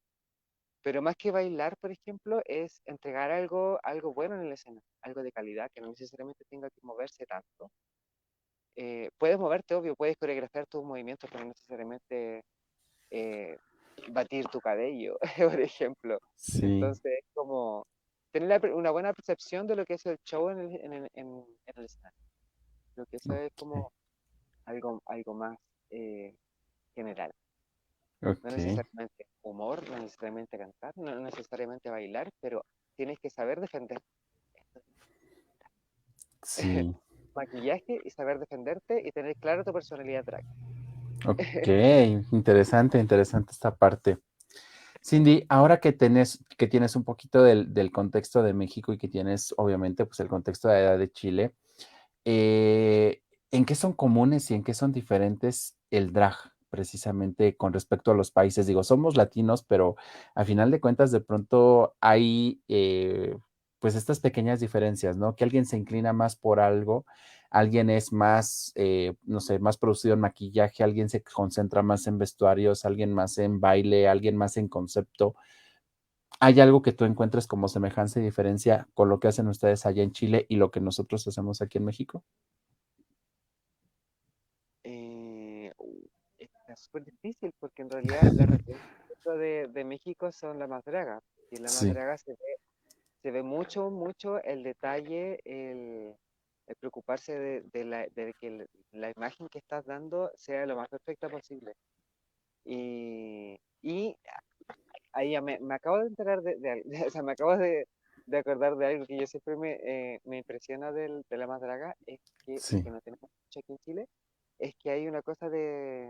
pero 0.83 1.01
más 1.01 1.15
que 1.15 1.31
bailar, 1.31 1.77
por 1.77 1.91
ejemplo, 1.91 2.41
es 2.45 2.81
entregar 2.85 3.31
algo, 3.31 3.79
algo 3.83 4.13
bueno 4.13 4.35
en 4.35 4.49
la 4.49 4.55
escena, 4.55 4.81
algo 5.01 5.23
de 5.23 5.31
calidad, 5.31 5.71
que 5.73 5.81
no 5.81 5.87
necesariamente 5.87 6.43
tenga 6.49 6.69
que 6.69 6.81
moverse 6.81 7.25
tanto. 7.25 7.71
Eh, 8.75 9.09
puedes 9.17 9.39
moverte, 9.39 9.75
obvio, 9.75 9.95
puedes 9.95 10.17
coreografiar 10.17 10.67
tus 10.67 10.83
movimientos, 10.83 11.29
pero 11.31 11.45
no 11.45 11.49
necesariamente 11.49 12.43
eh, 13.11 13.57
batir 14.09 14.45
tu 14.47 14.59
cabello, 14.59 15.17
por 15.57 15.59
ejemplo. 15.61 16.19
Sí. 16.35 16.65
Entonces, 16.65 17.19
es 17.19 17.25
como 17.33 17.87
tener 18.31 18.73
una 18.73 18.91
buena 18.91 19.13
percepción 19.13 19.67
de 19.67 19.75
lo 19.77 19.85
que 19.85 19.93
es 19.93 20.05
el 20.05 20.17
show 20.25 20.49
en 20.49 20.59
el, 20.59 20.75
en, 20.81 21.09
en, 21.13 21.45
el 21.75 21.85
escenario. 21.85 22.19
Creo 22.93 23.05
que 23.05 23.17
eso 23.17 23.33
es 23.35 23.53
como 23.55 23.91
algo, 24.65 25.01
algo 25.05 25.33
más 25.33 25.57
eh, 25.91 26.35
general. 26.93 27.31
No 28.23 28.51
necesariamente 28.51 29.27
humor, 29.41 29.89
no 29.89 29.99
necesariamente 29.99 30.57
cantar, 30.57 30.93
no 30.97 31.19
necesariamente 31.19 31.89
bailar, 31.89 32.31
pero 32.39 32.65
tienes 32.95 33.19
que 33.19 33.29
saber 33.29 33.59
defender. 33.59 33.99
Sí. 36.41 36.95
Maquillaje 37.35 37.99
y 38.03 38.09
saber 38.11 38.39
defenderte 38.39 39.01
y 39.05 39.11
tener 39.11 39.35
claro 39.37 39.63
tu 39.63 39.73
personalidad 39.73 40.23
drag. 40.23 40.45
Ok, 41.25 41.41
interesante, 42.31 42.99
interesante 42.99 43.51
esta 43.51 43.75
parte. 43.75 44.19
Cindy, 45.03 45.45
ahora 45.49 45.79
que 45.79 45.91
tienes, 45.91 46.41
que 46.57 46.67
tienes 46.67 46.95
un 46.95 47.03
poquito 47.03 47.43
del, 47.43 47.73
del, 47.73 47.91
contexto 47.91 48.41
de 48.41 48.53
México 48.53 48.93
y 48.93 48.97
que 48.97 49.09
tienes, 49.09 49.53
edad 49.57 50.05
pues 50.05 50.19
el 50.21 50.29
contexto 50.29 50.69
de, 50.69 50.97
de 50.97 51.11
Chile, 51.11 51.53
eh, 52.23 53.21
¿en 53.51 53.65
qué 53.65 53.75
son 53.75 53.93
comunes 53.93 54.49
y 54.49 54.53
en 54.53 54.63
qué 54.63 54.73
son 54.73 54.93
diferentes 54.93 55.75
el 55.91 56.13
drag? 56.13 56.52
Precisamente 56.73 57.55
con 57.55 57.71
respecto 57.71 58.09
a 58.09 58.15
los 58.15 58.31
países. 58.31 58.65
Digo, 58.65 58.83
somos 58.83 59.15
latinos, 59.15 59.61
pero 59.61 59.95
a 60.33 60.43
final 60.43 60.71
de 60.71 60.81
cuentas 60.81 61.11
de 61.11 61.21
pronto 61.21 61.93
hay 62.01 62.63
eh, 62.67 63.37
pues 63.77 63.93
estas 63.93 64.19
pequeñas 64.19 64.59
diferencias, 64.59 65.15
¿no? 65.15 65.35
Que 65.35 65.43
alguien 65.43 65.67
se 65.67 65.77
inclina 65.77 66.13
más 66.13 66.35
por 66.35 66.59
algo, 66.59 67.05
alguien 67.51 67.91
es 67.91 68.11
más, 68.11 68.71
eh, 68.73 69.13
no 69.21 69.39
sé, 69.39 69.59
más 69.59 69.77
producido 69.77 70.15
en 70.15 70.21
maquillaje, 70.21 70.83
alguien 70.83 71.09
se 71.09 71.21
concentra 71.21 71.83
más 71.83 72.07
en 72.07 72.17
vestuarios, 72.17 72.85
alguien 72.85 73.13
más 73.13 73.37
en 73.37 73.59
baile, 73.59 74.07
alguien 74.07 74.35
más 74.35 74.57
en 74.57 74.67
concepto. 74.67 75.35
¿Hay 76.39 76.59
algo 76.59 76.81
que 76.81 76.91
tú 76.93 77.05
encuentres 77.05 77.45
como 77.45 77.67
semejanza 77.67 78.19
y 78.19 78.23
diferencia 78.23 78.87
con 78.95 79.09
lo 79.09 79.19
que 79.19 79.27
hacen 79.27 79.47
ustedes 79.47 79.85
allá 79.85 80.01
en 80.01 80.11
Chile 80.11 80.47
y 80.49 80.55
lo 80.55 80.71
que 80.71 80.79
nosotros 80.79 81.27
hacemos 81.27 81.61
aquí 81.61 81.77
en 81.77 81.85
México? 81.85 82.23
Súper 86.75 87.03
difícil 87.05 87.53
porque 87.59 87.81
en 87.81 87.89
realidad 87.89 88.21
la 88.33 88.45
representación 88.45 89.39
de, 89.39 89.67
de, 89.67 89.83
México 89.83 90.31
son 90.31 90.59
las 90.59 90.69
más 90.69 90.83
dragas. 90.83 91.23
Y 91.51 91.57
la 91.57 91.63
más 91.63 91.93
draga 91.93 92.17
se 92.17 92.31
ve, 92.31 92.57
se 93.21 93.31
ve 93.31 93.43
mucho, 93.43 93.89
mucho 93.89 94.41
el 94.43 94.63
detalle, 94.63 95.39
el, 95.45 96.15
el 96.67 96.75
preocuparse 96.75 97.37
de, 97.37 97.61
de, 97.71 97.85
la, 97.85 98.07
de 98.15 98.33
que 98.39 98.65
la 98.91 99.11
imagen 99.15 99.47
que 99.49 99.59
estás 99.59 99.85
dando 99.85 100.31
sea 100.35 100.65
lo 100.65 100.75
más 100.75 100.89
perfecta 100.89 101.29
posible. 101.29 101.75
Y, 102.65 103.57
y 103.81 104.15
ahí 105.13 105.39
me, 105.41 105.59
me, 105.59 105.75
acabo 105.75 105.99
de 105.99 106.07
enterar 106.07 106.41
de, 106.41 106.55
de, 106.55 106.83
o 107.07 107.09
sea, 107.09 107.21
me 107.21 107.33
acabo 107.33 107.57
de, 107.57 107.87
de, 108.25 108.37
acordar 108.37 108.75
de 108.77 108.85
algo 108.85 109.05
que 109.05 109.17
yo 109.17 109.27
siempre 109.27 109.55
me, 109.55 109.73
eh, 109.83 110.19
me 110.25 110.37
impresiona 110.37 110.91
del, 110.91 111.23
de 111.29 111.37
la 111.37 111.47
más 111.47 111.61
draga, 111.61 111.95
es 112.05 112.19
que, 112.45 112.55
que 112.55 112.89
no 112.89 113.01
tenemos 113.01 113.29
mucho 113.29 113.59
aquí 113.59 113.73
en 113.73 113.77
Chile, 113.79 114.07
es 114.59 114.75
que 114.75 114.91
hay 114.91 115.07
una 115.07 115.21
cosa 115.21 115.49
de, 115.49 116.09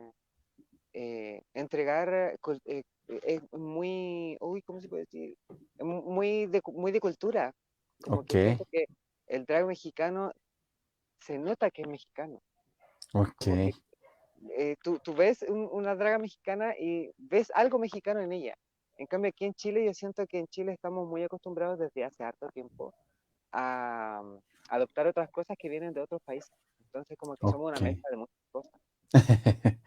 eh, 0.93 1.41
entregar 1.53 2.37
eh, 2.65 2.83
eh, 3.07 3.41
muy, 3.51 4.37
uy, 4.39 4.61
¿cómo 4.61 4.79
se 4.79 4.87
puede 4.87 5.03
decir? 5.03 5.35
Muy 5.79 6.45
de, 6.45 6.61
muy 6.67 6.91
de 6.91 6.99
cultura. 6.99 7.53
Como 8.03 8.23
que, 8.23 8.57
el 9.27 9.45
drag 9.45 9.65
mexicano 9.65 10.31
se 11.19 11.39
nota 11.39 11.71
que 11.71 11.81
es 11.81 11.87
mexicano. 11.87 12.41
Ok. 13.13 13.73
tú, 14.83 14.99
tú, 14.99 15.13
ves 15.13 15.43
una 15.49 15.95
draga 15.95 16.19
mexicana 16.19 16.75
y 16.77 17.11
ves 17.17 17.51
algo 17.55 17.79
mexicano 17.79 18.19
en 18.21 18.31
ella. 18.31 18.55
En 18.97 19.07
cambio, 19.07 19.29
aquí 19.29 19.45
en 19.45 19.53
Chile, 19.55 19.85
yo 19.85 19.93
siento 19.93 20.27
que 20.27 20.37
en 20.37 20.47
Chile 20.47 20.73
estamos 20.73 21.07
muy 21.07 21.23
acostumbrados 21.23 21.79
desde 21.79 22.03
hace 22.03 22.23
harto 22.23 22.49
tiempo 22.49 22.93
a, 23.51 24.21
adoptar 24.69 25.07
otras 25.07 25.29
cosas 25.31 25.57
que 25.57 25.69
vienen 25.69 25.93
de 25.93 26.01
otros 26.01 26.21
países. 26.23 26.51
Entonces, 26.85 27.17
como 27.17 27.35
que 27.35 27.47
somos 27.47 27.71
una 27.71 27.79
mezcla 27.79 28.09
de 28.11 28.17
muchas 28.17 28.37
cosas. 28.51 28.71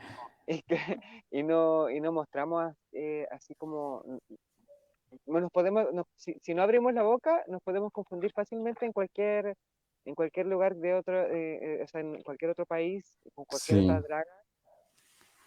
y, 1.30 1.42
no, 1.42 1.90
y 1.90 2.00
no 2.00 2.12
mostramos 2.12 2.74
eh, 2.92 3.26
así 3.30 3.54
como... 3.54 4.02
Nos 5.24 5.50
podemos, 5.50 5.86
si, 6.16 6.54
no 6.54 6.62
abrimos 6.62 6.92
la 6.92 7.02
boca, 7.02 7.42
nos 7.46 7.62
podemos 7.62 7.92
confundir 7.92 8.32
fácilmente 8.32 8.84
en 8.84 8.92
cualquier, 8.92 9.54
en 10.04 10.14
cualquier 10.14 10.46
lugar 10.46 10.74
de 10.76 10.94
otro, 10.94 11.22
eh, 11.32 11.58
eh, 11.62 11.82
o 11.82 11.86
sea, 11.86 12.00
en 12.00 12.22
cualquier 12.22 12.50
otro 12.50 12.66
país, 12.66 13.14
con 13.34 13.44
cualquier 13.44 13.84
otra 13.84 14.00
draga, 14.00 14.42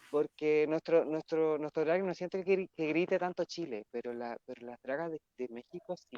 porque 0.09 0.65
nuestro, 0.67 1.05
nuestro, 1.05 1.57
nuestro 1.57 1.85
drag 1.85 2.03
no 2.03 2.13
siente 2.13 2.43
que, 2.43 2.67
que, 2.75 2.87
grite 2.87 3.19
tanto 3.19 3.43
Chile, 3.45 3.83
pero, 3.91 4.13
la, 4.13 4.37
pero 4.45 4.65
las 4.65 4.81
dragas 4.81 5.11
de, 5.11 5.21
de 5.37 5.47
México 5.49 5.95
sí, 5.97 6.17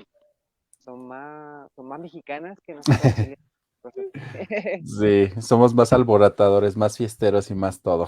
son 0.79 1.07
más, 1.07 1.69
son 1.75 1.87
más 1.87 1.99
mexicanas 1.99 2.57
que 2.61 2.75
nosotros 2.75 3.37
Sí, 4.85 5.29
somos 5.39 5.73
más 5.73 5.93
alborotadores, 5.93 6.77
más 6.77 6.97
fiesteros 6.97 7.49
y 7.51 7.55
más 7.55 7.81
todo. 7.81 8.07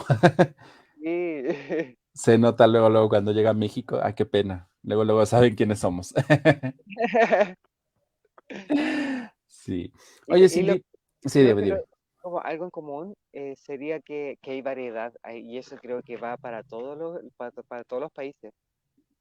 Sí. 1.01 1.43
Se 2.13 2.37
nota 2.37 2.67
luego, 2.67 2.89
luego 2.89 3.09
cuando 3.09 3.31
llega 3.31 3.49
a 3.49 3.55
México, 3.55 3.99
ay, 4.01 4.13
qué 4.13 4.25
pena. 4.25 4.69
Luego, 4.83 5.03
luego 5.03 5.25
saben 5.25 5.55
quiénes 5.55 5.79
somos. 5.79 6.13
Sí. 9.47 9.91
Oye, 10.27 10.49
sí, 10.49 10.83
sí, 11.21 11.41
debe, 11.41 11.81
Como 12.21 12.41
algo 12.41 12.65
en 12.65 12.69
común 12.69 13.15
eh, 13.31 13.55
sería 13.55 14.01
que, 14.01 14.37
que, 14.41 14.51
hay 14.51 14.61
variedad, 14.61 15.13
y 15.33 15.57
eso 15.57 15.77
creo 15.77 16.03
que 16.03 16.17
va 16.17 16.35
para 16.35 16.61
todos 16.63 16.97
los, 16.97 17.21
para, 17.37 17.51
para 17.63 17.83
todos 17.85 18.01
los 18.01 18.11
países 18.11 18.51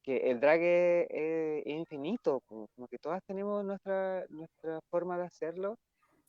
que 0.02 0.30
el 0.30 0.40
drag 0.40 0.60
es, 0.60 1.66
infinito, 1.66 2.40
como 2.46 2.88
que 2.90 2.98
todas 2.98 3.22
tenemos 3.24 3.64
nuestra, 3.64 4.26
nuestra 4.28 4.80
forma 4.90 5.16
de 5.16 5.24
hacerlo 5.24 5.78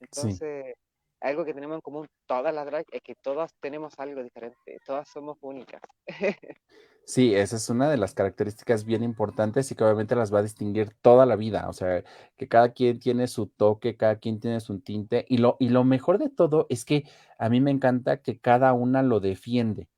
entonces, 0.04 0.76
algo 1.24 1.46
que 1.46 1.54
tenemos 1.54 1.76
en 1.76 1.82
común 1.82 2.08
todas 2.28 2.54
las 2.54 2.66
drag 2.66 2.86
es 2.92 3.02
que 3.02 3.16
todas 3.16 3.52
tenemos 3.62 3.94
algo 3.98 4.22
diferente, 4.22 4.78
todas 4.86 5.08
somos 5.10 5.38
únicas. 5.42 5.82
Sí, 7.06 7.36
esa 7.36 7.58
es 7.58 7.70
una 7.70 7.90
de 7.90 7.98
las 7.98 8.14
características 8.14 8.86
bien 8.86 9.04
importantes 9.04 9.70
y 9.70 9.76
que 9.76 9.84
obviamente 9.84 10.16
las 10.16 10.34
va 10.34 10.40
a 10.40 10.44
distinguir 10.44 10.96
toda 11.02 11.26
la 11.26 11.36
vida. 11.36 11.68
O 11.68 11.74
sea, 11.74 12.02
que 12.38 12.48
cada 12.48 12.72
quien 12.72 12.98
tiene 12.98 13.28
su 13.28 13.48
toque, 13.48 13.98
cada 13.98 14.20
quien 14.20 14.40
tiene 14.40 14.62
su 14.62 14.80
tinte. 14.80 15.26
Y 15.28 15.40
lo, 15.40 15.58
y 15.60 15.68
lo 15.68 15.84
mejor 15.84 16.18
de 16.18 16.30
todo 16.30 16.66
es 16.70 16.86
que 16.86 17.04
a 17.38 17.50
mí 17.50 17.60
me 17.60 17.72
encanta 17.72 18.22
que 18.22 18.40
cada 18.40 18.72
una 18.72 19.04
lo 19.04 19.20
defiende 19.20 19.90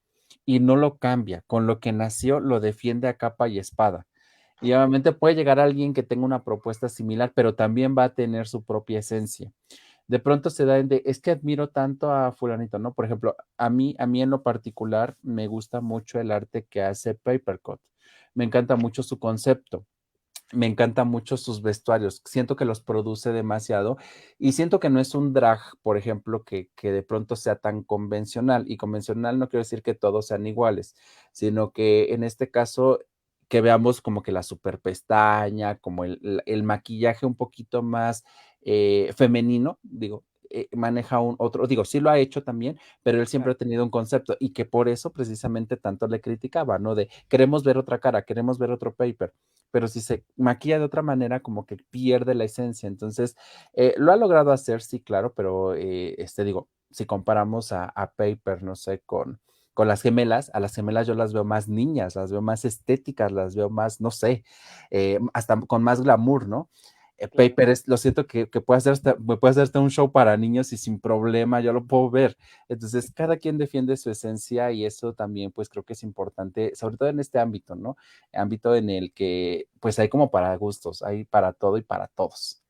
y 0.46 0.60
no 0.62 0.78
lo 0.78 0.98
cambia. 0.98 1.44
Con 1.46 1.68
lo 1.68 1.80
que 1.80 1.92
nació, 1.92 2.40
lo 2.40 2.60
defiende 2.60 3.08
a 3.08 3.18
capa 3.18 3.50
y 3.50 3.60
espada. 3.60 4.08
Y 4.62 4.74
obviamente 4.74 5.12
puede 5.12 5.36
llegar 5.36 5.60
alguien 5.60 5.94
que 5.94 6.02
tenga 6.02 6.26
una 6.26 6.44
propuesta 6.44 6.90
similar, 6.90 7.34
pero 7.36 7.54
también 7.54 7.96
va 7.96 8.06
a 8.06 8.16
tener 8.16 8.48
su 8.48 8.64
propia 8.64 8.98
esencia 8.98 9.52
de 10.08 10.20
pronto 10.20 10.50
se 10.50 10.66
da 10.66 10.78
en 10.78 10.88
de, 10.88 11.02
es 11.06 11.20
que 11.20 11.32
admiro 11.32 11.70
tanto 11.70 12.12
a 12.12 12.32
fulanito, 12.32 12.80
¿no? 12.80 12.94
Por 12.94 13.06
ejemplo, 13.06 13.36
a 13.58 13.70
mí, 13.70 13.96
a 13.98 14.06
mí 14.06 14.22
en 14.22 14.30
lo 14.30 14.44
particular 14.44 15.18
me 15.24 15.48
gusta 15.48 15.82
mucho 15.82 16.20
el 16.20 16.32
arte 16.32 16.66
que 16.70 16.82
hace 16.82 17.16
Papercut. 17.16 17.80
Me 18.36 18.44
encanta 18.44 18.76
mucho 18.76 19.02
su 19.04 19.18
concepto. 19.20 19.86
Me 20.54 20.68
encanta 20.68 21.06
mucho 21.06 21.38
sus 21.38 21.64
vestuarios. 21.64 22.22
Siento 22.26 22.56
que 22.56 22.66
los 22.66 22.80
produce 22.80 23.32
demasiado 23.32 23.98
y 24.38 24.52
siento 24.52 24.80
que 24.80 24.92
no 24.92 25.00
es 25.00 25.16
un 25.16 25.34
drag, 25.34 25.60
por 25.82 25.98
ejemplo, 25.98 26.44
que, 26.44 26.70
que 26.76 26.92
de 26.92 27.02
pronto 27.02 27.36
sea 27.36 27.56
tan 27.56 27.82
convencional. 27.84 28.66
Y 28.68 28.78
convencional 28.78 29.40
no 29.40 29.50
quiero 29.50 29.64
decir 29.64 29.82
que 29.82 29.96
todos 29.96 30.28
sean 30.28 30.46
iguales, 30.46 30.96
sino 31.32 31.72
que 31.72 32.14
en 32.14 32.24
este 32.24 32.52
caso 32.52 33.00
que 33.48 33.62
veamos 33.62 34.02
como 34.02 34.22
que 34.24 34.32
la 34.32 34.44
super 34.44 34.80
pestaña, 34.80 35.78
como 35.78 36.04
el, 36.04 36.44
el 36.46 36.64
maquillaje 36.64 37.26
un 37.26 37.36
poquito 37.36 37.84
más 37.84 38.24
eh, 38.66 39.14
femenino, 39.16 39.80
digo, 39.84 40.24
eh, 40.50 40.68
maneja 40.76 41.20
un 41.20 41.36
otro, 41.40 41.68
digo, 41.68 41.86
sí 41.86 42.00
lo 42.00 42.10
ha 42.10 42.20
hecho 42.20 42.44
también, 42.44 42.80
pero 43.04 43.20
él 43.20 43.28
siempre 43.28 43.52
ha 43.54 43.56
tenido 43.56 43.84
un 43.84 43.90
concepto 43.90 44.38
y 44.40 44.52
que 44.54 44.66
por 44.66 44.90
eso 44.90 45.12
precisamente 45.12 45.78
tanto 45.78 46.08
le 46.08 46.22
criticaba, 46.22 46.80
¿no? 46.80 46.96
De 46.96 47.10
queremos 47.30 47.64
ver 47.64 47.78
otra 47.78 48.00
cara, 48.00 48.24
queremos 48.24 48.58
ver 48.60 48.72
otro 48.72 48.94
paper, 48.94 49.34
pero 49.72 49.88
si 49.88 50.02
se 50.02 50.24
maquilla 50.38 50.80
de 50.80 50.86
otra 50.86 51.02
manera, 51.02 51.42
como 51.42 51.66
que 51.66 51.78
pierde 51.78 52.36
la 52.36 52.46
esencia. 52.46 52.88
Entonces, 52.88 53.36
eh, 53.74 53.94
lo 53.98 54.12
ha 54.12 54.18
logrado 54.18 54.52
hacer, 54.52 54.82
sí, 54.82 55.00
claro, 55.02 55.34
pero 55.34 55.74
este, 55.76 56.44
digo, 56.44 56.70
si 56.92 57.06
comparamos 57.06 57.72
a, 57.72 57.86
a 57.86 58.12
paper, 58.12 58.64
no 58.64 58.76
sé, 58.76 59.02
con, 59.06 59.40
con 59.74 59.88
las 59.88 60.02
gemelas, 60.02 60.50
a 60.54 60.60
las 60.60 60.76
gemelas 60.76 61.08
yo 61.08 61.16
las 61.16 61.34
veo 61.34 61.44
más 61.44 61.68
niñas, 61.68 62.16
las 62.16 62.32
veo 62.32 62.42
más 62.42 62.66
estéticas, 62.66 63.32
las 63.32 63.56
veo 63.56 63.70
más, 63.70 64.00
no 64.02 64.12
sé, 64.12 64.44
hasta 65.34 65.60
con 65.62 65.84
más 65.84 66.02
glamour, 66.02 66.48
¿no? 66.48 66.70
Eh, 67.18 67.28
Paper 67.28 67.70
es, 67.70 67.88
lo 67.88 67.98
siento 67.98 68.28
que, 68.28 68.46
puede 68.48 68.78
hacer 68.78 68.94
hasta, 68.94 69.16
puede 69.16 69.52
hacer 69.52 69.64
hasta 69.64 69.80
un 69.80 69.90
show 69.90 70.12
para 70.12 70.36
niños 70.38 70.74
y 70.74 70.78
sin 70.78 71.00
problema, 71.00 71.62
yo 71.62 71.72
lo 71.74 71.86
puedo 71.86 72.10
ver. 72.10 72.38
Entonces, 72.70 73.12
cada 73.14 73.38
quien 73.38 73.58
defiende 73.58 73.96
su 73.98 74.10
esencia 74.10 74.72
y 74.72 74.86
eso 74.86 75.14
también, 75.14 75.52
pues 75.52 75.70
creo 75.70 75.84
que 75.84 75.94
es 75.94 76.04
importante, 76.04 76.76
sobre 76.76 76.98
todo 76.98 77.10
en 77.10 77.20
este 77.20 77.40
ámbito, 77.40 77.76
¿no? 77.76 77.98
Ámbito 78.34 78.76
en 78.76 78.90
el 78.90 79.14
que, 79.14 79.68
pues 79.80 80.00
hay 80.00 80.10
como 80.10 80.32
para 80.32 80.56
gustos, 80.58 81.02
hay 81.04 81.26
para 81.26 81.54
todo 81.54 81.78
y 81.78 81.84
para 81.84 82.08
todos. 82.08 82.62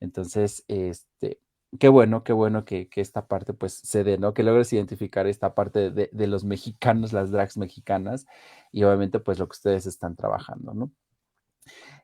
Entonces, 0.00 0.64
este, 0.68 1.40
qué 1.78 1.88
bueno, 1.88 2.24
qué 2.24 2.32
bueno 2.32 2.64
que, 2.64 2.88
esta 2.96 3.26
parte 3.28 3.54
pues 3.54 3.74
se 3.74 4.04
dé, 4.04 4.18
¿no? 4.18 4.34
Que 4.34 4.42
logres 4.42 4.72
identificar 4.72 5.26
esta 5.26 5.54
parte 5.54 5.90
de, 5.90 6.10
de 6.12 6.26
los 6.26 6.44
mexicanos, 6.44 7.12
las 7.12 7.30
drags 7.32 7.56
mexicanas 7.56 8.26
y 8.72 8.84
obviamente 8.84 9.20
pues 9.20 9.38
lo 9.38 9.48
que 9.48 9.54
ustedes 9.54 9.86
están 9.86 10.16
trabajando, 10.16 10.74
¿no? 10.74 10.92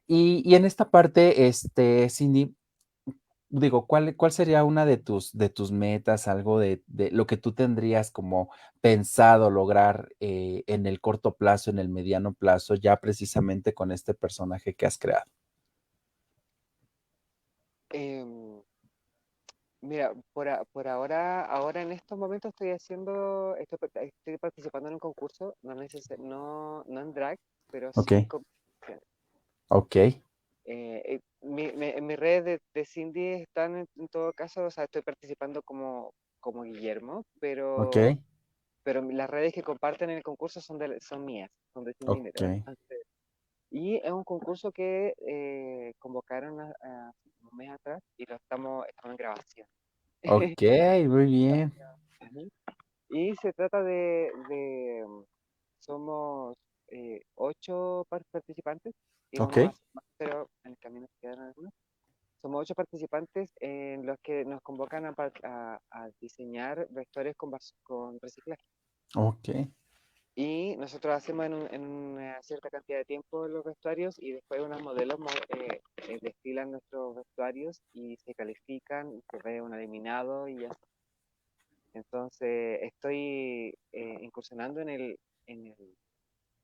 Y, 0.07 0.55
en 0.55 0.65
esta 0.65 0.91
parte, 0.91 1.49
este, 1.49 2.09
Cindy, 2.11 2.55
digo, 3.49 3.87
¿cuál, 3.87 4.15
¿cuál 4.17 4.31
sería 4.31 4.65
una 4.65 4.87
de 4.87 4.99
tus, 4.99 5.33
de 5.37 5.49
tus 5.49 5.73
metas, 5.73 6.29
algo 6.29 6.61
de, 6.61 6.83
lo 7.13 7.27
que 7.27 7.37
tú 7.37 7.53
tendrías 7.53 8.11
como 8.13 8.51
pensado 8.81 9.51
lograr 9.51 10.09
eh, 10.21 10.63
en 10.67 10.87
el 10.87 11.01
corto 11.01 11.35
plazo, 11.35 11.71
en 11.71 11.81
el 11.81 11.89
mediano 11.89 12.35
plazo, 12.35 12.75
ya 12.75 12.97
precisamente 12.99 13.75
con 13.75 13.91
este 13.91 14.15
personaje 14.15 14.75
que 14.75 14.87
has 14.87 14.97
creado? 14.97 15.31
Em, 17.91 18.63
mira, 19.81 20.13
por, 20.33 20.49
ahora, 20.89 21.45
ahora 21.47 21.83
en 21.83 21.93
estos 21.93 22.17
momentos 22.17 22.51
estoy 22.51 22.71
haciendo, 22.71 23.57
estoy, 23.57 24.39
participando 24.39 24.89
en 24.89 24.95
un 24.95 25.01
concurso, 25.01 25.57
no, 25.63 25.75
no, 25.75 26.85
no 26.87 27.01
en 27.01 27.13
drag, 27.13 27.39
pero 27.71 27.91
sí 27.93 28.29
Ok. 29.69 29.97
Eh, 29.97 30.21
eh, 30.65 31.21
mi, 31.43 31.65
en 31.65 32.07
mis 32.07 32.19
redes 32.19 32.61
de, 32.75 32.85
Cindy 32.85 33.35
están 33.35 33.77
en, 33.77 34.09
todo 34.09 34.33
caso, 34.33 34.65
o 34.65 34.71
sea, 34.71 34.85
estoy 34.85 35.03
participando 35.03 35.63
como, 35.63 36.13
como 36.41 36.63
Guillermo, 36.63 37.25
pero, 37.41 37.91
pero 38.83 39.03
las 39.03 39.31
redes 39.31 39.53
que 39.53 39.63
comparten 39.63 40.11
en 40.11 40.17
el 40.17 40.23
concurso 40.23 40.61
son, 40.61 40.79
de, 40.79 41.01
son 41.01 41.25
mías, 41.25 41.51
son 41.73 41.85
de 41.85 41.95
Cindy 41.95 42.31
Y 43.71 43.97
es 43.97 44.11
un 44.11 44.25
concurso 44.25 44.73
que 44.73 45.15
eh, 45.25 45.93
convocaron 45.99 46.59
un 46.59 47.57
mes 47.57 47.71
atrás 47.71 48.01
y 48.17 48.25
lo 48.27 48.37
estamos, 48.37 48.87
estamos 48.89 49.13
en 49.13 49.17
grabación. 49.17 49.67
Ok, 50.29 50.63
muy 51.09 51.27
bien. 51.27 51.73
y 53.09 53.37
se 53.37 53.53
trata 53.53 53.83
de, 53.85 54.33
de 54.49 55.07
somos 55.79 56.57
ocho 57.37 58.05
participantes 58.09 58.95
pero 60.17 60.49
en 60.65 60.73
el 60.73 60.79
camino 60.79 61.07
quedan 61.21 61.41
algunos. 61.41 61.73
Somos 62.43 62.63
ocho 62.63 62.75
participantes 62.75 63.51
en 63.61 64.07
los 64.07 64.19
que 64.23 64.45
nos 64.45 64.61
convocan 64.63 65.07
a, 65.07 65.15
a, 65.91 66.09
diseñar 66.21 66.87
vectores 66.91 67.35
con, 67.37 67.51
con 67.83 68.21
reciclaje. 68.21 68.63
Ok. 69.17 69.49
Y 70.39 70.77
nosotros 70.77 71.15
hacemos 71.15 71.47
en, 71.47 71.87
una 71.87 72.43
cierta 72.43 72.69
cantidad 72.69 72.99
de 72.99 73.07
tiempo 73.07 73.49
los 73.49 73.65
vestuarios 73.65 74.17
y 74.19 74.33
después 74.33 74.61
unos 74.61 74.83
modelos 74.83 75.19
eh, 75.49 75.81
eh, 75.97 76.19
destilan 76.21 76.73
nuestros 76.73 77.17
vestuarios 77.17 77.81
y 77.95 78.17
se 78.19 78.35
califican, 78.35 79.23
se 79.31 79.39
ve 79.43 79.63
un 79.63 79.73
eliminado 79.73 80.47
y 80.47 80.67
así. 80.67 80.87
Entonces 81.95 82.81
estoy 82.83 83.79
eh, 83.93 84.19
incursionando 84.21 84.83
en 84.83 84.91
el, 84.91 85.19
en 85.47 85.69
el 85.69 85.97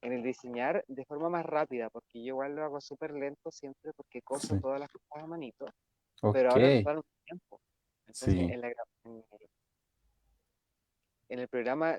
en 0.03 0.13
el 0.13 0.23
diseñar 0.23 0.85
de 0.89 1.05
forma 1.05 1.29
más 1.31 1.47
rápida, 1.47 1.89
porque 1.89 2.19
yo 2.19 2.35
igual 2.35 2.57
lo 2.57 2.65
hago 2.65 2.81
súper 2.81 3.13
lento 3.13 3.51
siempre 3.51 3.93
porque 3.95 4.21
coso 4.21 4.59
todas 4.61 4.81
las 4.81 4.91
cosas 4.91 5.25
a 5.25 5.27
manito, 5.27 5.67
pero 6.33 6.51
ahora 6.51 6.67
me 6.67 6.79
un 6.79 7.05
tiempo. 7.25 7.61
Entonces, 8.07 8.35
en, 11.29 11.39
el 11.39 11.49
programa 11.49 11.97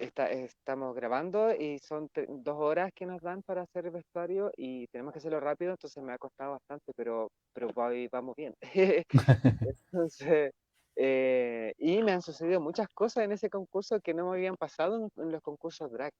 está, 0.00 0.30
estamos 0.30 0.96
grabando 0.96 1.54
y 1.54 1.78
son 1.78 2.10
dos 2.16 2.56
horas 2.58 2.90
que 2.94 3.06
nos 3.06 3.20
dan 3.20 3.42
para 3.42 3.62
hacer 3.62 3.86
el 3.86 3.92
vestuario 3.92 4.50
y 4.56 4.88
tenemos 4.88 5.12
que 5.12 5.18
hacerlo 5.18 5.38
rápido, 5.38 5.72
entonces 5.72 6.02
me 6.02 6.14
ha 6.14 6.18
costado 6.18 6.52
bastante, 6.52 6.92
pero, 6.96 7.30
pero 7.52 7.68
vamos 8.10 8.34
bien. 8.34 8.54
entonces, 9.92 10.52
eh, 10.96 11.74
y 11.76 12.02
me 12.02 12.12
han 12.12 12.22
sucedido 12.22 12.60
muchas 12.60 12.88
cosas 12.88 13.24
en 13.24 13.32
ese 13.32 13.50
concurso 13.50 14.00
que 14.00 14.14
no 14.14 14.30
me 14.30 14.36
habían 14.38 14.56
pasado 14.56 15.10
en 15.16 15.30
los 15.30 15.42
concursos 15.42 15.92
drag 15.92 16.12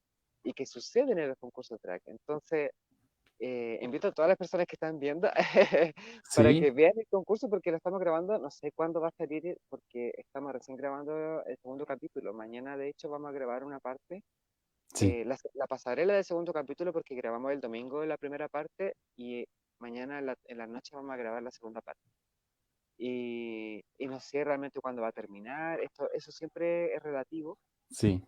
y 0.46 0.52
que 0.52 0.64
suceden 0.64 1.18
en 1.18 1.28
los 1.28 1.38
concursos 1.38 1.80
drag. 1.82 2.00
Entonces, 2.06 2.70
eh, 3.38 3.78
invito 3.82 4.08
a 4.08 4.12
todas 4.12 4.28
las 4.28 4.38
personas 4.38 4.66
que 4.66 4.76
están 4.76 4.98
viendo 4.98 5.28
para 6.36 6.52
que 6.52 6.70
vean 6.70 6.92
el 6.96 7.06
concurso 7.08 7.50
porque 7.50 7.70
lo 7.70 7.76
estamos 7.76 8.00
grabando, 8.00 8.38
no 8.38 8.50
sé 8.50 8.72
cuándo 8.72 9.00
va 9.00 9.08
a 9.08 9.10
salir 9.10 9.58
porque 9.68 10.12
estamos 10.16 10.52
recién 10.52 10.76
grabando 10.76 11.44
el 11.44 11.58
segundo 11.58 11.84
capítulo. 11.84 12.32
Mañana, 12.32 12.76
de 12.76 12.88
hecho, 12.88 13.10
vamos 13.10 13.28
a 13.28 13.32
grabar 13.32 13.64
una 13.64 13.80
parte. 13.80 14.22
Eh, 15.00 15.24
la, 15.24 15.66
pasarela 15.66 16.14
del 16.14 16.24
segundo 16.24 16.52
capítulo 16.52 16.92
porque 16.92 17.16
grabamos 17.16 17.50
el 17.50 17.60
domingo 17.60 18.06
la 18.06 18.16
primera 18.16 18.48
parte 18.48 18.94
y 19.16 19.44
mañana 19.80 20.20
en 20.20 20.58
la, 20.58 20.66
noche 20.68 20.94
vamos 20.94 21.10
a 21.10 21.16
grabar 21.16 21.42
la 21.42 21.50
segunda 21.50 21.80
parte. 21.80 22.08
Y, 22.96 23.84
y, 23.98 24.06
no 24.06 24.20
sé 24.20 24.44
realmente 24.44 24.80
cuándo 24.80 25.02
va 25.02 25.08
a 25.08 25.12
terminar. 25.12 25.80
Esto, 25.80 26.08
eso 26.12 26.30
siempre 26.30 26.94
es 26.94 27.02
relativo. 27.02 27.58
Sí 27.90 28.22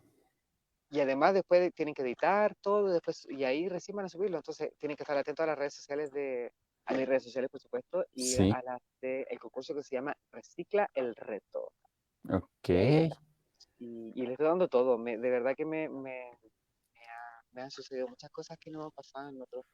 y 0.91 1.01
además 1.01 1.35
después 1.35 1.73
tienen 1.75 1.95
que 1.95 2.03
editar 2.03 2.55
todo 2.61 2.89
después 2.89 3.27
y 3.31 3.45
ahí 3.45 3.69
recién 3.69 3.97
van 3.97 4.07
a 4.07 4.09
subirlo 4.09 4.39
entonces 4.39 4.71
tienen 4.79 4.97
que 4.97 5.03
estar 5.03 5.17
atentos 5.17 5.45
a 5.45 5.49
las 5.49 5.59
redes 5.59 5.75
sociales 5.75 6.11
de 6.13 6.53
a 6.87 6.95
mis 6.95 7.07
redes 7.07 7.25
sociales 7.25 7.51
por 7.51 7.61
supuesto 7.61 8.05
y 8.15 8.51
a 8.51 8.63
las 8.63 8.81
de 9.03 9.27
el 9.29 9.39
concurso 9.39 9.75
que 9.75 9.83
se 9.83 9.97
llama 9.97 10.17
Recicla 10.33 10.89
el 10.95 11.15
reto. 11.15 11.73
Ok. 12.31 12.69
y, 13.79 14.13
les 14.15 14.31
estoy 14.31 14.47
dando 14.47 14.69
todo 14.69 14.97
de 14.97 15.17
verdad 15.17 15.55
que 15.55 15.65
me, 15.65 15.89
me, 15.89 16.31
me, 17.53 17.63
han 17.63 17.71
sucedido 17.71 18.09
muchas 18.09 18.31
cosas 18.31 18.57
que 18.59 18.71
no 18.71 18.85
han 18.85 18.91
pasado 18.91 19.29
en 19.29 19.43
otros 19.43 19.65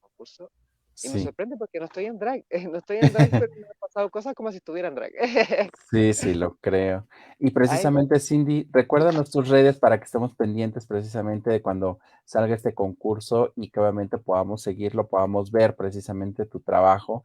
concursos 0.00 0.50
y 1.02 1.08
me 1.08 1.22
sorprende 1.22 1.56
porque 1.56 1.78
no 1.78 1.86
estoy 1.86 2.06
en 2.06 2.18
drag, 2.18 2.44
no 2.70 2.78
estoy 2.78 2.98
en 3.00 3.12
drag, 3.12 3.30
pero 3.30 3.46
me 3.48 3.66
han 3.66 3.78
pasado 3.80 4.10
cosas 4.10 4.34
como 4.34 4.50
si 4.50 4.58
estuviera 4.58 4.88
en 4.88 4.94
drag. 4.94 5.12
Sí, 5.90 6.12
sí, 6.12 6.34
lo 6.34 6.56
creo. 6.56 7.06
Y 7.38 7.50
precisamente, 7.50 8.20
Cindy, 8.20 8.68
recuérdanos 8.70 9.30
tus 9.30 9.48
redes 9.48 9.78
para 9.78 9.98
que 9.98 10.04
estemos 10.04 10.34
pendientes 10.34 10.86
precisamente 10.86 11.50
de 11.50 11.62
cuando 11.62 11.98
salga 12.24 12.54
este 12.54 12.74
concurso 12.74 13.52
y 13.56 13.70
que 13.70 13.80
obviamente 13.80 14.18
podamos 14.18 14.62
seguirlo, 14.62 15.08
podamos 15.08 15.50
ver 15.50 15.74
precisamente 15.74 16.46
tu 16.46 16.60
trabajo. 16.60 17.24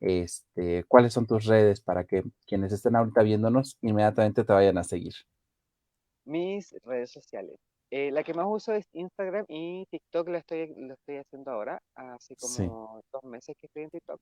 Este, 0.00 0.84
¿Cuáles 0.84 1.12
son 1.12 1.26
tus 1.26 1.46
redes 1.46 1.80
para 1.80 2.04
que 2.04 2.24
quienes 2.46 2.72
estén 2.72 2.94
ahorita 2.94 3.22
viéndonos 3.22 3.78
inmediatamente 3.80 4.44
te 4.44 4.52
vayan 4.52 4.78
a 4.78 4.84
seguir? 4.84 5.14
Mis 6.24 6.74
redes 6.82 7.10
sociales. 7.10 7.58
Eh, 7.96 8.10
la 8.10 8.24
que 8.24 8.34
más 8.34 8.46
uso 8.48 8.72
es 8.72 8.88
Instagram 8.92 9.44
y 9.46 9.86
TikTok 9.86 10.28
la 10.28 10.38
estoy, 10.38 10.74
lo 10.74 10.94
estoy 10.94 11.18
haciendo 11.18 11.52
ahora, 11.52 11.80
hace 11.94 12.34
como 12.34 13.00
dos 13.12 13.22
meses 13.22 13.54
que 13.56 13.68
estoy 13.68 13.84
en 13.84 13.90
TikTok. 13.90 14.20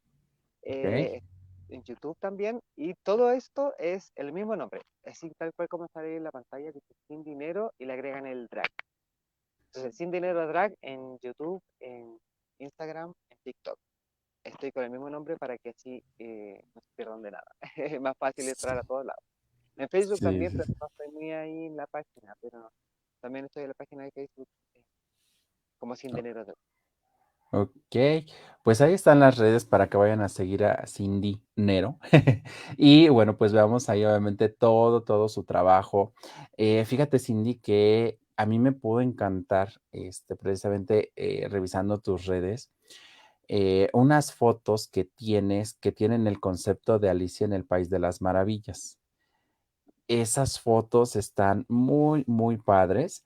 Eh, 0.60 1.22
en 1.70 1.82
YouTube 1.82 2.18
también, 2.18 2.60
y 2.76 2.92
todo 3.02 3.30
esto 3.30 3.72
es 3.78 4.12
el 4.14 4.30
mismo 4.30 4.56
nombre, 4.56 4.82
así 5.06 5.30
tal 5.38 5.54
cual 5.54 5.68
como 5.68 5.88
sale 5.88 6.16
en 6.16 6.24
la 6.24 6.30
pantalla, 6.30 6.70
dice 6.70 6.94
Sin 7.08 7.24
Dinero 7.24 7.72
y 7.78 7.86
le 7.86 7.94
agregan 7.94 8.26
el 8.26 8.46
drag. 8.48 8.68
Entonces, 9.68 9.96
Sin 9.96 10.10
Dinero 10.10 10.46
Drag 10.46 10.74
en 10.82 11.18
YouTube, 11.20 11.62
en 11.80 12.18
Instagram, 12.58 13.14
en 13.30 13.38
TikTok. 13.42 13.78
Estoy 14.44 14.70
con 14.72 14.84
el 14.84 14.90
mismo 14.90 15.08
nombre 15.08 15.38
para 15.38 15.56
que 15.56 15.70
así 15.70 16.04
eh, 16.18 16.62
no 16.74 16.82
se 16.82 16.94
pierdan 16.94 17.22
de 17.22 17.30
nada. 17.30 17.50
es 17.76 17.98
más 18.02 18.18
fácil 18.18 18.46
entrar 18.46 18.76
a 18.76 18.82
todos 18.82 19.06
lados. 19.06 19.24
En 19.76 19.88
Facebook 19.88 20.20
también, 20.20 20.52
pero 20.52 20.64
no 20.78 20.86
estoy 20.88 21.10
muy 21.10 21.32
ahí 21.32 21.66
en 21.68 21.76
la 21.78 21.86
página, 21.86 22.36
pero 22.42 22.70
también 23.22 23.44
estoy 23.44 23.62
en 23.62 23.68
la 23.68 23.74
página 23.74 24.02
de 24.02 24.10
Facebook 24.10 24.48
eh, 24.74 24.82
como 25.78 25.94
Sin 25.94 26.14
Dinero. 26.14 26.44
Ok, 27.52 28.26
pues 28.64 28.80
ahí 28.80 28.94
están 28.94 29.20
las 29.20 29.38
redes 29.38 29.64
para 29.64 29.88
que 29.88 29.96
vayan 29.96 30.22
a 30.22 30.28
seguir 30.28 30.64
a 30.64 30.86
Cindy 30.86 31.40
Nero. 31.54 31.98
y 32.76 33.08
bueno, 33.10 33.36
pues 33.36 33.52
veamos 33.52 33.88
ahí 33.88 34.04
obviamente 34.04 34.48
todo, 34.48 35.04
todo 35.04 35.28
su 35.28 35.44
trabajo. 35.44 36.14
Eh, 36.56 36.84
fíjate, 36.84 37.18
Cindy, 37.18 37.60
que 37.60 38.18
a 38.36 38.46
mí 38.46 38.58
me 38.58 38.72
pudo 38.72 39.02
encantar, 39.02 39.72
este, 39.92 40.34
precisamente 40.34 41.12
eh, 41.14 41.46
revisando 41.48 42.00
tus 42.00 42.26
redes, 42.26 42.70
unas 43.92 44.32
fotos 44.32 44.88
que 44.88 45.04
tienes 45.04 45.74
que 45.74 45.92
tienen 45.92 46.26
el 46.26 46.40
concepto 46.40 46.98
de 46.98 47.10
Alicia 47.10 47.44
en 47.44 47.52
el 47.52 47.66
País 47.66 47.90
de 47.90 47.98
las 47.98 48.22
Maravillas 48.22 49.01
esas 50.08 50.60
fotos 50.60 51.16
están 51.16 51.64
muy, 51.68 52.24
muy 52.26 52.56
padres. 52.58 53.24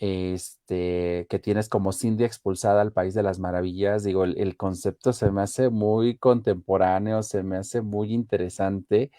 Este, 0.00 1.26
que 1.28 1.38
tienes 1.38 1.68
como 1.68 1.92
Cindy 1.92 2.24
expulsada 2.24 2.80
al 2.80 2.92
País 2.92 3.12
de 3.14 3.22
las 3.22 3.38
Maravillas. 3.38 4.02
Digo, 4.02 4.24
el, 4.24 4.56
concepto 4.56 5.12
se 5.12 5.30
me 5.30 5.42
hace 5.42 5.68
muy 5.68 6.16
contemporáneo, 6.16 7.22
se 7.22 7.42
me 7.42 7.58
hace 7.58 7.82
muy 7.82 8.12
interesante. 8.14 9.10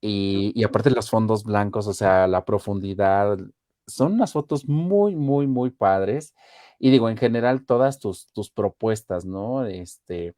Y, 0.00 0.52
y, 0.54 0.64
aparte 0.64 0.90
los 0.90 1.10
fondos 1.10 1.44
blancos, 1.44 1.86
o 1.86 1.94
sea, 1.94 2.26
la 2.26 2.44
profundidad, 2.44 3.38
son 3.86 4.14
unas 4.14 4.32
fotos 4.32 4.68
muy, 4.68 5.14
muy, 5.16 5.46
muy 5.46 5.70
padres. 5.70 6.34
Y 6.78 6.90
digo, 6.90 7.08
en 7.10 7.16
general, 7.18 7.66
todas 7.66 7.98
tus, 7.98 8.26
tus 8.32 8.50
propuestas, 8.50 9.24
¿no? 9.26 9.66
Este, 9.66 10.34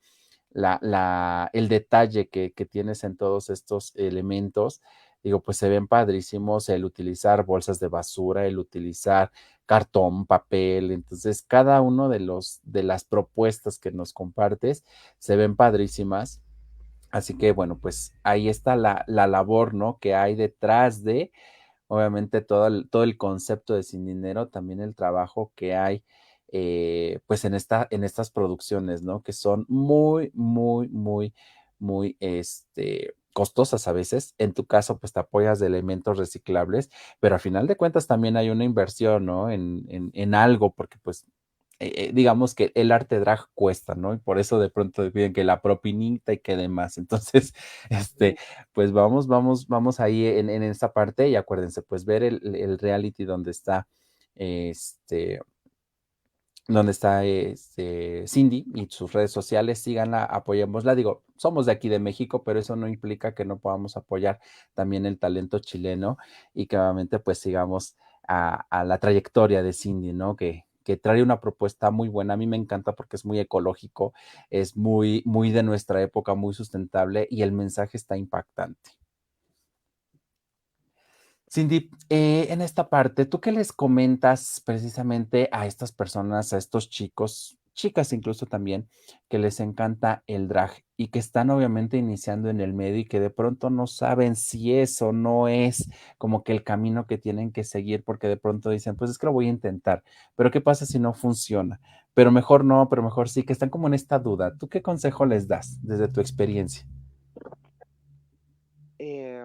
la, 0.51 1.51
el 1.53 1.69
detalle 1.69 2.29
que, 2.29 2.53
que 2.53 2.67
tienes 2.67 3.05
en 3.05 3.17
todos 3.17 3.51
estos 3.51 3.95
elementos, 3.97 4.81
digo, 5.27 5.41
pues 5.41 5.57
se 5.57 5.69
ven 5.69 5.89
padrísimos 5.89 6.69
el 6.69 6.85
utilizar 6.85 7.45
bolsas 7.45 7.81
de 7.81 7.89
basura, 7.89 8.47
el 8.47 8.61
utilizar 8.61 9.33
cartón, 9.67 10.25
papel, 10.25 10.93
entonces 10.93 11.43
cada 11.43 11.81
uno 11.81 12.09
de 12.09 12.21
los 12.21 12.61
de 12.63 12.85
las 12.85 13.05
propuestas 13.05 13.81
que 13.81 13.91
nos 13.91 14.13
compartes 14.13 14.85
se 15.19 15.35
ven 15.35 15.57
padrísimas. 15.57 16.43
Así 17.11 17.37
que 17.37 17.51
bueno, 17.51 17.77
pues 17.77 18.13
ahí 18.23 18.49
está 18.49 18.77
la, 18.77 19.05
la 19.09 19.27
labor, 19.27 19.75
¿no? 19.75 19.99
Que 19.99 20.15
hay 20.15 20.37
detrás 20.37 21.03
de, 21.03 21.33
obviamente, 21.89 22.41
todo 22.41 22.69
el, 22.69 22.89
todo 22.89 23.03
el 23.03 23.17
concepto 23.17 23.75
de 23.75 23.83
sin 23.83 24.07
dinero, 24.07 24.47
también 24.47 24.81
el 24.81 24.95
trabajo 24.95 25.51
que 25.57 25.75
hay, 25.75 26.05
eh, 26.53 27.19
pues 27.27 27.45
en, 27.45 27.55
esta, 27.55 27.89
en 27.91 28.05
estas 28.05 28.31
producciones, 28.31 29.03
¿no? 29.03 29.23
Que 29.25 29.33
son 29.33 29.67
muy, 29.69 30.31
muy, 30.35 30.87
muy, 30.87 31.35
muy, 31.81 32.17
este, 32.21 33.15
costosas 33.37 33.87
a 33.89 33.93
veces. 33.93 34.35
En 34.39 34.55
tu 34.55 34.65
caso, 34.67 34.99
pues 34.99 35.13
te 35.13 35.21
apoyas 35.21 35.59
de 35.61 35.67
elementos 35.69 36.17
reciclables, 36.19 36.89
pero 37.21 37.35
al 37.35 37.41
final 37.43 37.67
de 37.67 37.77
cuentas 37.77 38.07
también 38.07 38.37
hay 38.39 38.49
una 38.51 38.65
inversión, 38.65 39.27
¿no? 39.27 39.51
En, 39.51 39.85
en, 39.91 40.11
en 40.15 40.35
algo, 40.35 40.73
porque 40.75 40.97
pues 41.03 41.27
eh, 41.79 41.93
eh, 42.09 42.11
digamos 42.15 42.55
que 42.55 42.73
el 42.75 42.91
arte 42.93 43.19
drag 43.21 43.41
cuesta, 43.55 43.95
¿no? 43.95 44.15
Y 44.15 44.19
por 44.19 44.39
eso 44.39 44.59
de 44.59 44.71
pronto 44.71 45.11
piden 45.13 45.35
que 45.35 45.45
la 45.45 45.61
propinita 45.61 46.33
y 46.33 46.39
que 46.39 46.57
demás. 46.57 46.97
Entonces, 46.99 47.53
este, 47.91 48.39
pues 48.73 48.93
vamos, 48.93 49.27
vamos, 49.27 49.69
vamos 49.69 50.01
ahí 50.01 50.27
en, 50.27 50.49
en 50.51 50.63
esta 50.63 50.93
parte 50.95 51.29
y 51.29 51.37
acuérdense, 51.37 51.83
pues 51.83 52.05
ver 52.07 52.23
el, 52.23 52.57
el 52.57 52.79
reality 52.79 53.25
donde 53.25 53.51
está, 53.51 53.87
este, 54.37 55.41
donde 56.69 56.93
está 56.93 57.25
este, 57.25 58.27
Cindy 58.27 58.67
y 58.75 58.87
sus 58.91 59.13
redes 59.13 59.31
sociales, 59.31 59.79
síganla, 59.81 60.25
apoyémosla. 60.25 60.95
Digo, 60.95 61.23
somos 61.37 61.67
de 61.67 61.73
aquí 61.73 61.89
de 61.89 61.99
México, 62.01 62.43
pero 62.45 62.59
eso 62.59 62.77
no 62.77 62.89
implica 62.89 63.35
que 63.35 63.45
no 63.45 63.59
podamos 63.59 63.97
apoyar 63.97 64.41
también 64.75 65.07
el 65.07 65.19
talento 65.19 65.59
chileno 65.61 66.19
y 66.55 66.67
que 66.67 66.77
obviamente 66.79 67.19
pues 67.21 67.39
sigamos 67.39 67.97
a, 68.27 68.67
a 68.71 68.85
la 68.85 68.99
trayectoria 68.99 69.63
de 69.63 69.73
Cindy, 69.73 70.13
¿no? 70.13 70.37
Que, 70.37 70.65
que 70.83 70.97
trae 70.97 71.23
una 71.23 71.41
propuesta 71.41 71.91
muy 71.91 72.09
buena. 72.09 72.35
A 72.35 72.37
mí 72.37 72.47
me 72.47 72.57
encanta 72.57 72.93
porque 72.95 73.17
es 73.17 73.25
muy 73.25 73.39
ecológico, 73.41 74.13
es 74.51 74.77
muy, 74.77 75.23
muy 75.25 75.51
de 75.51 75.63
nuestra 75.63 76.01
época, 76.03 76.35
muy 76.35 76.55
sustentable 76.55 77.27
y 77.31 77.43
el 77.43 77.53
mensaje 77.53 77.97
está 77.97 78.17
impactante. 78.17 78.91
Cindy, 81.57 81.89
eh, 82.11 82.49
en 82.51 82.61
esta 82.61 82.91
parte, 82.91 83.25
¿tú 83.25 83.41
qué 83.41 83.51
les 83.51 83.73
comentas 83.73 84.63
precisamente 84.67 85.49
a 85.53 85.65
estas 85.65 85.91
personas, 85.91 86.53
a 86.53 86.59
estos 86.59 86.91
chicos, 86.91 87.57
chicas 87.73 88.13
incluso 88.13 88.45
también, 88.45 88.91
que 89.31 89.39
les 89.39 89.59
encanta 89.61 90.23
el 90.27 90.49
drag 90.49 90.73
y 90.99 91.09
que 91.09 91.19
están 91.19 91.49
obviamente 91.49 91.97
iniciando 91.97 92.51
en 92.51 92.61
el 92.61 92.75
medio 92.75 92.99
y 92.99 93.07
que 93.07 93.21
de 93.21 93.31
pronto 93.31 93.71
no 93.71 93.87
saben 93.87 94.37
si 94.37 94.75
eso 94.75 95.15
no 95.15 95.49
es 95.49 95.89
como 96.19 96.45
que 96.45 96.53
el 96.53 96.63
camino 96.63 97.07
que 97.07 97.17
tienen 97.17 97.51
que 97.53 97.65
seguir 97.65 98.05
porque 98.05 98.29
de 98.29 98.37
pronto 98.37 98.69
dicen, 98.69 98.95
pues 98.95 99.11
es 99.11 99.17
que 99.17 99.25
lo 99.25 99.33
voy 99.33 99.47
a 99.47 99.49
intentar, 99.49 100.03
pero 100.35 100.51
¿qué 100.51 100.61
pasa 100.61 100.85
si 100.85 100.99
no 100.99 101.15
funciona? 101.15 101.81
Pero 102.13 102.31
mejor 102.31 102.67
no, 102.67 102.91
pero 102.91 103.03
mejor 103.03 103.31
sí, 103.31 103.45
que 103.45 103.55
están 103.55 103.71
como 103.71 103.87
en 103.87 103.95
esta 103.95 104.19
duda. 104.19 104.55
¿Tú 104.59 104.69
qué 104.69 104.83
consejo 104.83 105.25
les 105.25 105.49
das 105.49 105.79
desde 105.81 106.09
tu 106.09 106.21
experiencia? 106.21 106.87
Eh, 108.99 109.43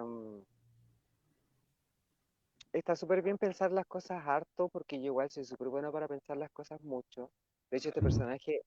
está 2.72 2.96
súper 2.96 3.22
bien 3.22 3.38
pensar 3.38 3.72
las 3.72 3.86
cosas 3.86 4.22
harto, 4.26 4.68
porque 4.68 4.98
yo 5.00 5.06
igual 5.06 5.30
soy 5.30 5.44
súper 5.44 5.68
bueno 5.68 5.92
para 5.92 6.08
pensar 6.08 6.36
las 6.36 6.50
cosas 6.50 6.80
mucho. 6.82 7.30
De 7.70 7.78
hecho, 7.78 7.88
este 7.90 8.02
personaje 8.02 8.62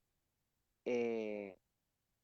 eh, 0.85 1.55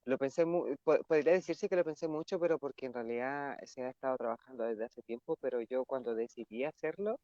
lo 0.05 0.17
pensé, 0.17 0.45
mu- 0.45 0.75
po- 0.83 1.03
podría 1.07 1.33
decirse 1.33 1.69
que 1.69 1.75
lo 1.75 1.83
pensé 1.85 2.07
mucho, 2.09 2.39
pero 2.39 2.59
porque 2.59 2.87
en 2.87 2.93
realidad 2.93 3.57
se 3.65 3.83
ha 3.83 3.89
estado 3.91 4.17
trabajando 4.17 4.63
desde 4.65 4.85
hace 4.85 5.01
tiempo, 5.03 5.37
pero 5.41 5.61
yo 5.61 5.85
cuando 5.85 6.15
decidí 6.15 6.63
hacerlo 6.65 7.17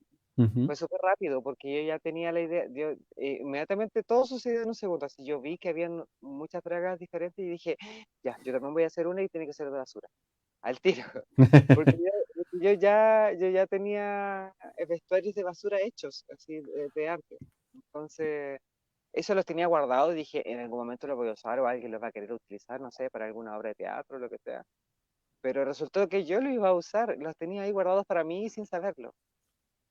fue 0.65 0.75
súper 0.75 0.99
rápido, 1.01 1.41
porque 1.41 1.73
yo 1.83 1.87
ya 1.87 1.99
tenía 1.99 2.31
la 2.31 2.41
idea, 2.41 2.65
yo, 2.71 2.91
eh, 3.17 3.39
inmediatamente 3.41 4.03
todo 4.03 4.25
sucedió 4.25 4.61
en 4.63 4.69
un 4.69 4.75
segundo, 4.75 5.05
así 5.05 5.25
yo 5.25 5.39
vi 5.41 5.57
que 5.57 5.69
habían 5.69 6.03
muchas 6.21 6.61
dragas 6.63 6.99
diferentes 6.99 7.39
y 7.45 7.49
dije, 7.49 7.77
ya, 8.23 8.37
yo 8.43 8.51
también 8.53 8.73
voy 8.73 8.83
a 8.83 8.87
hacer 8.87 9.07
una 9.07 9.23
y 9.23 9.29
tiene 9.29 9.47
que 9.47 9.53
ser 9.53 9.71
de 9.71 9.77
basura, 9.77 10.09
al 10.61 10.79
tiro. 10.81 11.03
Porque 11.73 11.95
yo, 11.99 12.11
yo 12.61 12.73
ya, 12.73 13.31
yo 13.33 13.49
ya 13.49 13.67
tenía 13.67 14.53
eh, 14.77 14.85
vestuarios 14.87 15.35
de 15.35 15.43
basura 15.43 15.77
hechos, 15.81 16.25
así, 16.33 16.59
de, 16.61 16.89
de 16.95 17.09
arte. 17.09 17.37
Entonces, 17.73 18.59
eso 19.13 19.35
los 19.35 19.45
tenía 19.45 19.67
guardados 19.67 20.15
dije, 20.15 20.49
en 20.51 20.59
algún 20.59 20.79
momento 20.79 21.07
los 21.07 21.17
voy 21.17 21.29
a 21.29 21.33
usar 21.33 21.59
o 21.59 21.67
alguien 21.67 21.91
los 21.91 22.01
va 22.01 22.07
a 22.07 22.11
querer 22.11 22.33
utilizar, 22.33 22.81
no 22.81 22.91
sé, 22.91 23.09
para 23.09 23.25
alguna 23.25 23.57
obra 23.57 23.69
de 23.69 23.75
teatro 23.75 24.17
o 24.17 24.19
lo 24.19 24.29
que 24.29 24.37
sea. 24.39 24.63
Pero 25.41 25.65
resultó 25.65 26.07
que 26.09 26.25
yo 26.25 26.41
los 26.41 26.53
iba 26.53 26.69
a 26.69 26.75
usar, 26.75 27.17
los 27.19 27.35
tenía 27.37 27.63
ahí 27.63 27.71
guardados 27.71 28.05
para 28.05 28.23
mí 28.23 28.49
sin 28.49 28.65
saberlo. 28.65 29.13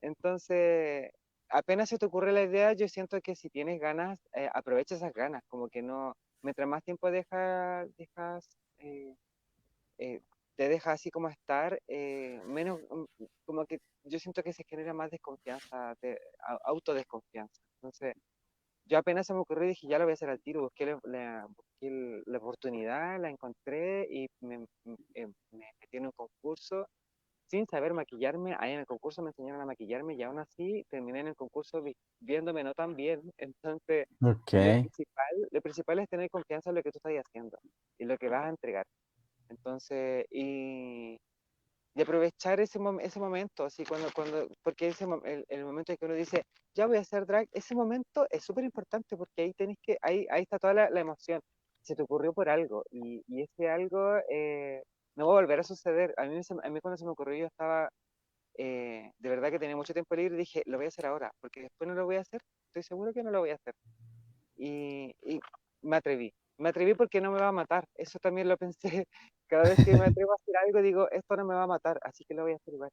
Entonces, 0.03 1.11
apenas 1.51 1.89
se 1.89 1.99
te 1.99 2.07
ocurre 2.07 2.33
la 2.33 2.43
idea, 2.43 2.73
yo 2.75 2.89
siento 2.89 3.21
que 3.21 3.35
si 3.37 3.51
tienes 3.51 3.81
ganas, 3.81 4.19
eh, 4.35 4.49
aprovecha 4.55 4.97
esas 4.97 5.13
ganas, 5.13 5.43
como 5.49 5.69
que 5.69 5.83
no, 5.83 6.15
mientras 6.43 6.69
más 6.69 6.83
tiempo 6.85 7.11
dejas, 7.11 7.89
dejas 7.97 8.59
eh, 8.79 9.15
eh, 9.99 10.21
te 10.57 10.69
deja 10.69 10.93
así 10.93 11.11
como 11.11 11.29
estar, 11.29 11.81
eh, 11.89 12.41
menos, 12.47 12.81
mm, 12.91 13.25
como 13.47 13.67
que 13.67 13.79
yo 14.05 14.19
siento 14.19 14.43
que 14.43 14.53
se 14.55 14.65
genera 14.69 14.95
más 14.95 15.11
desconfianza, 15.11 15.95
de, 16.03 16.19
au- 16.49 16.59
autodesconfianza. 16.65 17.61
Entonces, 17.83 18.15
yo 18.85 18.99
apenas 18.99 19.27
se 19.27 19.35
me 19.35 19.41
ocurrió 19.41 19.65
y 19.67 19.69
dije, 19.71 19.89
ya 19.89 19.99
lo 19.99 20.05
voy 20.05 20.13
a 20.13 20.15
hacer 20.15 20.31
al 20.31 20.41
tiro, 20.43 20.63
busqué 20.63 20.87
la, 20.87 21.01
la- 21.05 21.47
busqué 21.49 22.23
la 22.27 22.39
oportunidad, 22.39 23.21
la 23.21 23.31
encontré 23.31 24.07
y 24.11 24.29
me, 24.41 24.59
me- 24.85 24.97
eh, 25.15 25.27
me 25.51 25.67
metí 25.81 25.97
en 25.99 26.07
un 26.07 26.13
concurso 26.17 26.87
sin 27.47 27.67
saber 27.67 27.95
maquillarme. 27.95 28.57
Ahí 28.59 28.73
en 28.73 28.81
el 28.81 28.87
concurso 28.87 29.23
me 29.23 29.31
enseñaron 29.31 29.61
a 29.63 29.67
maquillarme 29.67 30.15
y 30.17 30.23
aún 30.23 30.39
así 30.41 30.85
terminé 30.91 31.21
en 31.21 31.29
el 31.29 31.37
concurso 31.37 31.83
vi- 31.83 31.97
viéndome 32.21 32.65
no 32.65 32.75
tan 32.75 32.95
bien. 32.97 33.23
Entonces, 33.39 34.07
Ok, 34.21 34.53
lo 34.55 34.75
principal, 34.77 35.49
lo 35.51 35.61
principal 35.63 35.99
es 36.01 36.09
tener 36.09 36.31
confianza 36.31 36.71
en 36.71 36.77
lo 36.77 36.83
que 36.83 36.91
tú 36.93 36.99
estás 36.99 37.13
haciendo 37.27 37.59
y 37.99 38.05
lo 38.07 38.17
que 38.19 38.29
vas 38.29 38.47
a 38.47 38.51
entregar. 38.51 38.87
Entonces, 39.49 40.27
y, 40.31 41.19
y 41.95 42.03
aprovechar 42.03 42.61
ese, 42.61 42.79
mom- 42.79 43.01
ese 43.03 43.21
momento, 43.21 43.65
así 43.65 43.85
cuando, 43.85 44.09
cuando, 44.15 44.49
porque 44.63 44.89
ese, 44.89 45.07
el, 45.25 45.45
el 45.49 45.65
momento 45.65 45.93
en 45.93 45.99
que 45.99 46.07
uno 46.07 46.15
dice, 46.15 46.43
ya 46.75 46.87
voy 46.87 46.99
a 46.99 47.01
hacer 47.01 47.27
drag, 47.27 47.49
ese 47.53 47.75
momento 47.75 48.27
es 48.31 48.45
súper 48.45 48.65
importante 48.65 49.17
porque 49.17 49.43
ahí 49.43 49.53
tenés 49.55 49.77
que, 49.83 49.99
ahí, 50.03 50.27
ahí 50.31 50.43
está 50.43 50.59
toda 50.59 50.75
la, 50.75 51.01
emoción. 51.01 51.41
Se 51.83 51.95
te 51.97 52.03
ocurrió 52.03 52.33
por 52.35 52.49
algo 52.49 52.85
y, 52.91 53.23
y 53.29 53.43
ese 53.43 53.69
algo 53.71 54.19
eh, 54.31 54.83
no 55.17 55.29
va 55.29 55.35
a 55.35 55.43
volver 55.43 55.61
a 55.61 55.63
suceder. 55.65 56.15
A 56.19 56.25
mí, 56.27 56.41
a 56.65 56.71
mí 56.71 56.81
cuando 56.81 56.97
se 56.99 57.05
me 57.05 57.13
ocurrió 57.13 57.37
yo 57.39 57.47
estaba, 57.47 57.89
eh, 58.59 59.13
de 59.19 59.29
verdad 59.31 59.51
que 59.51 59.59
tenía 59.59 59.77
mucho 59.77 59.93
tiempo 59.95 60.15
libre 60.17 60.37
dije, 60.37 60.63
lo 60.67 60.79
voy 60.79 60.87
a 60.87 60.89
hacer 60.89 61.07
ahora, 61.07 61.33
porque 61.41 61.63
después 61.63 61.89
no 61.89 61.95
lo 61.95 62.07
voy 62.07 62.17
a 62.17 62.21
hacer, 62.23 62.41
estoy 62.69 62.83
seguro 62.85 63.13
que 63.13 63.23
no 63.23 63.31
lo 63.31 63.41
voy 63.41 63.51
a 63.51 63.55
hacer 63.57 63.75
y, 64.57 65.15
y 65.23 65.41
me 65.83 65.97
atreví. 65.97 66.33
Me 66.59 66.71
atreví 66.71 66.95
porque 66.95 67.21
no 67.21 67.31
me 67.33 67.39
va 67.41 67.49
a 67.49 67.53
matar. 67.53 67.85
Eso 67.95 68.19
también 68.19 68.49
lo 68.49 68.57
pensé. 68.57 68.81
Cada 69.49 69.67
vez 69.67 69.81
que 69.85 69.97
me 69.97 70.07
atrevo 70.07 70.33
a 70.33 70.37
hacer 70.37 70.55
algo, 70.67 70.83
digo, 70.83 71.11
esto 71.11 71.37
no 71.37 71.45
me 71.47 71.55
va 71.55 71.65
a 71.65 71.67
matar, 71.67 71.99
así 72.03 72.25
que 72.27 72.35
lo 72.35 72.43
voy 72.45 72.53
a 72.53 72.57
hacer 72.57 72.75
igual. 72.75 72.91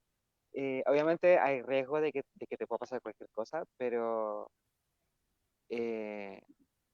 Eh, 0.53 0.83
obviamente 0.87 1.39
hay 1.39 1.61
riesgo 1.63 2.01
de 2.01 2.11
que, 2.13 2.23
de 2.35 2.47
que 2.47 2.57
te 2.57 2.67
pueda 2.67 2.79
pasar 2.79 3.01
cualquier 3.01 3.29
cosa, 3.33 3.63
pero, 3.77 4.49
eh, 5.69 6.41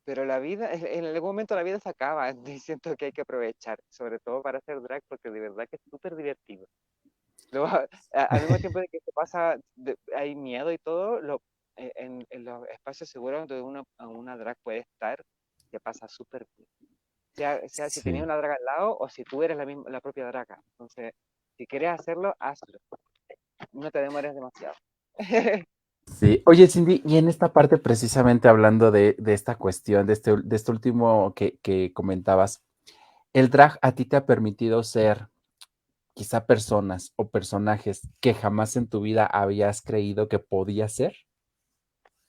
pero 0.06 0.26
la 0.26 0.40
vida, 0.40 0.74
en 0.74 1.06
algún 1.06 1.30
momento 1.32 1.56
la 1.56 1.64
vida 1.64 1.80
se 1.80 1.90
acaba 1.90 2.32
y 2.58 2.60
siento 2.60 2.96
que 2.98 3.06
hay 3.08 3.12
que 3.14 3.22
aprovechar, 3.22 3.80
sobre 3.90 4.20
todo 4.20 4.42
para 4.42 4.60
hacer 4.60 4.82
drag, 4.82 5.02
porque 5.08 5.32
de 5.32 5.40
verdad 5.42 5.66
que 5.70 5.78
es 5.78 5.84
súper 5.92 6.16
divertido. 6.16 6.68
A- 8.14 8.24
al 8.26 8.42
mismo 8.42 8.60
tiempo 8.60 8.80
de 8.80 8.88
que 8.88 9.00
te 9.00 9.12
pasa, 9.14 9.58
de- 9.76 9.96
hay 10.16 10.36
miedo 10.36 10.72
y 10.72 10.78
todo, 10.78 11.20
lo, 11.22 11.42
eh, 11.78 11.92
en, 11.96 12.26
en 12.30 12.46
los 12.46 12.68
espacios 12.70 13.10
seguros 13.10 13.48
donde 13.48 13.62
una, 13.62 13.84
una 14.00 14.38
drag 14.38 14.58
puede 14.64 14.80
estar, 14.80 15.24
te 15.70 15.80
pasa 15.80 16.08
súper 16.08 16.48
bien. 16.58 16.70
Sea, 17.36 17.68
sea 17.68 17.90
si 17.90 18.02
tenías 18.02 18.26
una 18.26 18.38
draga 18.38 18.56
al 18.56 18.66
lado 18.66 18.98
o 19.00 19.08
si 19.10 19.24
tú 19.24 19.44
eres 19.44 19.58
la, 19.58 19.66
misma, 19.66 19.90
la 19.90 20.02
propia 20.02 20.26
draga. 20.26 20.62
Entonces, 20.74 21.14
si 21.58 21.66
quieres 21.68 21.90
hacerlo, 21.92 22.36
hazlo. 22.40 22.80
No 23.72 23.92
te 23.92 24.00
demores 24.00 24.34
demasiado. 24.34 24.76
Sí, 26.18 26.42
oye 26.48 26.68
Cindy, 26.68 27.04
y 27.06 27.18
en 27.18 27.28
esta 27.28 27.54
parte 27.54 27.78
precisamente 27.78 28.48
hablando 28.48 28.90
de, 28.90 29.16
de 29.20 29.34
esta 29.34 29.58
cuestión, 29.58 30.08
de 30.08 30.14
este, 30.14 30.36
de 30.38 30.56
este 30.56 30.72
último 30.72 31.34
que, 31.36 31.60
que 31.62 31.94
comentabas, 31.94 32.66
¿el 33.32 33.52
drag 33.52 33.78
a 33.84 33.94
ti 33.94 34.06
te 34.06 34.16
ha 34.16 34.26
permitido 34.26 34.82
ser 34.82 35.28
quizá 36.16 36.46
personas 36.48 37.14
o 37.16 37.30
personajes 37.30 38.10
que 38.20 38.34
jamás 38.34 38.76
en 38.76 38.90
tu 38.90 39.02
vida 39.02 39.26
habías 39.26 39.82
creído 39.82 40.28
que 40.28 40.40
podía 40.40 40.90
ser? 40.90 41.16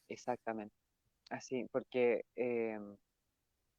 Exactamente. 0.08 0.74
Así, 1.30 1.66
porque 1.72 2.24
eh, 2.36 2.78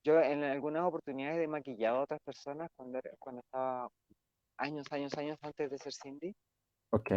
yo 0.03 0.19
en 0.19 0.43
algunas 0.43 0.83
oportunidades 0.83 1.43
he 1.43 1.47
maquillado 1.47 1.99
a 1.99 2.03
otras 2.03 2.21
personas 2.21 2.69
cuando, 2.75 2.99
cuando 3.19 3.41
estaba 3.41 3.89
años, 4.57 4.85
años, 4.91 5.13
años 5.17 5.37
antes 5.41 5.69
de 5.69 5.77
ser 5.77 5.93
Cindy. 5.93 6.33
Ok, 6.91 7.11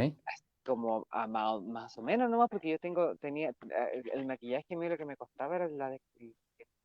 como 0.65 1.07
a 1.11 1.27
más, 1.27 1.99
o 1.99 2.03
menos 2.03 2.31
nomás, 2.31 2.49
porque 2.49 2.71
yo 2.71 2.79
tengo, 2.79 3.17
tenía, 3.17 3.51
eh, 3.51 3.91
el, 3.93 4.11
el 4.21 4.27
maquillaje 4.27 4.77
mío 4.77 4.89
lo 4.89 4.97
que 4.97 5.05
me 5.05 5.17
costaba 5.17 5.57
era 5.57 5.69
la 5.69 5.91
de- 5.91 6.01
el, 6.17 6.35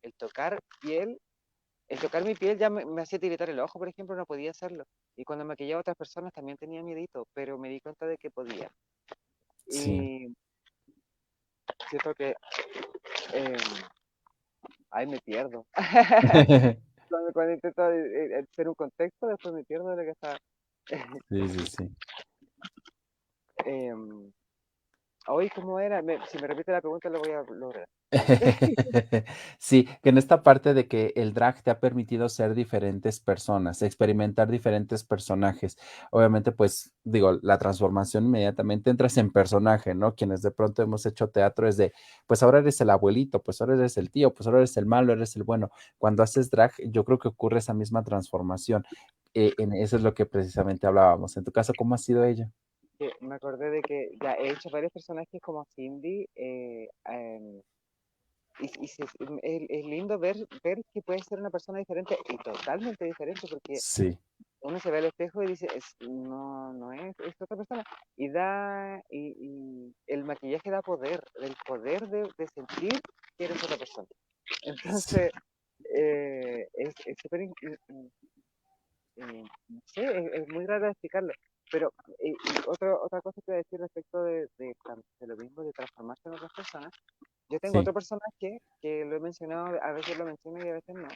el 0.02 0.12
tocar 0.14 0.60
piel 0.80 1.18
el 1.90 1.98
tocar 1.98 2.24
mi 2.24 2.34
piel 2.36 2.56
ya 2.56 2.70
me, 2.70 3.02
hacía 3.02 3.18
tiritar 3.18 3.50
el 3.50 3.58
ojo, 3.58 3.76
por 3.76 3.88
ejemplo, 3.88 4.14
no 4.14 4.24
podía 4.24 4.52
hacerlo. 4.52 4.84
Y 5.16 5.24
cuando 5.24 5.44
maquillaba 5.44 5.78
a 5.78 5.80
otras 5.80 5.96
personas 5.96 6.32
también 6.32 6.56
tenía 6.56 6.84
miedito, 6.84 7.26
pero 7.34 7.58
me 7.58 7.68
di 7.68 7.80
cuenta 7.80 8.06
de 8.06 8.16
que 8.16 8.30
podía. 8.30 8.70
Y 9.66 10.32
siento 11.88 12.14
que 12.14 12.36
eh, 13.34 13.56
ay 14.90 15.06
me 15.06 15.18
pierdo. 15.20 15.66
cuando, 17.32 17.52
intento 17.52 17.82
hacer 17.82 18.68
un 18.68 18.74
contexto, 18.74 19.26
después 19.26 19.54
me 19.54 19.64
pierdo 19.64 19.90
de 19.90 19.96
lo 19.96 20.02
que 20.02 20.10
está. 20.10 20.38
sí, 21.28 21.48
sí, 21.48 21.66
sí. 21.66 21.96
Eh, 23.66 23.92
Hoy, 25.28 25.48
¿cómo 25.50 25.78
era? 25.78 26.02
si 26.30 26.38
me 26.38 26.46
repite 26.48 26.72
la 26.72 26.80
pregunta, 26.80 27.08
lo 27.08 27.20
voy 27.20 27.30
a 27.32 27.42
lograr. 27.54 27.86
sí, 29.58 29.88
que 30.02 30.08
en 30.08 30.18
esta 30.18 30.42
parte 30.42 30.74
de 30.74 30.88
que 30.88 31.12
el 31.14 31.32
drag 31.32 31.62
te 31.62 31.70
ha 31.70 31.78
permitido 31.78 32.28
ser 32.28 32.54
diferentes 32.54 33.20
personas, 33.20 33.82
experimentar 33.82 34.48
diferentes 34.48 35.04
personajes. 35.04 35.78
Obviamente, 36.10 36.50
pues 36.50 36.92
digo, 37.04 37.38
la 37.42 37.58
transformación 37.58 38.24
inmediatamente 38.26 38.90
entras 38.90 39.16
en 39.18 39.30
personaje, 39.30 39.94
¿no? 39.94 40.14
Quienes 40.16 40.42
de 40.42 40.50
pronto 40.50 40.82
hemos 40.82 41.06
hecho 41.06 41.28
teatro 41.28 41.68
es 41.68 41.76
de, 41.76 41.92
pues 42.26 42.42
ahora 42.42 42.58
eres 42.58 42.80
el 42.80 42.90
abuelito, 42.90 43.40
pues 43.42 43.60
ahora 43.60 43.74
eres 43.74 43.96
el 43.96 44.10
tío, 44.10 44.34
pues 44.34 44.46
ahora 44.48 44.58
eres 44.58 44.76
el 44.76 44.86
malo, 44.86 45.12
eres 45.12 45.36
el 45.36 45.44
bueno. 45.44 45.70
Cuando 45.98 46.24
haces 46.24 46.50
drag, 46.50 46.72
yo 46.88 47.04
creo 47.04 47.18
que 47.18 47.28
ocurre 47.28 47.58
esa 47.58 47.74
misma 47.74 48.02
transformación. 48.02 48.84
Eh, 49.34 49.54
eso 49.74 49.96
es 49.96 50.02
lo 50.02 50.14
que 50.14 50.26
precisamente 50.26 50.86
hablábamos. 50.88 51.36
En 51.36 51.44
tu 51.44 51.52
caso, 51.52 51.72
¿cómo 51.76 51.94
ha 51.94 51.98
sido 51.98 52.24
ella? 52.24 52.50
Me 53.20 53.34
acordé 53.34 53.70
de 53.70 53.82
que 53.82 54.10
ya 54.22 54.34
he 54.34 54.50
hecho 54.50 54.70
varios 54.70 54.92
personajes 54.92 55.40
como 55.40 55.64
Cindy. 55.74 56.26
Eh, 56.34 56.88
y, 58.60 58.84
es, 58.84 59.86
lindo 59.86 60.18
ver, 60.18 60.36
ver 60.62 60.82
que 60.92 61.02
puede 61.02 61.22
ser 61.22 61.40
una 61.40 61.50
persona 61.50 61.78
diferente 61.78 62.18
y 62.28 62.36
totalmente 62.38 63.04
diferente 63.04 63.46
porque 63.48 63.78
uno 64.60 64.78
se 64.78 64.90
ve 64.90 64.98
al 64.98 65.06
espejo 65.06 65.42
y 65.42 65.46
dice, 65.46 65.66
no, 66.00 66.72
no 66.74 66.92
es, 66.92 67.18
es, 67.20 67.34
otra 67.40 67.56
persona. 67.56 67.84
Y 68.16 68.28
da, 68.28 69.02
y, 69.10 69.94
el 70.06 70.24
maquillaje 70.24 70.70
da 70.70 70.82
poder, 70.82 71.22
el 71.40 71.54
poder 71.66 72.06
de, 72.08 72.28
sentir 72.54 73.00
que 73.38 73.44
eres 73.44 73.62
otra 73.64 73.76
persona. 73.76 74.08
Entonces, 74.64 75.30
eh, 75.94 76.68
es 76.74 76.94
súper, 77.22 77.40
eh, 79.16 79.44
es, 80.34 80.48
muy 80.48 80.66
raro 80.66 80.88
explicarlo. 80.90 81.32
Pero 81.70 81.92
eh, 82.18 82.34
otra 82.66 83.20
cosa 83.20 83.40
que 83.40 83.52
voy 83.52 83.54
a 83.54 83.58
decir 83.58 83.80
respecto 83.80 84.24
de, 84.24 84.48
de, 84.58 84.74
lo 85.26 85.36
mismo, 85.36 85.62
de 85.62 85.72
transformarse 85.72 86.28
en 86.28 86.34
otras 86.34 86.52
personas, 86.52 86.92
yo 87.48 87.58
tengo 87.60 87.80
otro 87.80 87.92
personaje 87.92 88.60
que 88.80 89.04
lo 89.04 89.16
he 89.16 89.20
mencionado, 89.20 89.78
a 89.82 89.92
veces 89.92 90.18
lo 90.18 90.24
menciono 90.24 90.64
y 90.64 90.68
a 90.68 90.74
veces 90.74 90.94
no. 90.94 91.08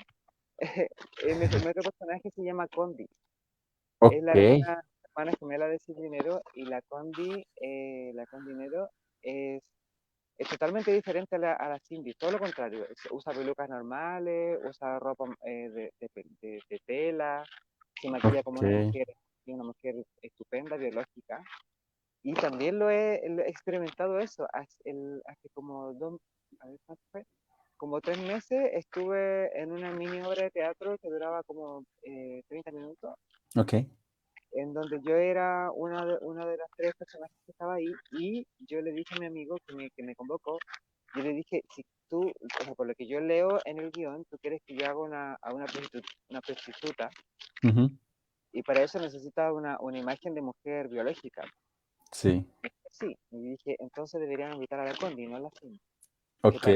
eh, 0.59 1.35
mi, 1.35 1.45
otro 1.47 1.83
personaje 1.83 2.31
se 2.31 2.43
llama 2.43 2.69
Condi. 2.69 3.07
Es 4.01 4.23
la 4.23 4.33
hermana, 4.33 5.33
gemela 5.39 5.67
de 5.67 5.79
Dinero 5.87 6.43
y 6.55 6.67
la 6.67 6.83
Condi, 6.83 7.45
eh, 7.61 8.13
la 8.15 8.27
Condinero 8.27 8.91
es, 9.23 9.63
es 10.37 10.49
totalmente 10.49 10.93
diferente 10.93 11.37
a 11.37 11.39
la, 11.39 11.53
a 11.55 11.69
la 11.69 11.79
Cindy, 11.81 12.15
todo 12.15 12.33
lo 12.33 12.39
contrario. 12.39 12.87
Usa 13.11 13.33
pelucas 13.33 13.69
normales, 13.69 14.59
usa 14.65 14.99
ropa 14.99 15.25
eh, 15.47 15.69
de, 15.71 15.93
de, 16.01 16.61
de, 16.69 16.81
tela, 16.85 17.45
se 18.01 18.11
maquilla 18.11 18.43
como 18.43 18.61
una 18.61 18.87
mujer 18.87 19.07
una 19.53 19.65
mujer 19.65 19.95
estupenda, 20.23 20.77
biológica. 20.77 21.43
Y 22.23 22.33
también 22.35 22.79
lo 22.79 22.91
he, 22.91 23.21
experimentado 23.47 24.19
eso. 24.19 24.47
Hace, 24.53 24.79
como 25.53 25.93
dos, 25.95 26.21
como 27.77 28.01
tres 28.01 28.19
meses 28.19 28.71
estuve 28.73 29.51
en 29.61 29.73
una 29.73 29.93
mini 29.93 30.23
obra 30.23 30.45
de 30.45 30.51
teatro 30.51 30.97
que 30.99 31.11
duraba 31.11 31.43
como 31.43 31.85
30 32.03 32.71
eh, 32.71 32.73
minutos. 32.73 33.15
Ok. 33.57 33.75
En 34.53 34.73
donde 34.73 35.01
yo 35.03 35.17
era 35.17 35.71
una 35.73 36.07
de, 36.07 36.17
una 36.23 36.47
de 36.47 36.57
las 36.57 36.71
tres 36.77 36.95
personas 36.95 37.29
que 37.45 37.53
estaba 37.53 37.75
ahí 37.75 37.93
y 38.13 38.47
yo 38.61 38.81
le 38.81 38.93
dije 38.93 39.17
a 39.17 39.21
mi 39.21 39.27
amigo 39.27 39.57
que 39.67 39.75
me, 39.75 39.91
que 39.91 40.03
me 40.03 40.15
convocó, 40.15 40.59
yo 41.17 41.23
le 41.23 41.33
dije, 41.33 41.63
si 41.75 41.85
tú, 42.09 42.33
por 42.77 42.87
lo 42.87 42.95
que 42.95 43.07
yo 43.07 43.21
leo 43.21 43.59
en 43.65 43.79
el 43.79 43.91
guion, 43.91 44.25
tú 44.31 44.39
quieres 44.39 44.63
que 44.67 44.77
yo 44.77 44.87
haga 44.87 44.99
una, 44.99 45.35
a 45.35 45.53
una 45.53 45.67
prostituta, 45.67 46.09
una 46.31 46.41
prostituta 46.41 47.11
y 48.55 48.63
para 48.63 48.83
eso 48.83 49.01
necesita 49.01 49.53
una, 49.53 49.77
una 49.81 49.99
imagen 49.99 50.33
de 50.33 50.41
mujer 50.41 50.89
biológica. 50.89 51.43
Sí. 52.13 52.49
Sí, 52.89 53.19
y 53.33 53.51
dije, 53.51 53.75
entonces 53.81 54.21
deberían 54.21 54.55
invitar 54.55 54.79
a 54.79 54.85
la 54.85 54.95
Condi, 54.95 55.27
no 55.27 55.37
a 55.37 55.41
la 55.41 55.51
Cindy. 55.51 55.81
Ok. 56.43 56.69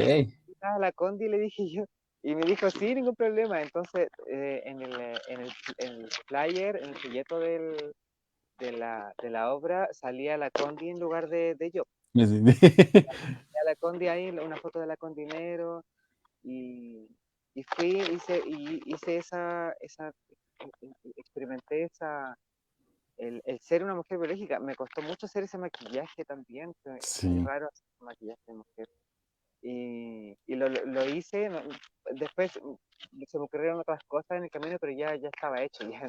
A 0.61 0.79
la 0.81 0.91
Condi 0.91 1.29
le 1.29 1.39
dije 1.39 1.71
yo, 1.71 1.85
y 2.25 2.35
me 2.35 2.43
dijo, 2.45 2.69
sí, 2.71 2.93
ningún 2.97 3.15
problema. 3.15 3.63
Entonces, 3.63 4.09
eh, 4.27 4.61
en, 4.65 4.83
el, 4.83 4.93
en, 5.29 5.41
el, 5.41 5.53
en, 5.79 5.93
el, 5.93 6.09
flyer, 6.27 6.83
en 6.83 6.89
el 6.89 6.97
folleto 6.97 7.39
del, 7.39 7.95
de, 8.59 8.73
la, 8.73 9.15
de 9.23 9.31
la 9.31 9.55
obra, 9.55 9.89
salía 9.93 10.37
la 10.37 10.51
Condi 10.51 10.91
en 10.91 10.99
lugar 10.99 11.29
de, 11.29 11.55
de 11.55 11.71
yo. 11.71 11.85
salía 12.15 13.65
la 13.65 13.77
Condi 13.77 14.09
ahí, 14.09 14.31
una 14.31 14.57
foto 14.57 14.81
de 14.81 14.89
la 14.89 14.97
Condinero, 14.97 15.85
y, 16.43 17.07
y 17.55 17.63
fui, 17.63 18.01
hice, 18.01 18.43
y 18.45 18.81
hice 18.87 19.19
esa, 19.19 19.73
esa 19.81 20.13
experimenté 21.17 21.85
esa, 21.85 22.37
el, 23.17 23.43
el, 23.45 23.61
ser 23.61 23.85
una 23.85 23.95
mujer 23.95 24.19
biológica. 24.19 24.59
Me 24.59 24.75
costó 24.75 25.03
mucho 25.03 25.27
hacer 25.27 25.45
ese 25.45 25.59
maquillaje 25.59 26.25
también. 26.25 26.75
Es 26.85 27.25
raro 27.45 27.69
hacer 27.69 27.87
maquillaje 28.01 28.41
de 28.47 28.55
mujer. 28.55 28.89
Y, 29.61 30.37
y 30.47 30.55
lo, 30.55 30.69
lo, 30.69 31.05
hice, 31.05 31.51
después 32.13 32.53
se 32.53 33.39
me 33.39 33.45
ocurrieron 33.45 33.81
otras 33.81 33.99
cosas 34.07 34.39
en 34.39 34.45
el 34.45 34.51
camino, 34.51 34.77
pero 34.81 34.93
ya, 34.93 35.17
ya 35.17 35.29
estaba 35.29 35.61
hecho. 35.63 35.89
Ya, 35.91 36.07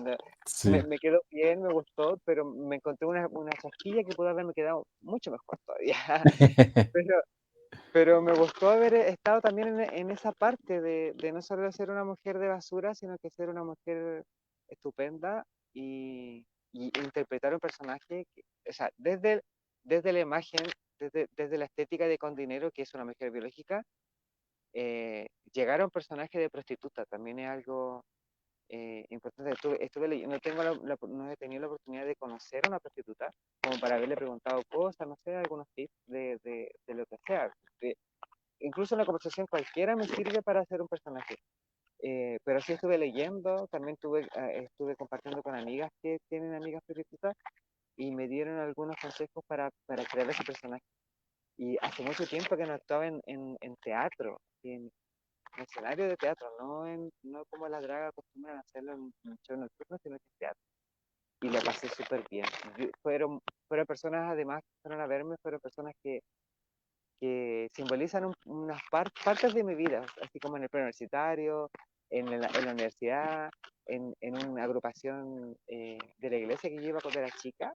me, 0.70 0.84
me, 0.84 0.98
quedó 0.98 1.22
bien, 1.32 1.64
me 1.64 1.74
gustó, 1.74 2.20
pero 2.26 2.46
me 2.46 2.76
encontré 2.76 3.08
una, 3.08 3.28
una 3.28 3.52
chasquilla 3.52 4.04
que 4.04 4.16
pudo 4.16 4.30
haberme 4.30 4.54
quedado 4.54 4.86
mucho 5.02 5.32
mejor 5.32 5.58
todavía. 5.66 5.96
pero, 6.94 7.22
pero 7.92 8.22
me 8.22 8.34
gustó 8.34 8.70
haber 8.70 8.94
estado 8.94 9.42
también 9.42 9.80
en, 9.80 9.94
en 9.96 10.12
esa 10.12 10.32
parte 10.32 10.80
de, 10.80 11.14
de, 11.16 11.32
no 11.32 11.42
solo 11.42 11.72
ser 11.72 11.90
una 11.90 12.04
mujer 12.04 12.38
de 12.38 12.50
basura, 12.50 12.94
sino 12.94 13.18
que 13.18 13.32
ser 13.32 13.50
una 13.50 13.64
mujer 13.64 14.26
estupenda 14.70 15.46
y, 15.74 16.46
interpretar 16.72 17.54
un 17.54 17.60
personaje, 17.60 18.28
o 18.68 18.72
sea, 18.72 18.92
desde, 18.96 19.42
desde 19.84 20.14
la 20.14 20.20
imagen, 20.20 20.60
desde, 21.00 21.28
desde 21.36 21.58
la 21.58 21.66
estética 21.66 22.08
de 22.08 22.20
Con 22.20 22.36
Dinero, 22.36 22.70
que 22.72 22.84
es 22.84 22.94
una 22.94 23.06
mujer 23.06 23.32
biológica, 23.32 23.84
eh, 24.74 25.28
llegar 25.52 25.82
a 25.82 25.86
un 25.86 25.90
personaje 25.90 26.38
de 26.38 26.50
prostituta 26.50 27.06
también 27.06 27.40
es 27.40 27.48
algo 27.48 28.04
eh, 28.70 29.04
importante. 29.10 29.52
Estuve, 29.52 29.84
estuve 29.84 30.28
no, 30.28 30.40
tengo 30.40 30.64
no 31.08 31.32
he 31.32 31.38
tenido 31.38 31.62
la 31.62 31.68
oportunidad 31.68 32.06
de 32.06 32.16
conocer 32.16 32.62
a 32.66 32.70
una 32.70 32.80
prostituta 32.80 33.32
como 33.64 33.80
para 33.80 33.96
haberle 33.96 34.16
preguntado 34.16 34.62
cosas, 34.70 35.08
no 35.08 35.18
sé, 35.24 35.36
algunos 35.36 35.68
tips 35.74 35.94
de, 36.06 36.38
de, 36.44 36.72
de 36.86 36.94
lo 36.94 37.06
que 37.08 37.18
sea. 37.26 37.52
incluso 38.60 38.96
una 38.96 39.06
conversación 39.06 39.48
cualquiera 39.50 39.96
me 39.96 40.04
sirve 40.04 40.44
para 40.44 40.62
hacer 40.62 40.82
un 40.82 40.88
personaje. 40.88 41.36
Eh, 42.02 42.38
pero 42.44 42.62
sí 42.62 42.74
estuve 42.74 42.98
leyendo, 42.98 43.68
también 43.68 43.98
tuve, 43.98 44.28
ah, 44.36 44.52
estuve 44.52 44.96
compartiendo 44.96 45.44
con 45.44 45.56
amigas 45.56 45.92
que 46.02 46.20
tienen 46.30 46.54
amigas 46.54 46.82
periodistas 46.86 47.36
y 47.98 48.12
me 48.12 48.28
dieron 48.28 48.58
algunos 48.58 48.96
consejos 49.02 49.44
para, 49.46 49.70
para 49.86 50.06
crear 50.06 50.30
ese 50.30 50.44
personaje. 50.44 50.84
Y 51.58 51.78
hace 51.82 52.04
mucho 52.04 52.26
tiempo 52.26 52.56
que 52.56 52.66
no 52.66 52.74
actuaba 52.74 53.08
en, 53.08 53.22
en, 53.26 53.58
en 53.60 53.76
teatro, 53.84 54.40
en, 54.64 54.90
escenario 55.58 56.08
de 56.08 56.16
teatro, 56.16 56.48
no, 56.58 56.88
en, 56.88 57.12
no 57.24 57.44
como 57.50 57.68
la 57.68 57.82
draga 57.82 58.08
acostumbran 58.08 58.60
hacerlo 58.60 58.94
en, 58.94 59.14
en 59.26 59.38
show 59.46 59.58
nocturno, 59.58 59.98
sino 60.02 60.16
en 60.16 60.22
teatro. 60.38 60.62
Y 61.42 61.50
lo 61.50 61.60
pasé 61.62 61.90
súper 61.90 62.24
bien. 62.30 62.46
fueron, 63.02 63.42
fueron 63.68 63.86
personas, 63.86 64.32
además, 64.32 64.62
que 64.62 64.82
fueron 64.82 65.02
a 65.02 65.08
verme, 65.08 65.36
fueron 65.42 65.60
personas 65.60 65.94
que 66.02 66.22
que 67.20 67.68
simbolizan 67.74 68.32
unas 68.46 68.82
partes 68.90 69.54
de 69.54 69.64
mi 69.64 69.76
vida, 69.76 70.06
así 70.22 70.40
como 70.40 70.58
en 70.58 70.64
el 70.64 70.70
preuniversitario, 70.70 71.70
en 72.10 72.26
la, 72.42 72.48
en 72.48 72.66
la 72.66 72.72
universidad, 72.72 73.50
en, 73.86 74.14
en, 74.22 74.48
una 74.48 74.64
agrupación 74.64 75.56
eh, 75.68 75.98
de 76.18 76.30
la 76.30 76.38
iglesia 76.38 76.70
que 76.70 76.78
yo 76.78 76.90
iba 76.90 77.02
cuando 77.02 77.20
era 77.20 77.30
chica. 77.32 77.74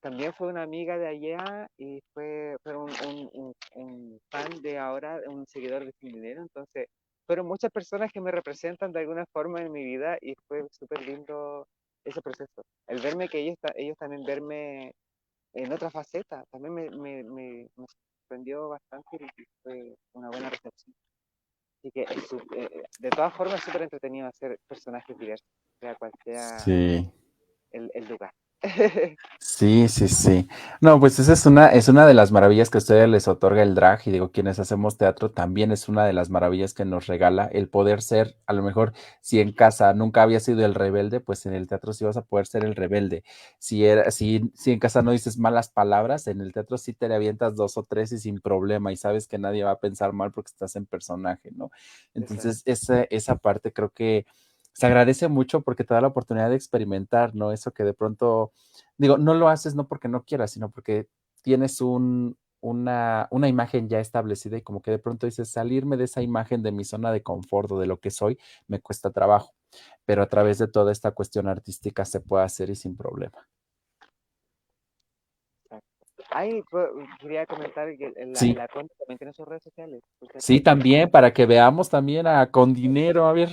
También 0.00 0.32
fue 0.32 0.48
una 0.48 0.62
amiga 0.62 0.98
de 0.98 1.06
allá 1.06 1.68
y 1.78 2.00
fue, 2.12 2.56
fue 2.62 2.76
un, 2.76 2.90
un, 3.34 3.52
un, 3.74 4.18
fan 4.30 4.50
de 4.60 4.78
ahora, 4.78 5.20
un 5.28 5.46
seguidor 5.46 5.84
de 5.84 5.92
Sin 6.00 6.12
Dinero. 6.12 6.42
Entonces, 6.42 6.86
fueron 7.24 7.46
muchas 7.46 7.70
personas 7.70 8.10
que 8.12 8.20
me 8.20 8.32
representan 8.32 8.92
de 8.92 9.00
alguna 9.00 9.24
forma 9.32 9.60
en 9.60 9.70
mi 9.70 9.84
vida 9.84 10.18
y 10.20 10.34
fue 10.48 10.66
súper 10.72 11.06
lindo 11.06 11.66
ese 12.04 12.20
proceso. 12.20 12.62
El 12.88 13.00
verme 13.00 13.28
que 13.28 13.38
ellos, 13.38 13.56
ellos 13.76 13.96
también 13.96 14.24
verme 14.24 14.92
en 15.54 15.72
otra 15.72 15.90
faceta, 15.90 16.44
también 16.50 16.74
me, 16.74 16.90
me, 16.90 17.22
me, 17.22 17.68
sorprendió 18.32 18.68
bastante 18.68 19.18
y 19.36 19.44
fue 19.62 19.94
una 20.14 20.28
buena 20.30 20.48
recepción. 20.48 20.94
Así 21.78 21.90
que 21.90 22.02
eh, 22.02 22.82
de 23.00 23.10
todas 23.10 23.34
formas 23.34 23.56
es 23.56 23.64
súper 23.64 23.82
entretenido 23.82 24.26
hacer 24.26 24.58
personajes 24.66 25.18
diversos, 25.18 25.48
sea 25.80 25.94
cual 25.96 26.12
sea 26.24 26.58
el, 26.64 27.90
el 27.92 28.08
lugar. 28.08 28.32
Sí, 29.40 29.88
Sí, 29.88 30.08
sí. 30.08 30.48
No, 30.80 31.00
pues 31.00 31.18
esa 31.18 31.32
es 31.32 31.46
una, 31.46 31.68
es 31.68 31.88
una 31.88 32.06
de 32.06 32.14
las 32.14 32.30
maravillas 32.30 32.70
que 32.70 32.78
a 32.78 32.80
ustedes 32.80 33.08
les 33.08 33.26
otorga 33.26 33.62
el 33.62 33.74
drag, 33.74 34.00
y 34.06 34.10
digo, 34.12 34.30
quienes 34.30 34.58
hacemos 34.60 34.96
teatro 34.96 35.30
también 35.32 35.72
es 35.72 35.88
una 35.88 36.04
de 36.06 36.12
las 36.12 36.30
maravillas 36.30 36.72
que 36.74 36.84
nos 36.84 37.06
regala 37.06 37.46
el 37.46 37.68
poder 37.68 38.02
ser, 38.02 38.36
a 38.46 38.52
lo 38.52 38.62
mejor, 38.62 38.92
si 39.20 39.40
en 39.40 39.52
casa 39.52 39.92
nunca 39.94 40.22
había 40.22 40.38
sido 40.40 40.64
el 40.64 40.74
rebelde, 40.74 41.20
pues 41.20 41.44
en 41.46 41.54
el 41.54 41.66
teatro 41.66 41.92
sí 41.92 42.04
vas 42.04 42.16
a 42.16 42.22
poder 42.22 42.46
ser 42.46 42.64
el 42.64 42.76
rebelde. 42.76 43.24
Si 43.58 43.84
era, 43.84 44.10
si, 44.12 44.50
si 44.54 44.72
en 44.72 44.78
casa 44.78 45.02
no 45.02 45.10
dices 45.10 45.38
malas 45.38 45.68
palabras, 45.68 46.26
en 46.28 46.40
el 46.40 46.52
teatro 46.52 46.78
sí 46.78 46.92
te 46.92 47.12
avientas 47.12 47.56
dos 47.56 47.76
o 47.76 47.82
tres 47.84 48.12
y 48.12 48.18
sin 48.18 48.40
problema, 48.40 48.92
y 48.92 48.96
sabes 48.96 49.26
que 49.26 49.38
nadie 49.38 49.64
va 49.64 49.72
a 49.72 49.80
pensar 49.80 50.12
mal 50.12 50.30
porque 50.32 50.50
estás 50.50 50.76
en 50.76 50.86
personaje, 50.86 51.50
¿no? 51.52 51.70
Entonces, 52.14 52.62
esa, 52.64 53.02
esa 53.10 53.36
parte 53.36 53.72
creo 53.72 53.90
que 53.90 54.24
se 54.72 54.86
agradece 54.86 55.28
mucho 55.28 55.60
porque 55.62 55.84
te 55.84 55.94
da 55.94 56.00
la 56.00 56.08
oportunidad 56.08 56.50
de 56.50 56.56
experimentar, 56.56 57.34
¿no? 57.34 57.52
Eso 57.52 57.72
que 57.72 57.84
de 57.84 57.94
pronto, 57.94 58.52
digo, 58.96 59.18
no 59.18 59.34
lo 59.34 59.48
haces 59.48 59.74
no 59.74 59.86
porque 59.86 60.08
no 60.08 60.24
quieras, 60.24 60.52
sino 60.52 60.70
porque 60.70 61.08
tienes 61.42 61.80
un, 61.80 62.36
una, 62.62 63.28
una 63.30 63.48
imagen 63.48 63.88
ya 63.88 64.00
establecida 64.00 64.56
y 64.56 64.62
como 64.62 64.80
que 64.80 64.90
de 64.92 64.98
pronto 64.98 65.26
dices, 65.26 65.50
salirme 65.50 65.96
de 65.96 66.04
esa 66.04 66.22
imagen 66.22 66.62
de 66.62 66.72
mi 66.72 66.84
zona 66.84 67.12
de 67.12 67.22
confort 67.22 67.70
o 67.72 67.78
de 67.78 67.86
lo 67.86 67.98
que 67.98 68.10
soy, 68.10 68.38
me 68.68 68.80
cuesta 68.80 69.10
trabajo, 69.10 69.52
pero 70.06 70.22
a 70.22 70.28
través 70.28 70.58
de 70.58 70.68
toda 70.68 70.92
esta 70.92 71.10
cuestión 71.10 71.48
artística 71.48 72.04
se 72.04 72.20
puede 72.20 72.44
hacer 72.44 72.70
y 72.70 72.76
sin 72.76 72.96
problema. 72.96 73.46
Ay, 76.30 76.62
pues, 76.70 76.88
quería 77.20 77.44
comentar 77.44 77.94
que 77.96 78.10
la, 78.16 78.34
Sí, 78.34 78.54
la 78.54 78.68
Conde 78.68 78.94
también 78.98 79.18
tiene 79.18 79.32
sus 79.34 79.46
redes 79.46 79.64
sociales, 79.64 80.00
si 80.18 80.28
sí, 80.38 80.60
también, 80.60 81.10
para 81.10 81.32
que 81.32 81.44
veamos 81.44 81.90
también 81.90 82.26
a 82.26 82.50
Con 82.50 82.72
Dinero, 82.72 83.26
a 83.26 83.32
ver. 83.32 83.50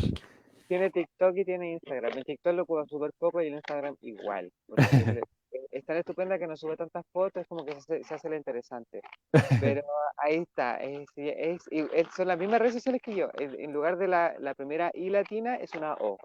Tiene 0.70 0.90
TikTok 0.92 1.36
y 1.36 1.44
tiene 1.46 1.72
Instagram. 1.74 2.18
En 2.18 2.24
TikTok 2.24 2.54
lo 2.54 2.66
puedo 2.66 2.86
subir 2.86 3.12
poco 3.18 3.42
y 3.42 3.48
en 3.48 3.56
Instagram 3.56 3.96
igual. 4.02 4.50
Eh, 4.78 5.20
es 5.72 5.84
tan 5.86 5.98
estupenda 5.98 6.38
que 6.38 6.46
no 6.48 6.56
sube 6.56 6.78
tantas 6.78 7.04
fotos, 7.12 7.42
es 7.42 7.48
como 7.48 7.66
que 7.66 7.72
se, 7.74 7.80
hace- 7.80 8.04
se 8.04 8.14
hace 8.14 8.30
la 8.30 8.38
interesante. 8.38 9.02
Pero 9.60 9.82
ahí 10.18 10.36
está, 10.36 10.78
es, 10.78 11.06
es- 11.18 11.68
es- 11.72 12.08
son 12.16 12.28
las 12.28 12.38
mismas 12.38 12.60
redes 12.60 12.76
sociales 12.76 13.02
que 13.04 13.16
yo. 13.16 13.30
En, 13.40 13.60
en 13.60 13.74
lugar 13.74 13.98
de 13.98 14.08
la, 14.08 14.36
la 14.40 14.54
primera 14.54 14.92
I 14.94 15.10
latina 15.10 15.56
es 15.56 15.74
una 15.74 15.96
O. 15.96 16.18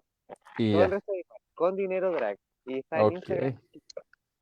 Y 0.59 0.73
Todo 0.75 0.85
el 0.85 0.91
resto 0.91 1.13
es 1.15 1.21
igual, 1.25 1.41
con 1.55 1.77
dinero 1.77 2.13
drag. 2.13 2.37
Y 2.67 2.79
está 2.79 2.99
en 2.99 3.03
Instagram 3.17 3.59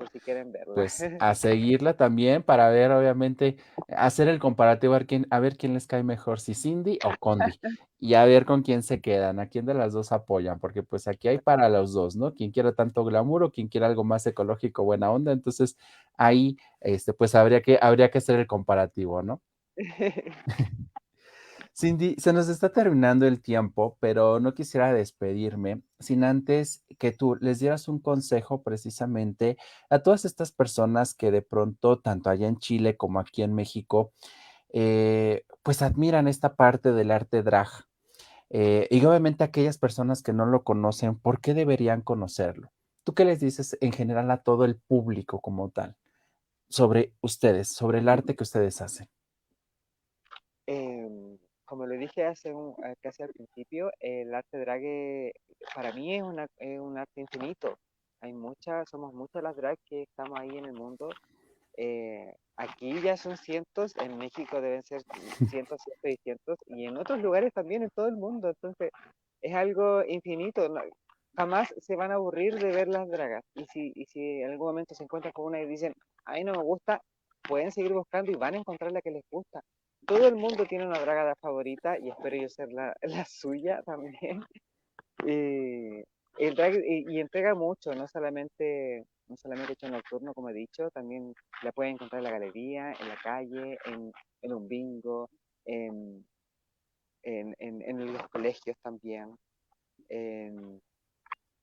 por 0.03 0.11
si 0.11 0.20
quieren 0.20 0.53
verla. 0.53 0.74
Pues 0.74 1.03
a 1.20 1.34
seguirla 1.34 1.96
también 1.96 2.42
para 2.42 2.68
ver, 2.70 2.90
obviamente, 2.90 3.57
hacer 3.88 4.28
el 4.28 4.38
comparativo, 4.38 4.94
a 4.94 4.98
ver 4.98 5.07
quién, 5.07 5.26
a 5.30 5.40
ver 5.40 5.57
quién 5.57 5.74
les 5.74 5.86
cae 5.86 6.03
mejor, 6.03 6.40
si 6.40 6.55
Cindy 6.55 6.98
o 7.05 7.12
Condi, 7.18 7.44
y 7.98 8.14
a 8.14 8.24
ver 8.24 8.44
con 8.44 8.62
quién 8.62 8.82
se 8.82 9.00
quedan, 9.00 9.38
a 9.38 9.46
quién 9.46 9.64
de 9.64 9.74
las 9.74 9.92
dos 9.92 10.12
apoyan, 10.12 10.59
porque 10.59 10.82
pues 10.82 11.07
aquí 11.07 11.28
hay 11.28 11.38
para 11.38 11.68
los 11.68 11.92
dos, 11.92 12.16
¿no? 12.16 12.34
Quien 12.34 12.50
quiera 12.50 12.72
tanto 12.72 13.05
glamour 13.05 13.44
o 13.44 13.53
quien 13.53 13.68
quiera 13.68 13.86
algo 13.86 14.05
más 14.05 14.26
ecológico, 14.26 14.84
buena 14.84 15.11
onda, 15.11 15.32
entonces 15.32 15.76
ahí, 16.16 16.57
este, 16.80 17.12
pues 17.12 17.34
habría 17.34 17.62
que, 17.62 17.78
habría 17.80 18.11
que 18.11 18.18
hacer 18.18 18.38
el 18.40 18.46
comparativo, 18.46 19.22
¿no? 19.22 19.40
Cindy, 21.82 22.14
se 22.16 22.32
nos 22.32 22.48
está 22.48 22.68
terminando 22.68 23.26
el 23.26 23.42
tiempo, 23.42 23.96
pero 23.98 24.38
no 24.38 24.54
quisiera 24.54 24.92
despedirme 24.92 25.82
sin 25.98 26.22
antes 26.22 26.84
que 26.96 27.10
tú 27.10 27.34
les 27.40 27.58
dieras 27.58 27.88
un 27.88 27.98
consejo 27.98 28.62
precisamente 28.62 29.56
a 29.90 29.98
todas 29.98 30.24
estas 30.24 30.52
personas 30.52 31.12
que 31.12 31.32
de 31.32 31.42
pronto, 31.42 31.98
tanto 31.98 32.30
allá 32.30 32.46
en 32.46 32.58
Chile 32.58 32.96
como 32.96 33.18
aquí 33.18 33.42
en 33.42 33.52
México, 33.52 34.12
eh, 34.72 35.44
pues 35.64 35.82
admiran 35.82 36.28
esta 36.28 36.54
parte 36.54 36.92
del 36.92 37.10
arte 37.10 37.42
drag. 37.42 37.66
Eh, 38.50 38.86
y 38.88 39.04
obviamente 39.04 39.42
aquellas 39.42 39.76
personas 39.76 40.22
que 40.22 40.32
no 40.32 40.46
lo 40.46 40.62
conocen, 40.62 41.18
¿por 41.18 41.40
qué 41.40 41.52
deberían 41.52 42.00
conocerlo? 42.00 42.70
¿Tú 43.02 43.12
qué 43.12 43.24
les 43.24 43.40
dices 43.40 43.76
en 43.80 43.90
general 43.90 44.30
a 44.30 44.44
todo 44.44 44.64
el 44.66 44.76
público 44.76 45.40
como 45.40 45.70
tal 45.70 45.96
sobre 46.68 47.12
ustedes, 47.22 47.74
sobre 47.74 47.98
el 47.98 48.08
arte 48.08 48.36
que 48.36 48.44
ustedes 48.44 48.80
hacen? 48.80 49.08
Em, 50.64 51.01
como 51.72 51.86
lo 51.86 51.96
dije 51.96 52.26
hace 52.26 52.52
un, 52.52 52.74
eh, 52.84 52.96
casi 53.00 53.22
al 53.22 53.30
principio, 53.30 53.90
el 53.98 54.34
arte 54.34 54.58
drag 54.58 54.82
para 55.74 55.90
mí 55.94 56.14
es, 56.14 56.22
un 56.22 56.38
arte 56.98 57.18
infinito. 57.22 57.78
Hay 58.20 58.34
muchas, 58.34 58.90
somos 58.90 59.14
muchas 59.14 59.42
las 59.42 59.56
drag 59.56 59.78
que 59.86 60.02
estamos 60.02 60.38
ahí 60.38 60.50
en 60.50 60.66
el 60.66 60.74
mundo. 60.74 61.08
Eh, 61.78 62.30
aquí 62.58 63.00
ya 63.00 63.16
son 63.16 63.38
cientos, 63.38 63.96
en 63.96 64.18
México 64.18 64.60
deben 64.60 64.82
ser 64.82 65.00
cientos, 65.48 65.80
cientos 65.80 65.80
y 66.02 66.16
cientos, 66.16 66.58
y 66.66 66.84
en 66.84 66.98
otros 66.98 67.22
lugares 67.22 67.50
también 67.54 67.84
en 67.84 67.90
todo 67.94 68.08
el 68.08 68.16
mundo. 68.16 68.50
Entonces, 68.50 68.90
es 69.40 69.54
algo 69.54 70.04
infinito. 70.04 70.68
jamás 71.34 71.72
se 71.78 71.96
van 71.96 72.10
a 72.10 72.16
aburrir 72.16 72.56
de 72.56 72.70
ver 72.70 72.88
las 72.88 73.08
dragas. 73.08 73.44
Y 73.54 73.64
si, 73.64 73.92
y 73.94 74.04
si 74.04 74.42
en 74.42 74.50
algún 74.50 74.66
momento 74.66 74.94
se 74.94 75.04
encuentran 75.04 75.32
con 75.32 75.46
una 75.46 75.62
y 75.62 75.66
dicen, 75.66 75.94
a 76.26 76.34
mí 76.34 76.44
no 76.44 76.52
me 76.52 76.62
gusta, 76.62 77.00
pueden 77.48 77.72
seguir 77.72 77.94
buscando 77.94 78.30
y 78.30 78.34
van 78.34 78.56
a 78.56 78.58
encontrar 78.58 78.92
la 78.92 79.00
que 79.00 79.10
les 79.10 79.24
gusta. 79.30 79.62
Todo 80.07 80.26
el 80.28 80.34
mundo 80.34 80.64
tiene 80.66 80.86
una 80.86 80.98
draga 80.98 81.34
favorita 81.36 81.98
y 81.98 82.09
espero 82.09 82.36
yo 82.36 82.48
ser 82.48 82.72
la, 82.72 82.94
la 83.03 83.24
suya 83.24 83.82
también. 83.84 84.44
Y, 85.24 86.03
el 86.38 86.55
drag 86.55 86.74
y, 86.74 87.05
y 87.09 87.20
entrega 87.20 87.55
mucho, 87.55 87.94
no 87.94 88.09
solamente, 88.09 89.05
no 89.28 89.36
solamente 89.36 89.74
hecho 89.74 89.88
nocturno, 89.88 90.34
como 90.34 90.48
he 90.50 90.55
dicho, 90.55 90.90
también 90.90 91.32
la 91.62 91.72
pueden 91.72 91.94
encontrar 91.94 92.20
en 92.20 92.24
la 92.24 92.30
galería, 92.30 92.92
en 92.92 93.09
la 93.09 93.16
calle, 93.22 93.78
en, 93.84 94.12
en 94.42 94.53
un 94.53 94.66
bingo, 94.66 95.30
en, 95.64 96.24
en, 97.22 97.55
en 97.61 98.12
los 98.12 98.28
colegios 98.28 98.76
también, 98.82 99.36
en, 100.09 100.80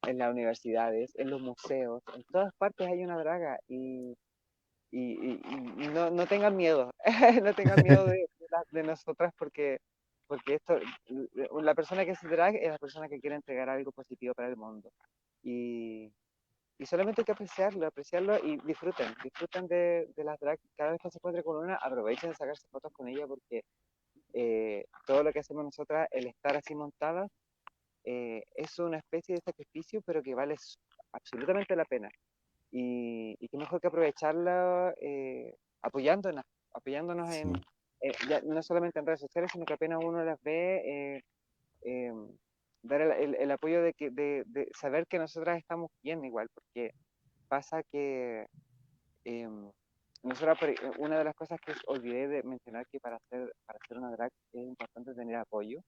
en 0.04 0.18
las 0.18 0.32
universidades, 0.32 1.12
en 1.16 1.30
los 1.30 1.42
museos, 1.42 2.02
en 2.16 2.24
todas 2.32 2.54
partes 2.58 2.88
hay 2.88 3.04
una 3.04 3.18
draga 3.18 3.60
y, 3.68 4.16
y, 4.92 5.14
y- 5.34 5.42
y 5.78 5.88
no, 5.90 6.10
no 6.12 6.26
tengan 6.28 6.56
miedo, 6.58 6.92
no 7.44 7.54
tengan 7.54 7.82
miedo 7.84 8.06
de, 8.08 8.18
de, 8.40 8.48
la- 8.52 8.64
de 8.72 8.84
nosotras 8.84 9.34
porque, 9.38 9.80
porque 10.28 10.56
esto, 10.56 10.80
la 11.62 11.76
persona 11.76 12.06
que 12.06 12.12
es 12.12 12.22
drag 12.22 12.56
es 12.56 12.70
la 12.72 12.78
persona 12.78 13.08
que 13.10 13.20
quiere 13.20 13.36
entregar 13.36 13.70
algo 13.70 13.92
positivo 13.92 14.34
para 14.34 14.50
el 14.50 14.58
mundo. 14.58 14.92
Y, 15.44 16.12
y 16.80 16.86
solamente 16.86 17.22
hay 17.22 17.26
que 17.26 17.32
apreciarlo, 17.34 17.88
apreciarlo 17.88 18.38
y 18.44 18.58
disfruten, 18.66 19.14
disfruten 19.24 19.68
de, 19.68 20.08
de 20.16 20.24
las 20.24 20.40
drag. 20.40 20.60
Cada 20.78 20.92
vez 20.92 21.02
que 21.02 21.12
se 21.12 21.18
encuentren 21.20 21.44
con 21.44 21.58
una, 21.58 21.76
aprovechen 21.76 22.30
de 22.32 22.36
sacarse 22.36 22.68
fotos 22.72 22.92
con 22.94 23.08
ella 23.10 23.28
porque 23.28 23.64
eh, 24.34 24.86
todo 25.06 25.24
lo 25.24 25.32
que 25.34 25.40
hacemos 25.40 25.64
nosotras, 25.66 26.08
el 26.12 26.28
estar 26.28 26.58
así 26.58 26.76
montadas, 26.76 27.30
eh, 28.06 28.44
es 28.56 28.80
una 28.80 28.98
especie 29.00 29.36
de 29.36 29.42
sacrificio, 29.42 30.02
pero 30.06 30.22
que 30.24 30.36
vale 30.36 30.56
absolutamente 31.14 31.76
la 31.76 31.86
pena. 31.86 32.10
Y, 32.72 33.36
y 33.39 33.47
qué 33.49 33.57
mejor 33.57 33.82
que 33.82 33.88
aprovecharla 33.88 34.93
eh, 35.01 35.55
apoyándonos, 35.82 36.43
apoyándonos 36.74 37.30
Sí, 37.30 37.36
en, 37.36 37.55
eh, 38.01 38.11
ya 38.30 38.41
no 38.41 38.61
solamente 38.63 38.99
en 38.99 39.05
redes 39.07 39.22
sociales, 39.22 39.51
sino 39.53 39.65
que 39.65 39.74
apenas 39.74 39.99
uno 40.03 40.24
las 40.24 40.39
ve, 40.43 41.17
eh, 41.17 41.22
eh, 41.84 42.13
dar 42.84 43.01
el, 43.01 43.11
el- 43.13 43.36
el 43.36 43.51
apoyo 43.51 43.82
de, 43.84 43.93
que, 43.93 44.09
de, 44.11 44.43
de 44.47 44.70
saber 44.78 45.07
que 45.07 45.20
nosotras 45.20 45.57
estamos 45.59 45.91
bien 46.03 46.24
igual, 46.26 46.47
porque 46.53 46.91
pasa 47.49 47.84
que 47.91 48.47
eh, 49.26 49.47
nosotras, 50.24 50.57
eh, 50.63 50.76
una 50.99 51.17
de 51.20 51.24
las 51.26 51.36
cosas 51.36 51.59
que 51.65 51.74
olvidé 51.88 52.28
de 52.28 52.43
mencionar 52.43 52.86
que 52.91 52.99
para 52.99 53.17
hacer, 53.17 53.53
para 53.65 53.80
hacer 53.84 53.97
una 53.97 54.11
drag 54.11 54.32
es 54.53 54.67
importante 54.67 55.13
tener 55.15 55.36
apoyo, 55.38 55.82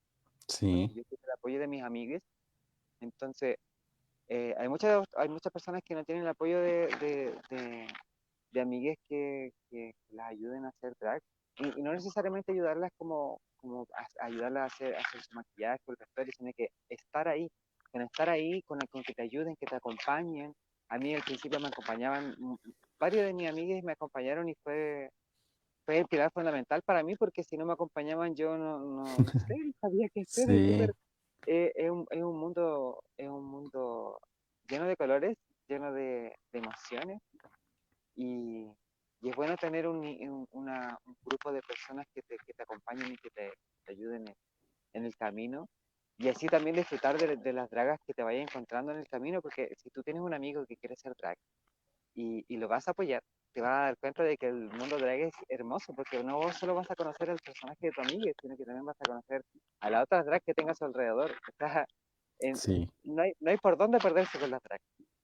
sí, 0.47 0.91
yo 0.93 1.03
tengo 1.09 1.21
el 1.25 1.31
apoyo 1.37 1.59
de 1.59 1.67
mis 1.67 1.83
amigues, 1.83 2.21
entonces 3.01 3.57
eh, 4.33 4.55
hay, 4.57 4.69
muchas, 4.69 5.05
hay 5.17 5.27
muchas 5.27 5.51
personas 5.51 5.81
que 5.83 5.93
no 5.93 6.05
tienen 6.05 6.23
el 6.23 6.29
apoyo 6.29 6.61
de, 6.61 6.87
de, 7.01 7.35
de, 7.49 7.87
de 8.51 8.61
amigues 8.61 8.97
que, 9.09 9.51
que 9.69 9.91
las 10.11 10.29
ayuden 10.29 10.63
a 10.63 10.69
hacer 10.69 10.93
drag. 11.01 11.21
Y, 11.57 11.79
y 11.79 11.81
no 11.83 11.91
necesariamente 11.91 12.53
ayudarlas 12.53 12.91
como, 12.97 13.41
como 13.57 13.85
a, 13.93 14.25
ayudarlas 14.25 14.63
a 14.63 14.73
hacer, 14.73 14.95
a 14.95 14.99
hacer 14.99 15.21
su 15.21 15.35
maquillaje 15.35 15.81
o 15.85 15.91
el 15.91 15.97
vestuario, 15.99 16.33
sino 16.37 16.51
que 16.55 16.69
estar 16.89 17.27
ahí, 17.27 17.49
con 17.91 18.01
estar 18.03 18.29
ahí, 18.29 18.61
con, 18.63 18.79
con 18.89 19.03
que 19.03 19.13
te 19.13 19.23
ayuden, 19.23 19.57
que 19.59 19.65
te 19.65 19.75
acompañen. 19.75 20.53
A 20.87 20.97
mí 20.97 21.13
al 21.13 21.23
principio 21.23 21.59
me 21.59 21.67
acompañaban, 21.67 22.35
varios 22.99 23.25
de 23.25 23.33
mis 23.33 23.49
amigues 23.49 23.83
me 23.83 23.93
acompañaron 23.93 24.47
y 24.47 24.55
fue, 24.63 25.09
fue 25.85 25.99
el 25.99 26.05
pilar 26.05 26.31
fundamental 26.33 26.81
para 26.83 27.03
mí, 27.03 27.15
porque 27.15 27.43
si 27.43 27.57
no 27.57 27.65
me 27.65 27.73
acompañaban 27.73 28.33
yo 28.35 28.57
no, 28.57 28.79
no, 28.79 29.03
no 29.03 29.31
sé, 29.47 29.55
sabía 29.81 30.07
qué 30.13 30.21
hacer, 30.21 30.45
sí, 30.47 30.87
eh, 31.47 31.71
es 31.75 31.89
un, 31.89 32.05
es 32.09 32.23
un 32.23 32.37
mundo, 32.39 33.03
es 33.17 33.27
un 33.27 33.45
mundo 33.45 34.19
lleno 34.67 34.85
de 34.85 34.95
colores, 34.95 35.37
lleno 35.67 35.91
de, 35.93 36.35
emociones 36.53 37.19
y, 38.15 38.67
y 39.21 39.29
es 39.29 39.35
bueno 39.35 39.55
tener 39.57 39.87
un, 39.87 40.05
un- 40.51 40.71
grupo 41.23 41.51
de 41.51 41.61
personas 41.61 42.05
que 42.13 42.21
te, 42.23 42.37
que 42.45 42.53
te 42.53 42.63
acompañen 42.63 43.11
y 43.13 43.17
que 43.17 43.29
te, 43.31 43.53
ayuden 43.87 44.27
en, 44.27 44.35
en 44.93 45.05
el 45.05 45.15
camino 45.15 45.67
y 46.17 46.29
así 46.29 46.47
también 46.47 46.75
disfrutar 46.75 47.17
de, 47.17 47.37
de 47.37 47.53
las 47.53 47.69
dragas 47.69 47.99
que 48.05 48.13
te 48.13 48.23
vayas 48.23 48.43
encontrando 48.43 48.91
en 48.91 48.99
el 48.99 49.07
camino 49.09 49.41
porque 49.41 49.73
si 49.77 49.89
tú 49.89 50.03
tienes 50.03 50.21
un 50.21 50.33
amigo 50.33 50.65
que 50.65 50.77
quiere 50.77 50.95
ser 50.97 51.13
drag 51.15 51.37
y, 52.15 52.43
y 52.47 52.57
lo 52.57 52.67
vas 52.67 52.87
a 52.87 52.91
apoyar, 52.91 53.23
te 53.53 53.61
vas 53.61 53.71
a 53.71 53.81
dar 53.85 53.97
cuenta 53.97 54.23
de 54.23 54.37
que 54.37 54.47
el 54.47 54.69
mundo 54.71 54.97
drag 54.97 55.21
es 55.21 55.33
hermoso 55.49 55.93
porque 55.95 56.23
no 56.23 56.51
solo 56.53 56.75
vas 56.75 56.89
a 56.89 56.95
conocer 56.95 57.29
al 57.29 57.39
personaje 57.39 57.87
de 57.87 57.91
tu 57.91 58.01
amiga, 58.01 58.31
sino 58.41 58.55
que 58.57 58.63
también 58.65 58.85
vas 58.85 58.97
a 59.01 59.05
conocer 59.05 59.41
a 59.81 59.89
la 59.89 60.03
otra 60.03 60.23
drag 60.23 60.41
que 60.43 60.53
tenga 60.53 60.71
a 60.71 60.75
su 60.75 60.85
alrededor. 60.85 61.31
Sea, 61.57 61.85
en- 62.39 62.55
sí. 62.55 62.89
no, 63.03 63.21
hay, 63.23 63.33
no 63.39 63.51
hay 63.51 63.57
por 63.57 63.77
dónde 63.77 63.99
perderse 63.99 64.39
con 64.39 64.51
las 64.51 64.61
drag. 64.63 64.79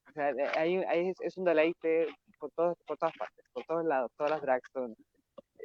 O 0.10 0.12
sea, 0.14 0.32
hay, 0.58 0.78
hay- 0.78 1.10
es, 1.10 1.18
es 1.22 1.38
un 1.38 1.46
deleite 1.46 2.08
por, 2.40 2.52
todos, 2.52 2.78
por 2.86 2.98
todas 2.98 3.16
partes, 3.18 3.46
por 3.54 3.64
todos 3.66 3.86
lados, 3.86 4.12
todas 4.18 4.32
las 4.32 4.42
drags 4.42 4.70
son, 4.74 4.96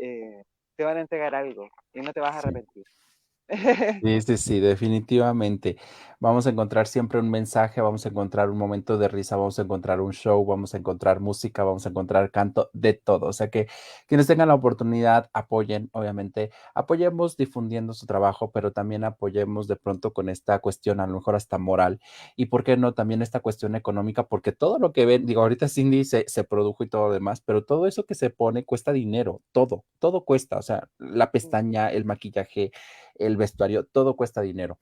eh, 0.01 0.43
te 0.77 0.85
van 0.85 0.97
a 0.99 1.01
entregar 1.03 1.35
algo 1.35 1.69
y 1.93 2.01
no 2.01 2.13
te 2.13 2.21
vas 2.21 2.35
a 2.37 2.39
arrepentir. 2.39 2.85
Sí, 2.89 3.12
sí, 4.27 4.37
sí, 4.39 4.61
definitivamente. 4.61 5.77
Vamos 6.21 6.47
a 6.47 6.51
encontrar 6.51 6.87
siempre 6.87 7.19
un 7.19 7.29
mensaje, 7.31 7.81
vamos 7.81 8.07
a 8.07 8.09
encontrar 8.09 8.49
un 8.49 8.57
momento 8.57 8.97
de 8.97 9.09
risa, 9.09 9.37
vamos 9.37 9.59
a 9.59 9.63
encontrar 9.63 10.01
un 10.01 10.13
show, 10.13 10.45
vamos 10.47 10.73
a 10.73 10.79
encontrar 10.79 11.19
música, 11.19 11.65
vamos 11.65 11.85
a 11.85 11.89
encontrar 11.89 12.31
canto, 12.31 12.71
de 12.73 12.93
todo. 12.95 13.27
O 13.27 13.33
sea 13.33 13.51
que 13.51 13.67
quienes 14.07 14.29
tengan 14.29 14.47
la 14.49 14.55
oportunidad, 14.55 15.29
apoyen, 15.33 15.91
obviamente, 15.93 16.51
apoyemos 16.75 17.37
difundiendo 17.37 17.93
su 17.93 18.07
trabajo, 18.07 18.53
pero 18.53 18.71
también 18.73 19.03
apoyemos 19.03 19.67
de 19.67 19.75
pronto 19.77 20.13
con 20.13 20.29
esta 20.29 20.61
cuestión, 20.61 21.01
a 21.01 21.07
lo 21.09 21.15
mejor 21.15 21.35
hasta 21.35 21.59
moral, 21.59 22.01
y 22.37 22.47
por 22.47 22.63
qué 22.63 22.77
no 22.77 22.95
también 22.95 23.21
esta 23.21 23.41
cuestión 23.41 23.75
económica, 23.75 24.29
porque 24.29 24.53
todo 24.53 24.79
lo 24.79 24.93
que 24.93 25.07
ven, 25.07 25.27
digo, 25.27 25.43
ahorita 25.43 25.69
Cindy 25.69 26.05
se, 26.05 26.25
se 26.29 26.45
produjo 26.45 26.85
y 26.85 26.89
todo 26.89 27.09
lo 27.09 27.13
demás, 27.15 27.41
pero 27.41 27.65
todo 27.65 27.87
eso 27.89 28.05
que 28.05 28.15
se 28.15 28.31
pone 28.31 28.65
cuesta 28.65 28.93
dinero, 28.93 29.43
todo, 29.51 29.85
todo 29.99 30.25
cuesta, 30.25 30.57
o 30.59 30.63
sea, 30.63 30.89
la 30.99 31.33
pestaña, 31.33 31.91
el 31.91 32.05
maquillaje, 32.05 32.71
el 33.17 33.37
vestuario, 33.37 33.85
todo 33.85 34.17
cuesta 34.17 34.41
dinero. 34.41 34.79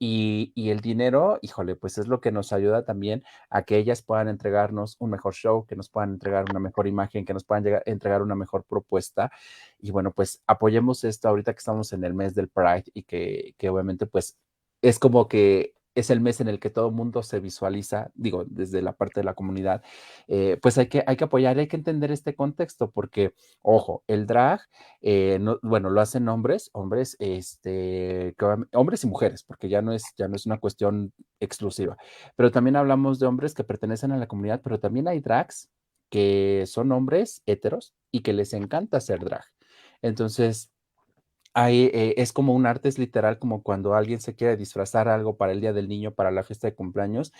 Y, 0.00 0.52
el 0.70 0.80
dinero, 0.80 1.38
híjole, 1.42 1.74
pues 1.74 1.98
es 1.98 2.06
lo 2.06 2.20
que 2.20 2.30
nos 2.30 2.52
ayuda 2.52 2.84
también 2.84 3.24
a 3.50 3.62
que 3.62 3.76
ellas 3.78 4.00
puedan 4.02 4.28
entregarnos 4.28 4.96
un 5.00 5.10
mejor 5.10 5.34
show, 5.34 5.66
que 5.66 5.74
nos 5.74 5.88
puedan 5.88 6.12
entregar 6.12 6.44
una 6.48 6.60
mejor 6.60 6.86
imagen, 6.86 7.24
que 7.24 7.34
nos 7.34 7.42
puedan 7.44 7.64
llegar, 7.64 7.82
entregar 7.84 8.22
una 8.22 8.36
mejor 8.36 8.64
propuesta. 8.64 9.32
Y 9.80 9.90
bueno, 9.90 10.12
pues 10.12 10.40
apoyemos 10.46 11.02
esto 11.02 11.28
ahorita 11.28 11.52
que 11.52 11.58
estamos 11.58 11.92
en 11.92 12.04
el 12.04 12.14
mes 12.14 12.34
del 12.36 12.48
Pride 12.48 12.84
y 12.94 13.02
que, 13.02 13.54
que 13.58 13.68
obviamente 13.70 14.06
pues 14.06 14.38
es 14.82 15.00
como 15.00 15.26
que 15.26 15.74
es 15.98 16.10
el 16.10 16.20
mes 16.20 16.40
en 16.40 16.48
el 16.48 16.60
que 16.60 16.70
todo 16.70 16.88
el 16.88 16.94
mundo 16.94 17.22
se 17.22 17.40
visualiza, 17.40 18.10
digo, 18.14 18.44
desde 18.46 18.82
la 18.82 18.92
parte 18.92 19.20
de 19.20 19.24
la 19.24 19.34
comunidad, 19.34 19.82
eh, 20.28 20.58
pues 20.62 20.78
hay 20.78 20.88
que, 20.88 21.02
hay 21.06 21.16
que 21.16 21.24
apoyar, 21.24 21.58
hay 21.58 21.68
que 21.68 21.76
entender 21.76 22.12
este 22.12 22.34
contexto, 22.34 22.90
porque, 22.90 23.34
ojo, 23.62 24.04
el 24.06 24.26
drag, 24.26 24.60
eh, 25.00 25.38
bueno, 25.62 25.90
lo 25.90 26.00
hacen 26.00 26.28
hombres, 26.28 26.70
hombres, 26.72 27.16
este, 27.18 28.34
hombres 28.72 29.04
y 29.04 29.06
mujeres, 29.06 29.42
porque 29.44 29.68
ya 29.68 29.82
no, 29.82 29.92
es, 29.92 30.04
ya 30.16 30.28
no 30.28 30.36
es 30.36 30.46
una 30.46 30.58
cuestión 30.58 31.12
exclusiva, 31.40 31.96
pero 32.36 32.50
también 32.50 32.76
hablamos 32.76 33.18
de 33.18 33.26
hombres 33.26 33.54
que 33.54 33.64
pertenecen 33.64 34.12
a 34.12 34.16
la 34.16 34.28
comunidad, 34.28 34.60
pero 34.62 34.78
también 34.80 35.08
hay 35.08 35.20
drags 35.20 35.68
que 36.10 36.64
son 36.66 36.92
hombres 36.92 37.42
heteros 37.46 37.94
y 38.10 38.20
que 38.20 38.32
les 38.32 38.52
encanta 38.52 38.98
hacer 38.98 39.20
drag. 39.20 39.44
Entonces, 40.00 40.70
eh, 41.54 42.14
es 42.16 42.32
como 42.32 42.54
un 42.54 42.66
arte, 42.66 42.88
es 42.88 42.98
literal 42.98 43.38
como 43.38 43.62
cuando 43.62 43.94
alguien 43.94 44.20
se 44.20 44.34
quiere 44.34 44.56
disfrazar 44.56 45.08
algo 45.08 45.36
para 45.36 45.52
el 45.52 45.60
Día 45.60 45.72
del 45.72 45.88
Niño, 45.88 46.12
para 46.12 46.30
la 46.30 46.44
fiesta 46.44 46.66
de 46.68 46.74
cumpleaños, 46.74 47.32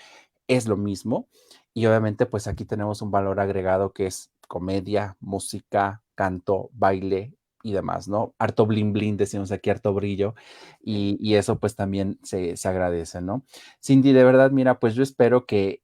es 0.48 0.66
lo 0.66 0.76
mismo. 0.76 1.28
Y 1.74 1.86
obviamente 1.86 2.26
pues 2.26 2.46
aquí 2.48 2.64
tenemos 2.64 3.02
un 3.02 3.10
valor 3.10 3.40
agregado 3.40 3.92
que 3.92 4.06
es 4.06 4.32
comedia, 4.48 5.16
música, 5.20 6.02
canto, 6.14 6.70
baile 6.72 7.34
y 7.62 7.72
demás, 7.72 8.08
¿no? 8.08 8.34
Harto 8.38 8.66
blin 8.66 8.92
blin, 8.92 9.16
decimos 9.16 9.52
aquí, 9.52 9.70
harto 9.70 9.92
brillo, 9.94 10.34
y, 10.80 11.16
y 11.20 11.34
eso 11.34 11.58
pues 11.58 11.76
también 11.76 12.18
se, 12.22 12.56
se 12.56 12.68
agradece, 12.68 13.20
¿no? 13.20 13.44
Cindy, 13.84 14.12
de 14.12 14.24
verdad, 14.24 14.50
mira, 14.50 14.80
pues 14.80 14.94
yo 14.94 15.02
espero 15.02 15.46
que 15.46 15.82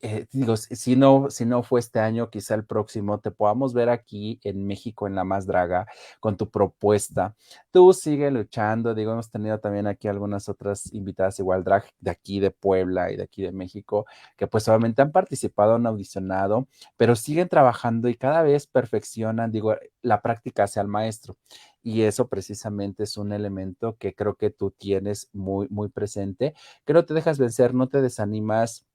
eh, 0.00 0.26
digo, 0.32 0.56
si 0.56 0.96
no, 0.96 1.30
si 1.30 1.46
no 1.46 1.62
fue 1.62 1.80
este 1.80 1.98
año, 1.98 2.28
quizá 2.28 2.54
el 2.54 2.66
próximo, 2.66 3.20
te 3.20 3.30
podamos 3.30 3.72
ver 3.72 3.88
aquí 3.88 4.38
en 4.44 4.66
México 4.66 5.06
en 5.06 5.14
La 5.14 5.24
Más 5.24 5.46
Draga 5.46 5.86
con 6.20 6.36
tu 6.36 6.50
propuesta. 6.50 7.34
Tú 7.70 7.92
sigue 7.94 8.30
luchando, 8.30 8.94
digo, 8.94 9.12
hemos 9.12 9.30
tenido 9.30 9.60
también 9.60 9.86
aquí 9.86 10.08
algunas 10.08 10.48
otras 10.48 10.92
invitadas 10.92 11.38
igual 11.38 11.64
drag 11.64 11.84
de 12.00 12.10
aquí 12.10 12.38
de 12.38 12.50
Puebla 12.50 13.12
y 13.12 13.16
de 13.16 13.22
aquí 13.22 13.42
de 13.42 13.52
México, 13.52 14.04
que 14.36 14.46
pues 14.46 14.68
obviamente 14.68 15.00
han 15.00 15.10
participado, 15.12 15.76
han 15.76 15.86
audicionado, 15.86 16.68
pero 16.96 17.16
siguen 17.16 17.48
trabajando 17.48 18.08
y 18.08 18.16
cada 18.16 18.42
vez 18.42 18.66
perfeccionan, 18.66 19.52
digo, 19.52 19.74
la 20.02 20.20
práctica 20.20 20.64
hacia 20.64 20.82
el 20.82 20.88
maestro. 20.88 21.36
Y 21.82 22.02
eso 22.02 22.28
precisamente 22.28 23.04
es 23.04 23.16
un 23.16 23.32
elemento 23.32 23.96
que 23.98 24.14
creo 24.14 24.34
que 24.36 24.50
tú 24.50 24.70
tienes 24.70 25.28
muy, 25.32 25.66
muy 25.70 25.88
presente, 25.88 26.54
que 26.84 26.92
no 26.92 27.04
te 27.04 27.14
dejas 27.14 27.38
vencer, 27.38 27.74
no 27.74 27.88
te 27.88 28.00
desanimas 28.02 28.86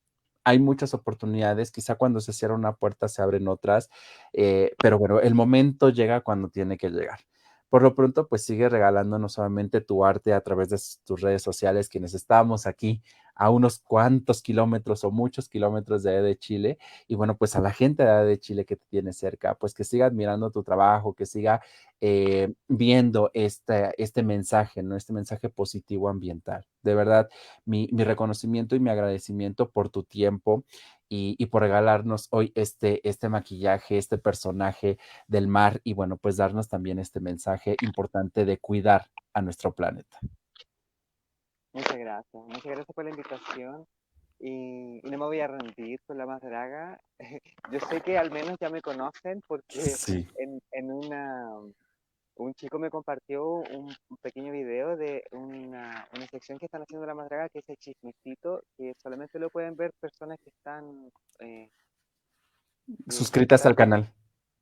hay 0.49 0.59
muchas 0.59 0.93
oportunidades, 0.93 1.71
quizá 1.71 1.95
cuando 1.95 2.19
se 2.21 2.33
cierra 2.33 2.55
una 2.55 2.73
puerta 2.73 3.07
se 3.07 3.21
abren 3.21 3.47
otras, 3.47 3.89
eh, 4.33 4.73
pero 4.81 4.97
bueno, 4.97 5.19
el 5.19 5.35
momento 5.35 5.89
llega 5.89 6.21
cuando 6.21 6.49
tiene 6.49 6.77
que 6.77 6.89
llegar. 6.89 7.19
Por 7.69 7.83
lo 7.83 7.93
pronto, 7.93 8.27
pues 8.27 8.43
sigue 8.43 8.67
regalando 8.67 9.19
no 9.19 9.29
solamente 9.29 9.79
tu 9.81 10.03
arte 10.03 10.33
a 10.33 10.41
través 10.41 10.69
de 10.69 10.79
tus 11.05 11.21
redes 11.21 11.43
sociales, 11.43 11.87
quienes 11.87 12.15
estamos 12.15 12.65
aquí 12.65 13.03
a 13.39 13.49
unos 13.49 13.79
cuantos 13.79 14.41
kilómetros 14.41 15.05
o 15.05 15.11
muchos 15.11 15.47
kilómetros 15.47 16.03
de, 16.03 16.21
de 16.21 16.37
Chile. 16.37 16.77
Y 17.07 17.15
bueno, 17.15 17.37
pues 17.37 17.55
a 17.55 17.61
la 17.61 17.71
gente 17.71 18.03
de, 18.03 18.37
Chile 18.37 18.65
que 18.65 18.75
te 18.75 18.85
tiene 18.89 19.13
cerca, 19.13 19.55
pues 19.55 19.73
que 19.73 19.85
siga 19.85 20.07
admirando 20.07 20.51
tu 20.51 20.61
trabajo, 20.61 21.13
que 21.13 21.25
siga 21.25 21.61
eh, 22.01 22.53
viendo 22.67 23.31
este, 23.33 23.93
este 23.97 24.23
mensaje, 24.23 24.83
¿no? 24.83 24.97
Este 24.97 25.13
mensaje 25.13 25.47
positivo 25.47 26.09
ambiental. 26.09 26.65
De 26.83 26.93
verdad, 26.95 27.29
mi, 27.63 27.87
mi 27.93 28.03
reconocimiento 28.03 28.75
y 28.75 28.81
mi 28.81 28.89
agradecimiento 28.89 29.69
por 29.69 29.89
tu 29.89 30.03
tiempo 30.03 30.65
y, 31.07 31.35
y, 31.39 31.45
por 31.45 31.61
regalarnos 31.61 32.27
hoy 32.31 32.51
este, 32.55 33.07
este 33.07 33.29
maquillaje, 33.29 33.97
este 33.97 34.17
personaje 34.17 34.97
del 35.27 35.47
mar 35.47 35.79
y 35.85 35.93
bueno, 35.93 36.17
pues 36.17 36.35
darnos 36.35 36.67
también 36.67 36.99
este 36.99 37.21
mensaje 37.21 37.77
importante 37.81 38.43
de 38.43 38.57
cuidar 38.57 39.09
a 39.33 39.41
nuestro 39.41 39.73
planeta. 39.73 40.19
Muchas 41.73 41.97
gracias, 41.97 42.43
muchas 42.43 42.65
gracias 42.65 42.95
por 42.95 43.03
la 43.03 43.11
invitación 43.11 43.85
y, 44.39 45.01
no 45.03 45.11
me 45.11 45.17
voy 45.17 45.39
a 45.39 45.47
rendir 45.47 45.99
con 46.05 46.17
la 46.17 46.25
más 46.25 46.41
draga. 46.41 46.99
Yo 47.71 47.79
sé 47.81 48.01
que 48.01 48.17
al 48.17 48.31
menos 48.31 48.57
ya 48.59 48.69
me 48.69 48.81
conocen 48.81 49.41
porque 49.47 49.83
en, 50.37 50.61
en, 50.71 50.91
una, 50.91 51.49
un 52.35 52.53
chico 52.53 52.79
me 52.79 52.89
compartió 52.89 53.45
un, 53.45 53.93
pequeño 54.21 54.51
video 54.51 54.95
de 54.95 55.23
una, 55.31 56.07
una, 56.15 56.27
sección 56.27 56.57
que 56.57 56.65
están 56.65 56.81
haciendo 56.81 57.05
la 57.05 57.13
más 57.13 57.29
draga 57.29 57.49
que 57.49 57.59
es 57.59 57.69
el 57.69 57.77
chismecito, 57.77 58.63
que 58.77 58.93
solamente 58.97 59.39
lo 59.39 59.49
pueden 59.49 59.75
ver 59.75 59.91
personas 59.99 60.39
que 60.43 60.49
están... 60.49 61.11
Eh, 61.39 61.69
Suscritas 63.07 63.65
al 63.65 63.75
canal. 63.75 64.11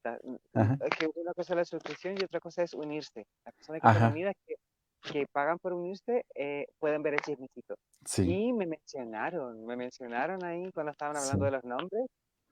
Es 0.03 0.97
que 0.97 1.09
una 1.15 1.33
cosa 1.33 1.53
es 1.53 1.57
la 1.57 1.65
suscripción 1.65 2.15
y 2.19 2.23
otra 2.23 2.39
cosa 2.39 2.63
es 2.63 2.73
unirse. 2.73 3.25
Las 3.45 3.53
personas 3.55 3.81
que 3.81 3.87
están 3.87 4.11
unidas 4.11 4.35
que 4.45 4.55
que 5.01 5.25
pagan 5.31 5.59
por 5.59 5.73
unirse 5.73 6.25
eh, 6.35 6.67
pueden 6.79 7.03
ver 7.03 7.13
el 7.13 7.21
chismecito. 7.21 7.75
Y 8.17 8.53
me 8.53 8.65
mencionaron, 8.65 9.65
me 9.65 9.75
mencionaron 9.75 10.43
ahí 10.43 10.71
cuando 10.71 10.91
estaban 10.91 11.17
hablando 11.17 11.45
de 11.45 11.51
los 11.51 11.63
nombres. 11.63 12.05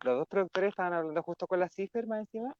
Los 0.03 0.17
dos 0.19 0.27
productores 0.27 0.69
estaban 0.69 0.93
hablando 0.93 1.21
justo 1.23 1.47
con 1.47 1.59
la 1.59 1.69
cifra 1.69 2.03
más 2.05 2.19
encima. 2.19 2.53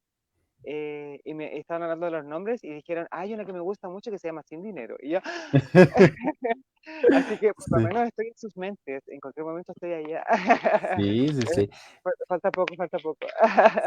Eh, 0.63 1.19
y 1.23 1.33
me 1.33 1.57
estaban 1.57 1.83
hablando 1.83 2.05
de 2.07 2.11
los 2.13 2.25
nombres 2.25 2.63
y 2.63 2.69
dijeron, 2.73 3.07
hay 3.11 3.33
una 3.33 3.45
que 3.45 3.53
me 3.53 3.59
gusta 3.59 3.87
mucho 3.87 4.09
que 4.09 4.17
se 4.17 4.27
llama 4.27 4.43
Sin 4.43 4.63
Dinero. 4.63 4.95
Y 4.99 5.11
yo, 5.11 5.19
así 7.13 7.37
que 7.37 7.51
por 7.53 7.81
lo 7.81 7.87
menos 7.87 8.07
estoy 8.07 8.27
en 8.27 8.37
sus 8.37 8.57
mentes, 8.57 9.03
en 9.07 9.19
cualquier 9.19 9.45
momento 9.45 9.71
estoy 9.71 9.93
allá. 9.93 10.23
Sí, 10.97 11.27
sí, 11.29 11.41
sí. 11.53 11.69
Falta 12.27 12.51
poco, 12.51 12.75
falta 12.75 12.97
poco. 12.99 13.27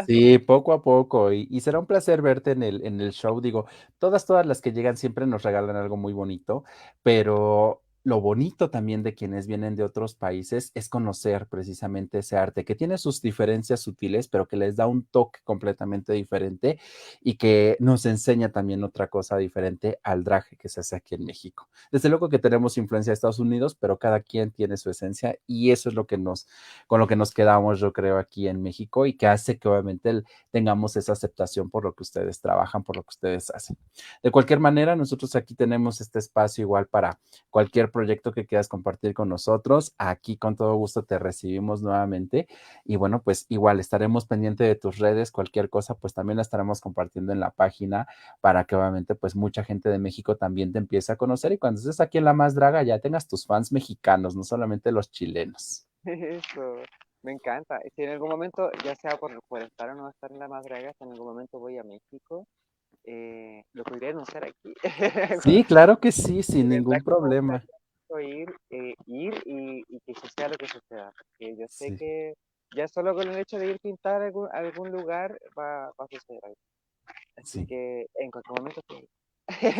Sí, 0.07 0.38
poco 0.46 0.72
a 0.72 0.82
poco. 0.82 1.32
Y, 1.32 1.49
y, 1.51 1.61
será 1.61 1.78
un 1.78 1.86
placer 1.86 2.22
verte 2.22 2.53
en 2.53 2.62
el, 2.62 2.84
en 2.84 3.01
el 3.01 3.12
show. 3.12 3.40
Digo, 3.40 3.66
todas, 3.99 4.26
todas 4.26 4.46
las 4.46 4.61
que 4.61 4.72
llegan 4.72 4.96
siempre 4.96 5.26
nos 5.26 5.42
regalan 5.42 5.76
algo 5.76 5.96
muy 5.96 6.12
bonito, 6.12 6.64
pero 7.03 7.82
lo 8.05 8.20
bonito 8.20 8.70
también 8.70 9.03
de 9.03 9.14
quienes 9.14 9.46
vienen 9.46 9.76
de 9.76 9.82
otros 9.82 10.14
países 10.14 10.70
es 10.74 10.88
conocer 10.88 11.46
precisamente 11.46 12.18
ese 12.18 12.36
arte 12.36 12.64
que 12.64 12.74
tiene 12.74 12.99
sus 12.99 13.20
diferencias 13.20 13.80
sutiles, 13.80 14.28
pero 14.28 14.46
que 14.46 14.57
les 14.57 14.76
da 14.76 14.86
un 14.86 15.05
toque 15.05 15.40
completamente 15.44 16.12
diferente 16.12 16.78
y 17.20 17.36
que 17.36 17.76
nos 17.80 18.07
enseña 18.07 18.51
también 18.51 18.84
otra 18.84 19.09
cosa 19.09 19.36
diferente 19.36 19.99
al 20.03 20.24
drag 20.24 20.44
que 20.57 20.68
se 20.68 20.80
hace 20.80 20.96
aquí 20.96 21.16
en 21.16 21.24
México. 21.24 21.68
Desde 21.92 22.09
luego 22.09 22.28
que 22.28 22.38
tenemos 22.38 22.78
influencia 22.78 23.11
de 23.11 23.14
Estados 23.14 23.38
Unidos, 23.38 23.74
pero 23.74 23.99
cada 23.99 24.20
quien 24.20 24.53
tiene 24.53 24.76
su 24.76 24.90
esencia 24.90 25.38
y 25.46 25.70
eso 25.70 25.88
es 25.88 25.94
lo 25.94 26.07
que 26.07 26.18
nos, 26.18 26.46
con 26.86 27.01
lo 27.01 27.07
que 27.07 27.16
nos 27.16 27.32
quedamos, 27.32 27.80
yo 27.80 27.92
creo, 27.92 28.18
aquí 28.18 28.49
en 28.49 28.62
México 28.62 29.07
y 29.07 29.14
que 29.14 29.26
hace 29.26 29.59
que 29.59 29.68
obviamente 29.68 30.22
tengamos 30.51 30.96
esa 30.96 31.12
aceptación 31.12 31.70
por 31.70 31.84
lo 31.84 31.92
que 31.92 32.03
ustedes 32.03 32.40
trabajan, 32.40 32.82
por 32.82 32.96
lo 32.96 33.03
que 33.03 33.11
ustedes 33.11 33.51
hacen. 33.51 33.76
De 34.22 34.30
cualquier 34.30 34.61
manera, 34.61 34.96
nosotros 34.96 35.34
aquí 35.36 35.55
tenemos 35.55 36.01
este 36.01 36.18
espacio 36.18 36.62
igual 36.62 36.86
para 36.86 37.18
cualquier 37.51 37.88
proyecto 37.91 38.32
que 38.32 38.47
quieras 38.47 38.68
compartir 38.68 39.14
con 39.14 39.28
nosotros, 39.28 39.95
aquí 39.99 40.36
con 40.36 40.57
todo 40.57 40.74
gusto 40.76 41.05
te 41.05 41.18
recibimos 41.18 41.82
nuevamente. 41.82 42.49
Y 42.84 42.97
bueno, 42.97 43.22
pues 43.22 43.47
igual 43.49 43.80
estaremos 43.80 44.26
pendiente 44.26 44.64
de 44.64 44.74
tus 44.74 44.99
redes, 44.99 45.30
cualquier 45.30 45.70
cosa, 45.70 45.95
pues 45.95 46.14
también 46.14 46.36
la 46.36 46.43
estaremos 46.43 46.80
compartiendo 46.80 47.32
en 47.32 47.41
la 47.41 47.51
página 47.51 48.07
para 48.41 48.64
que 48.64 48.76
obviamente 48.76 49.14
pues 49.14 49.36
mucha 49.36 49.64
gente 49.64 49.89
de 49.89 49.99
México 49.99 50.36
también 50.36 50.72
te 50.72 50.78
empiece 50.78 51.12
a 51.12 51.16
conocer 51.16 51.53
y 51.53 51.59
cuando 51.59 51.80
estés 51.80 52.01
aquí 52.01 52.18
en 52.18 52.24
La 52.24 52.32
Más 52.32 52.55
Draga 52.55 52.82
ya 52.82 52.99
tengas 52.99 53.28
tus 53.28 53.47
fans 53.47 53.72
mexicanos, 53.72 54.36
no 54.36 54.45
solamente 54.45 54.93
los 54.93 55.11
chilenos. 55.11 55.86
Eso. 56.05 56.76
Me 57.22 57.32
encanta. 57.32 57.80
Si 57.95 58.03
en 58.03 58.11
algún 58.11 58.28
momento, 58.28 58.70
ya 58.84 58.95
sea 58.95 59.16
por, 59.18 59.43
por 59.49 59.62
estar 59.62 59.91
o 59.91 59.95
no 59.95 60.09
estar 60.09 60.30
en 60.30 60.39
la 60.39 60.49
más 60.49 60.64
draga, 60.64 60.93
si 60.97 61.05
en 61.05 61.11
algún 61.11 61.26
momento 61.26 61.59
voy 61.59 61.76
a 61.76 61.82
México, 61.82 62.47
eh, 63.05 63.62
lo 63.72 63.84
podría 63.84 64.11
anunciar 64.11 64.45
aquí. 64.45 64.74
Sí, 65.43 65.64
claro 65.64 65.99
que 65.99 66.12
sí, 66.12 66.43
sin 66.43 66.68
ningún 66.68 67.03
problema 67.03 67.62
ir, 68.20 68.48
eh, 68.70 68.94
ir 69.06 69.34
y, 69.46 69.82
que 70.06 70.14
suceda 70.14 70.48
lo 70.48 70.56
que 70.56 70.66
suceda. 70.68 71.12
Porque 71.16 71.56
yo 71.59 71.66
sé 71.68 71.92
que 71.92 72.34
ya 72.76 72.88
solo 72.88 73.14
con 73.14 73.28
el 73.28 73.38
hecho 73.38 73.59
de 73.59 73.66
ir 73.72 73.80
pintar 73.80 74.22
algún, 74.22 74.48
algún 74.52 74.90
lugar 74.92 75.38
va, 75.59 75.86
va 75.88 76.04
a 76.04 76.09
suceder 76.11 76.40
algo. 76.44 76.56
Así 77.36 77.61
Sí. 77.61 77.66
que 77.66 78.06
en 78.16 78.30
cualquier 78.30 78.61
momento 78.61 78.80
sí. 78.90 79.06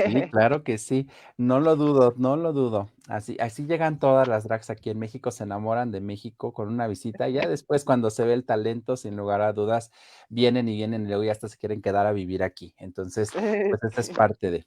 Sí, 0.05 0.23
claro 0.31 0.63
que 0.63 0.79
sí. 0.79 1.09
No 1.37 1.59
lo 1.61 1.75
dudo, 1.77 2.15
no 2.17 2.37
lo 2.37 2.53
dudo. 2.53 2.89
Así, 3.09 3.37
así 3.41 3.67
llegan 3.67 3.99
todas 3.99 4.29
las 4.29 4.45
drags 4.45 4.71
aquí 4.71 4.91
en 4.91 4.99
México, 4.99 5.31
se 5.33 5.45
enamoran 5.45 5.91
de 5.91 6.01
México 6.01 6.53
con 6.53 6.69
una 6.69 6.87
visita. 6.87 7.29
y 7.29 7.33
Ya 7.35 7.49
después, 7.49 7.85
cuando 7.85 8.11
se 8.11 8.25
ve 8.25 8.35
el 8.35 8.45
talento, 8.45 8.97
sin 8.97 9.17
lugar 9.17 9.41
a 9.43 9.53
dudas, 9.53 9.91
vienen 10.29 10.69
y 10.69 10.77
vienen 10.77 11.05
y 11.05 11.09
luego 11.09 11.25
ya 11.25 11.33
hasta 11.33 11.49
se 11.49 11.59
quieren 11.59 11.83
quedar 11.83 12.07
a 12.07 12.13
vivir 12.13 12.43
aquí. 12.45 12.75
Entonces, 12.79 13.37
pues 13.69 13.83
esta 13.83 14.01
es 14.01 14.09
Sí. 14.09 14.13
parte 14.15 14.51
de. 14.51 14.67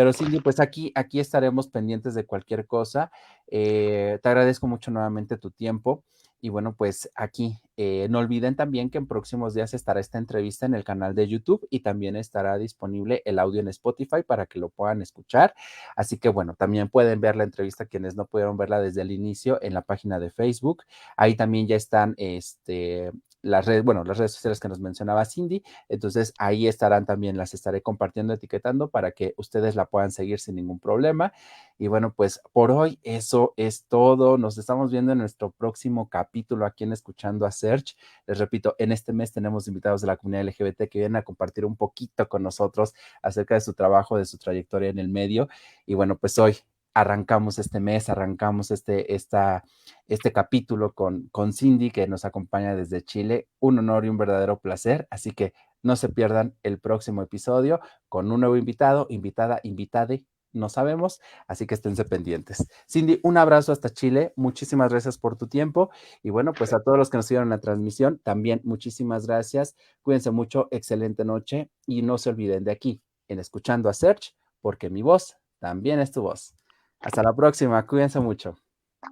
Pero 0.00 0.14
Cindy, 0.14 0.40
pues 0.40 0.60
aquí, 0.60 0.92
aquí 0.94 1.20
estaremos 1.20 1.68
pendientes 1.68 2.14
de 2.14 2.24
cualquier 2.24 2.66
cosa. 2.66 3.12
Eh, 3.48 4.18
te 4.22 4.28
agradezco 4.30 4.66
mucho 4.66 4.90
nuevamente 4.90 5.36
tu 5.36 5.50
tiempo. 5.50 6.04
Y 6.40 6.48
bueno, 6.48 6.74
pues 6.74 7.10
aquí 7.14 7.58
eh, 7.76 8.06
no 8.08 8.18
olviden 8.18 8.56
también 8.56 8.88
que 8.88 8.96
en 8.96 9.06
próximos 9.06 9.52
días 9.52 9.74
estará 9.74 10.00
esta 10.00 10.16
entrevista 10.16 10.64
en 10.64 10.72
el 10.72 10.84
canal 10.84 11.14
de 11.14 11.28
YouTube 11.28 11.68
y 11.68 11.80
también 11.80 12.16
estará 12.16 12.56
disponible 12.56 13.20
el 13.26 13.38
audio 13.38 13.60
en 13.60 13.68
Spotify 13.68 14.22
para 14.26 14.46
que 14.46 14.58
lo 14.58 14.70
puedan 14.70 15.02
escuchar. 15.02 15.54
Así 15.96 16.16
que 16.16 16.30
bueno, 16.30 16.54
también 16.54 16.88
pueden 16.88 17.20
ver 17.20 17.36
la 17.36 17.44
entrevista 17.44 17.84
quienes 17.84 18.16
no 18.16 18.24
pudieron 18.24 18.56
verla 18.56 18.80
desde 18.80 19.02
el 19.02 19.12
inicio 19.12 19.58
en 19.60 19.74
la 19.74 19.82
página 19.82 20.18
de 20.18 20.30
Facebook. 20.30 20.84
Ahí 21.14 21.34
también 21.36 21.66
ya 21.66 21.76
están 21.76 22.14
este, 22.16 23.12
las 23.42 23.66
redes, 23.66 23.84
bueno, 23.84 24.04
las 24.04 24.18
redes 24.18 24.32
sociales 24.32 24.60
que 24.60 24.68
nos 24.68 24.80
mencionaba 24.80 25.24
Cindy. 25.24 25.62
Entonces 25.88 26.34
ahí 26.38 26.66
estarán 26.66 27.06
también, 27.06 27.36
las 27.36 27.54
estaré 27.54 27.82
compartiendo, 27.82 28.32
etiquetando 28.32 28.88
para 28.88 29.12
que 29.12 29.34
ustedes 29.36 29.76
la 29.76 29.86
puedan 29.86 30.10
seguir 30.10 30.40
sin 30.40 30.56
ningún 30.56 30.78
problema. 30.78 31.32
Y 31.78 31.88
bueno, 31.88 32.12
pues 32.12 32.40
por 32.52 32.70
hoy 32.70 32.98
eso 33.02 33.54
es 33.56 33.84
todo. 33.86 34.36
Nos 34.38 34.58
estamos 34.58 34.90
viendo 34.90 35.12
en 35.12 35.18
nuestro 35.18 35.50
próximo 35.50 36.08
capítulo 36.08 36.66
aquí 36.66 36.84
en 36.84 36.92
Escuchando 36.92 37.46
a 37.46 37.52
Search. 37.52 37.96
Les 38.26 38.38
repito, 38.38 38.76
en 38.78 38.92
este 38.92 39.12
mes 39.12 39.32
tenemos 39.32 39.66
invitados 39.68 40.02
de 40.02 40.06
la 40.06 40.16
comunidad 40.16 40.44
LGBT 40.44 40.88
que 40.90 40.98
vienen 40.98 41.16
a 41.16 41.22
compartir 41.22 41.64
un 41.64 41.76
poquito 41.76 42.28
con 42.28 42.42
nosotros 42.42 42.94
acerca 43.22 43.54
de 43.54 43.60
su 43.60 43.72
trabajo, 43.72 44.18
de 44.18 44.26
su 44.26 44.38
trayectoria 44.38 44.90
en 44.90 44.98
el 44.98 45.08
medio. 45.08 45.48
Y 45.86 45.94
bueno, 45.94 46.16
pues 46.18 46.38
hoy 46.38 46.56
arrancamos 46.94 47.58
este 47.58 47.80
mes, 47.80 48.08
arrancamos 48.08 48.70
este, 48.70 49.14
esta, 49.14 49.64
este 50.08 50.32
capítulo 50.32 50.92
con, 50.92 51.28
con 51.30 51.52
Cindy 51.52 51.90
que 51.90 52.06
nos 52.06 52.24
acompaña 52.24 52.74
desde 52.74 53.02
Chile. 53.02 53.48
Un 53.58 53.78
honor 53.78 54.04
y 54.04 54.08
un 54.08 54.18
verdadero 54.18 54.58
placer. 54.58 55.06
Así 55.10 55.32
que 55.32 55.52
no 55.82 55.96
se 55.96 56.08
pierdan 56.08 56.54
el 56.62 56.78
próximo 56.78 57.22
episodio 57.22 57.80
con 58.08 58.30
un 58.30 58.40
nuevo 58.40 58.56
invitado, 58.56 59.06
invitada, 59.08 59.60
invitade, 59.62 60.24
no 60.52 60.68
sabemos, 60.68 61.20
así 61.46 61.66
que 61.66 61.74
esténse 61.74 62.04
pendientes. 62.04 62.66
Cindy, 62.88 63.20
un 63.22 63.36
abrazo 63.36 63.72
hasta 63.72 63.88
Chile, 63.90 64.32
muchísimas 64.36 64.90
gracias 64.90 65.16
por 65.18 65.36
tu 65.36 65.46
tiempo 65.46 65.90
y 66.22 66.30
bueno, 66.30 66.52
pues 66.52 66.72
a 66.72 66.82
todos 66.82 66.98
los 66.98 67.08
que 67.08 67.18
nos 67.18 67.26
siguieron 67.26 67.50
la 67.50 67.60
transmisión, 67.60 68.20
también 68.22 68.60
muchísimas 68.64 69.26
gracias, 69.26 69.76
cuídense 70.02 70.30
mucho, 70.30 70.68
excelente 70.70 71.24
noche 71.24 71.70
y 71.86 72.02
no 72.02 72.18
se 72.18 72.30
olviden 72.30 72.64
de 72.64 72.72
aquí, 72.72 73.00
en 73.28 73.38
Escuchando 73.38 73.88
a 73.88 73.94
Search, 73.94 74.34
porque 74.60 74.90
mi 74.90 75.02
voz 75.02 75.36
también 75.60 76.00
es 76.00 76.10
tu 76.10 76.22
voz. 76.22 76.54
Hasta 77.00 77.22
la 77.22 77.34
próxima, 77.34 77.86
cuídense 77.86 78.20
mucho. 78.20 78.56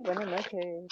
Buenas 0.01 0.27
noches. 0.27 0.87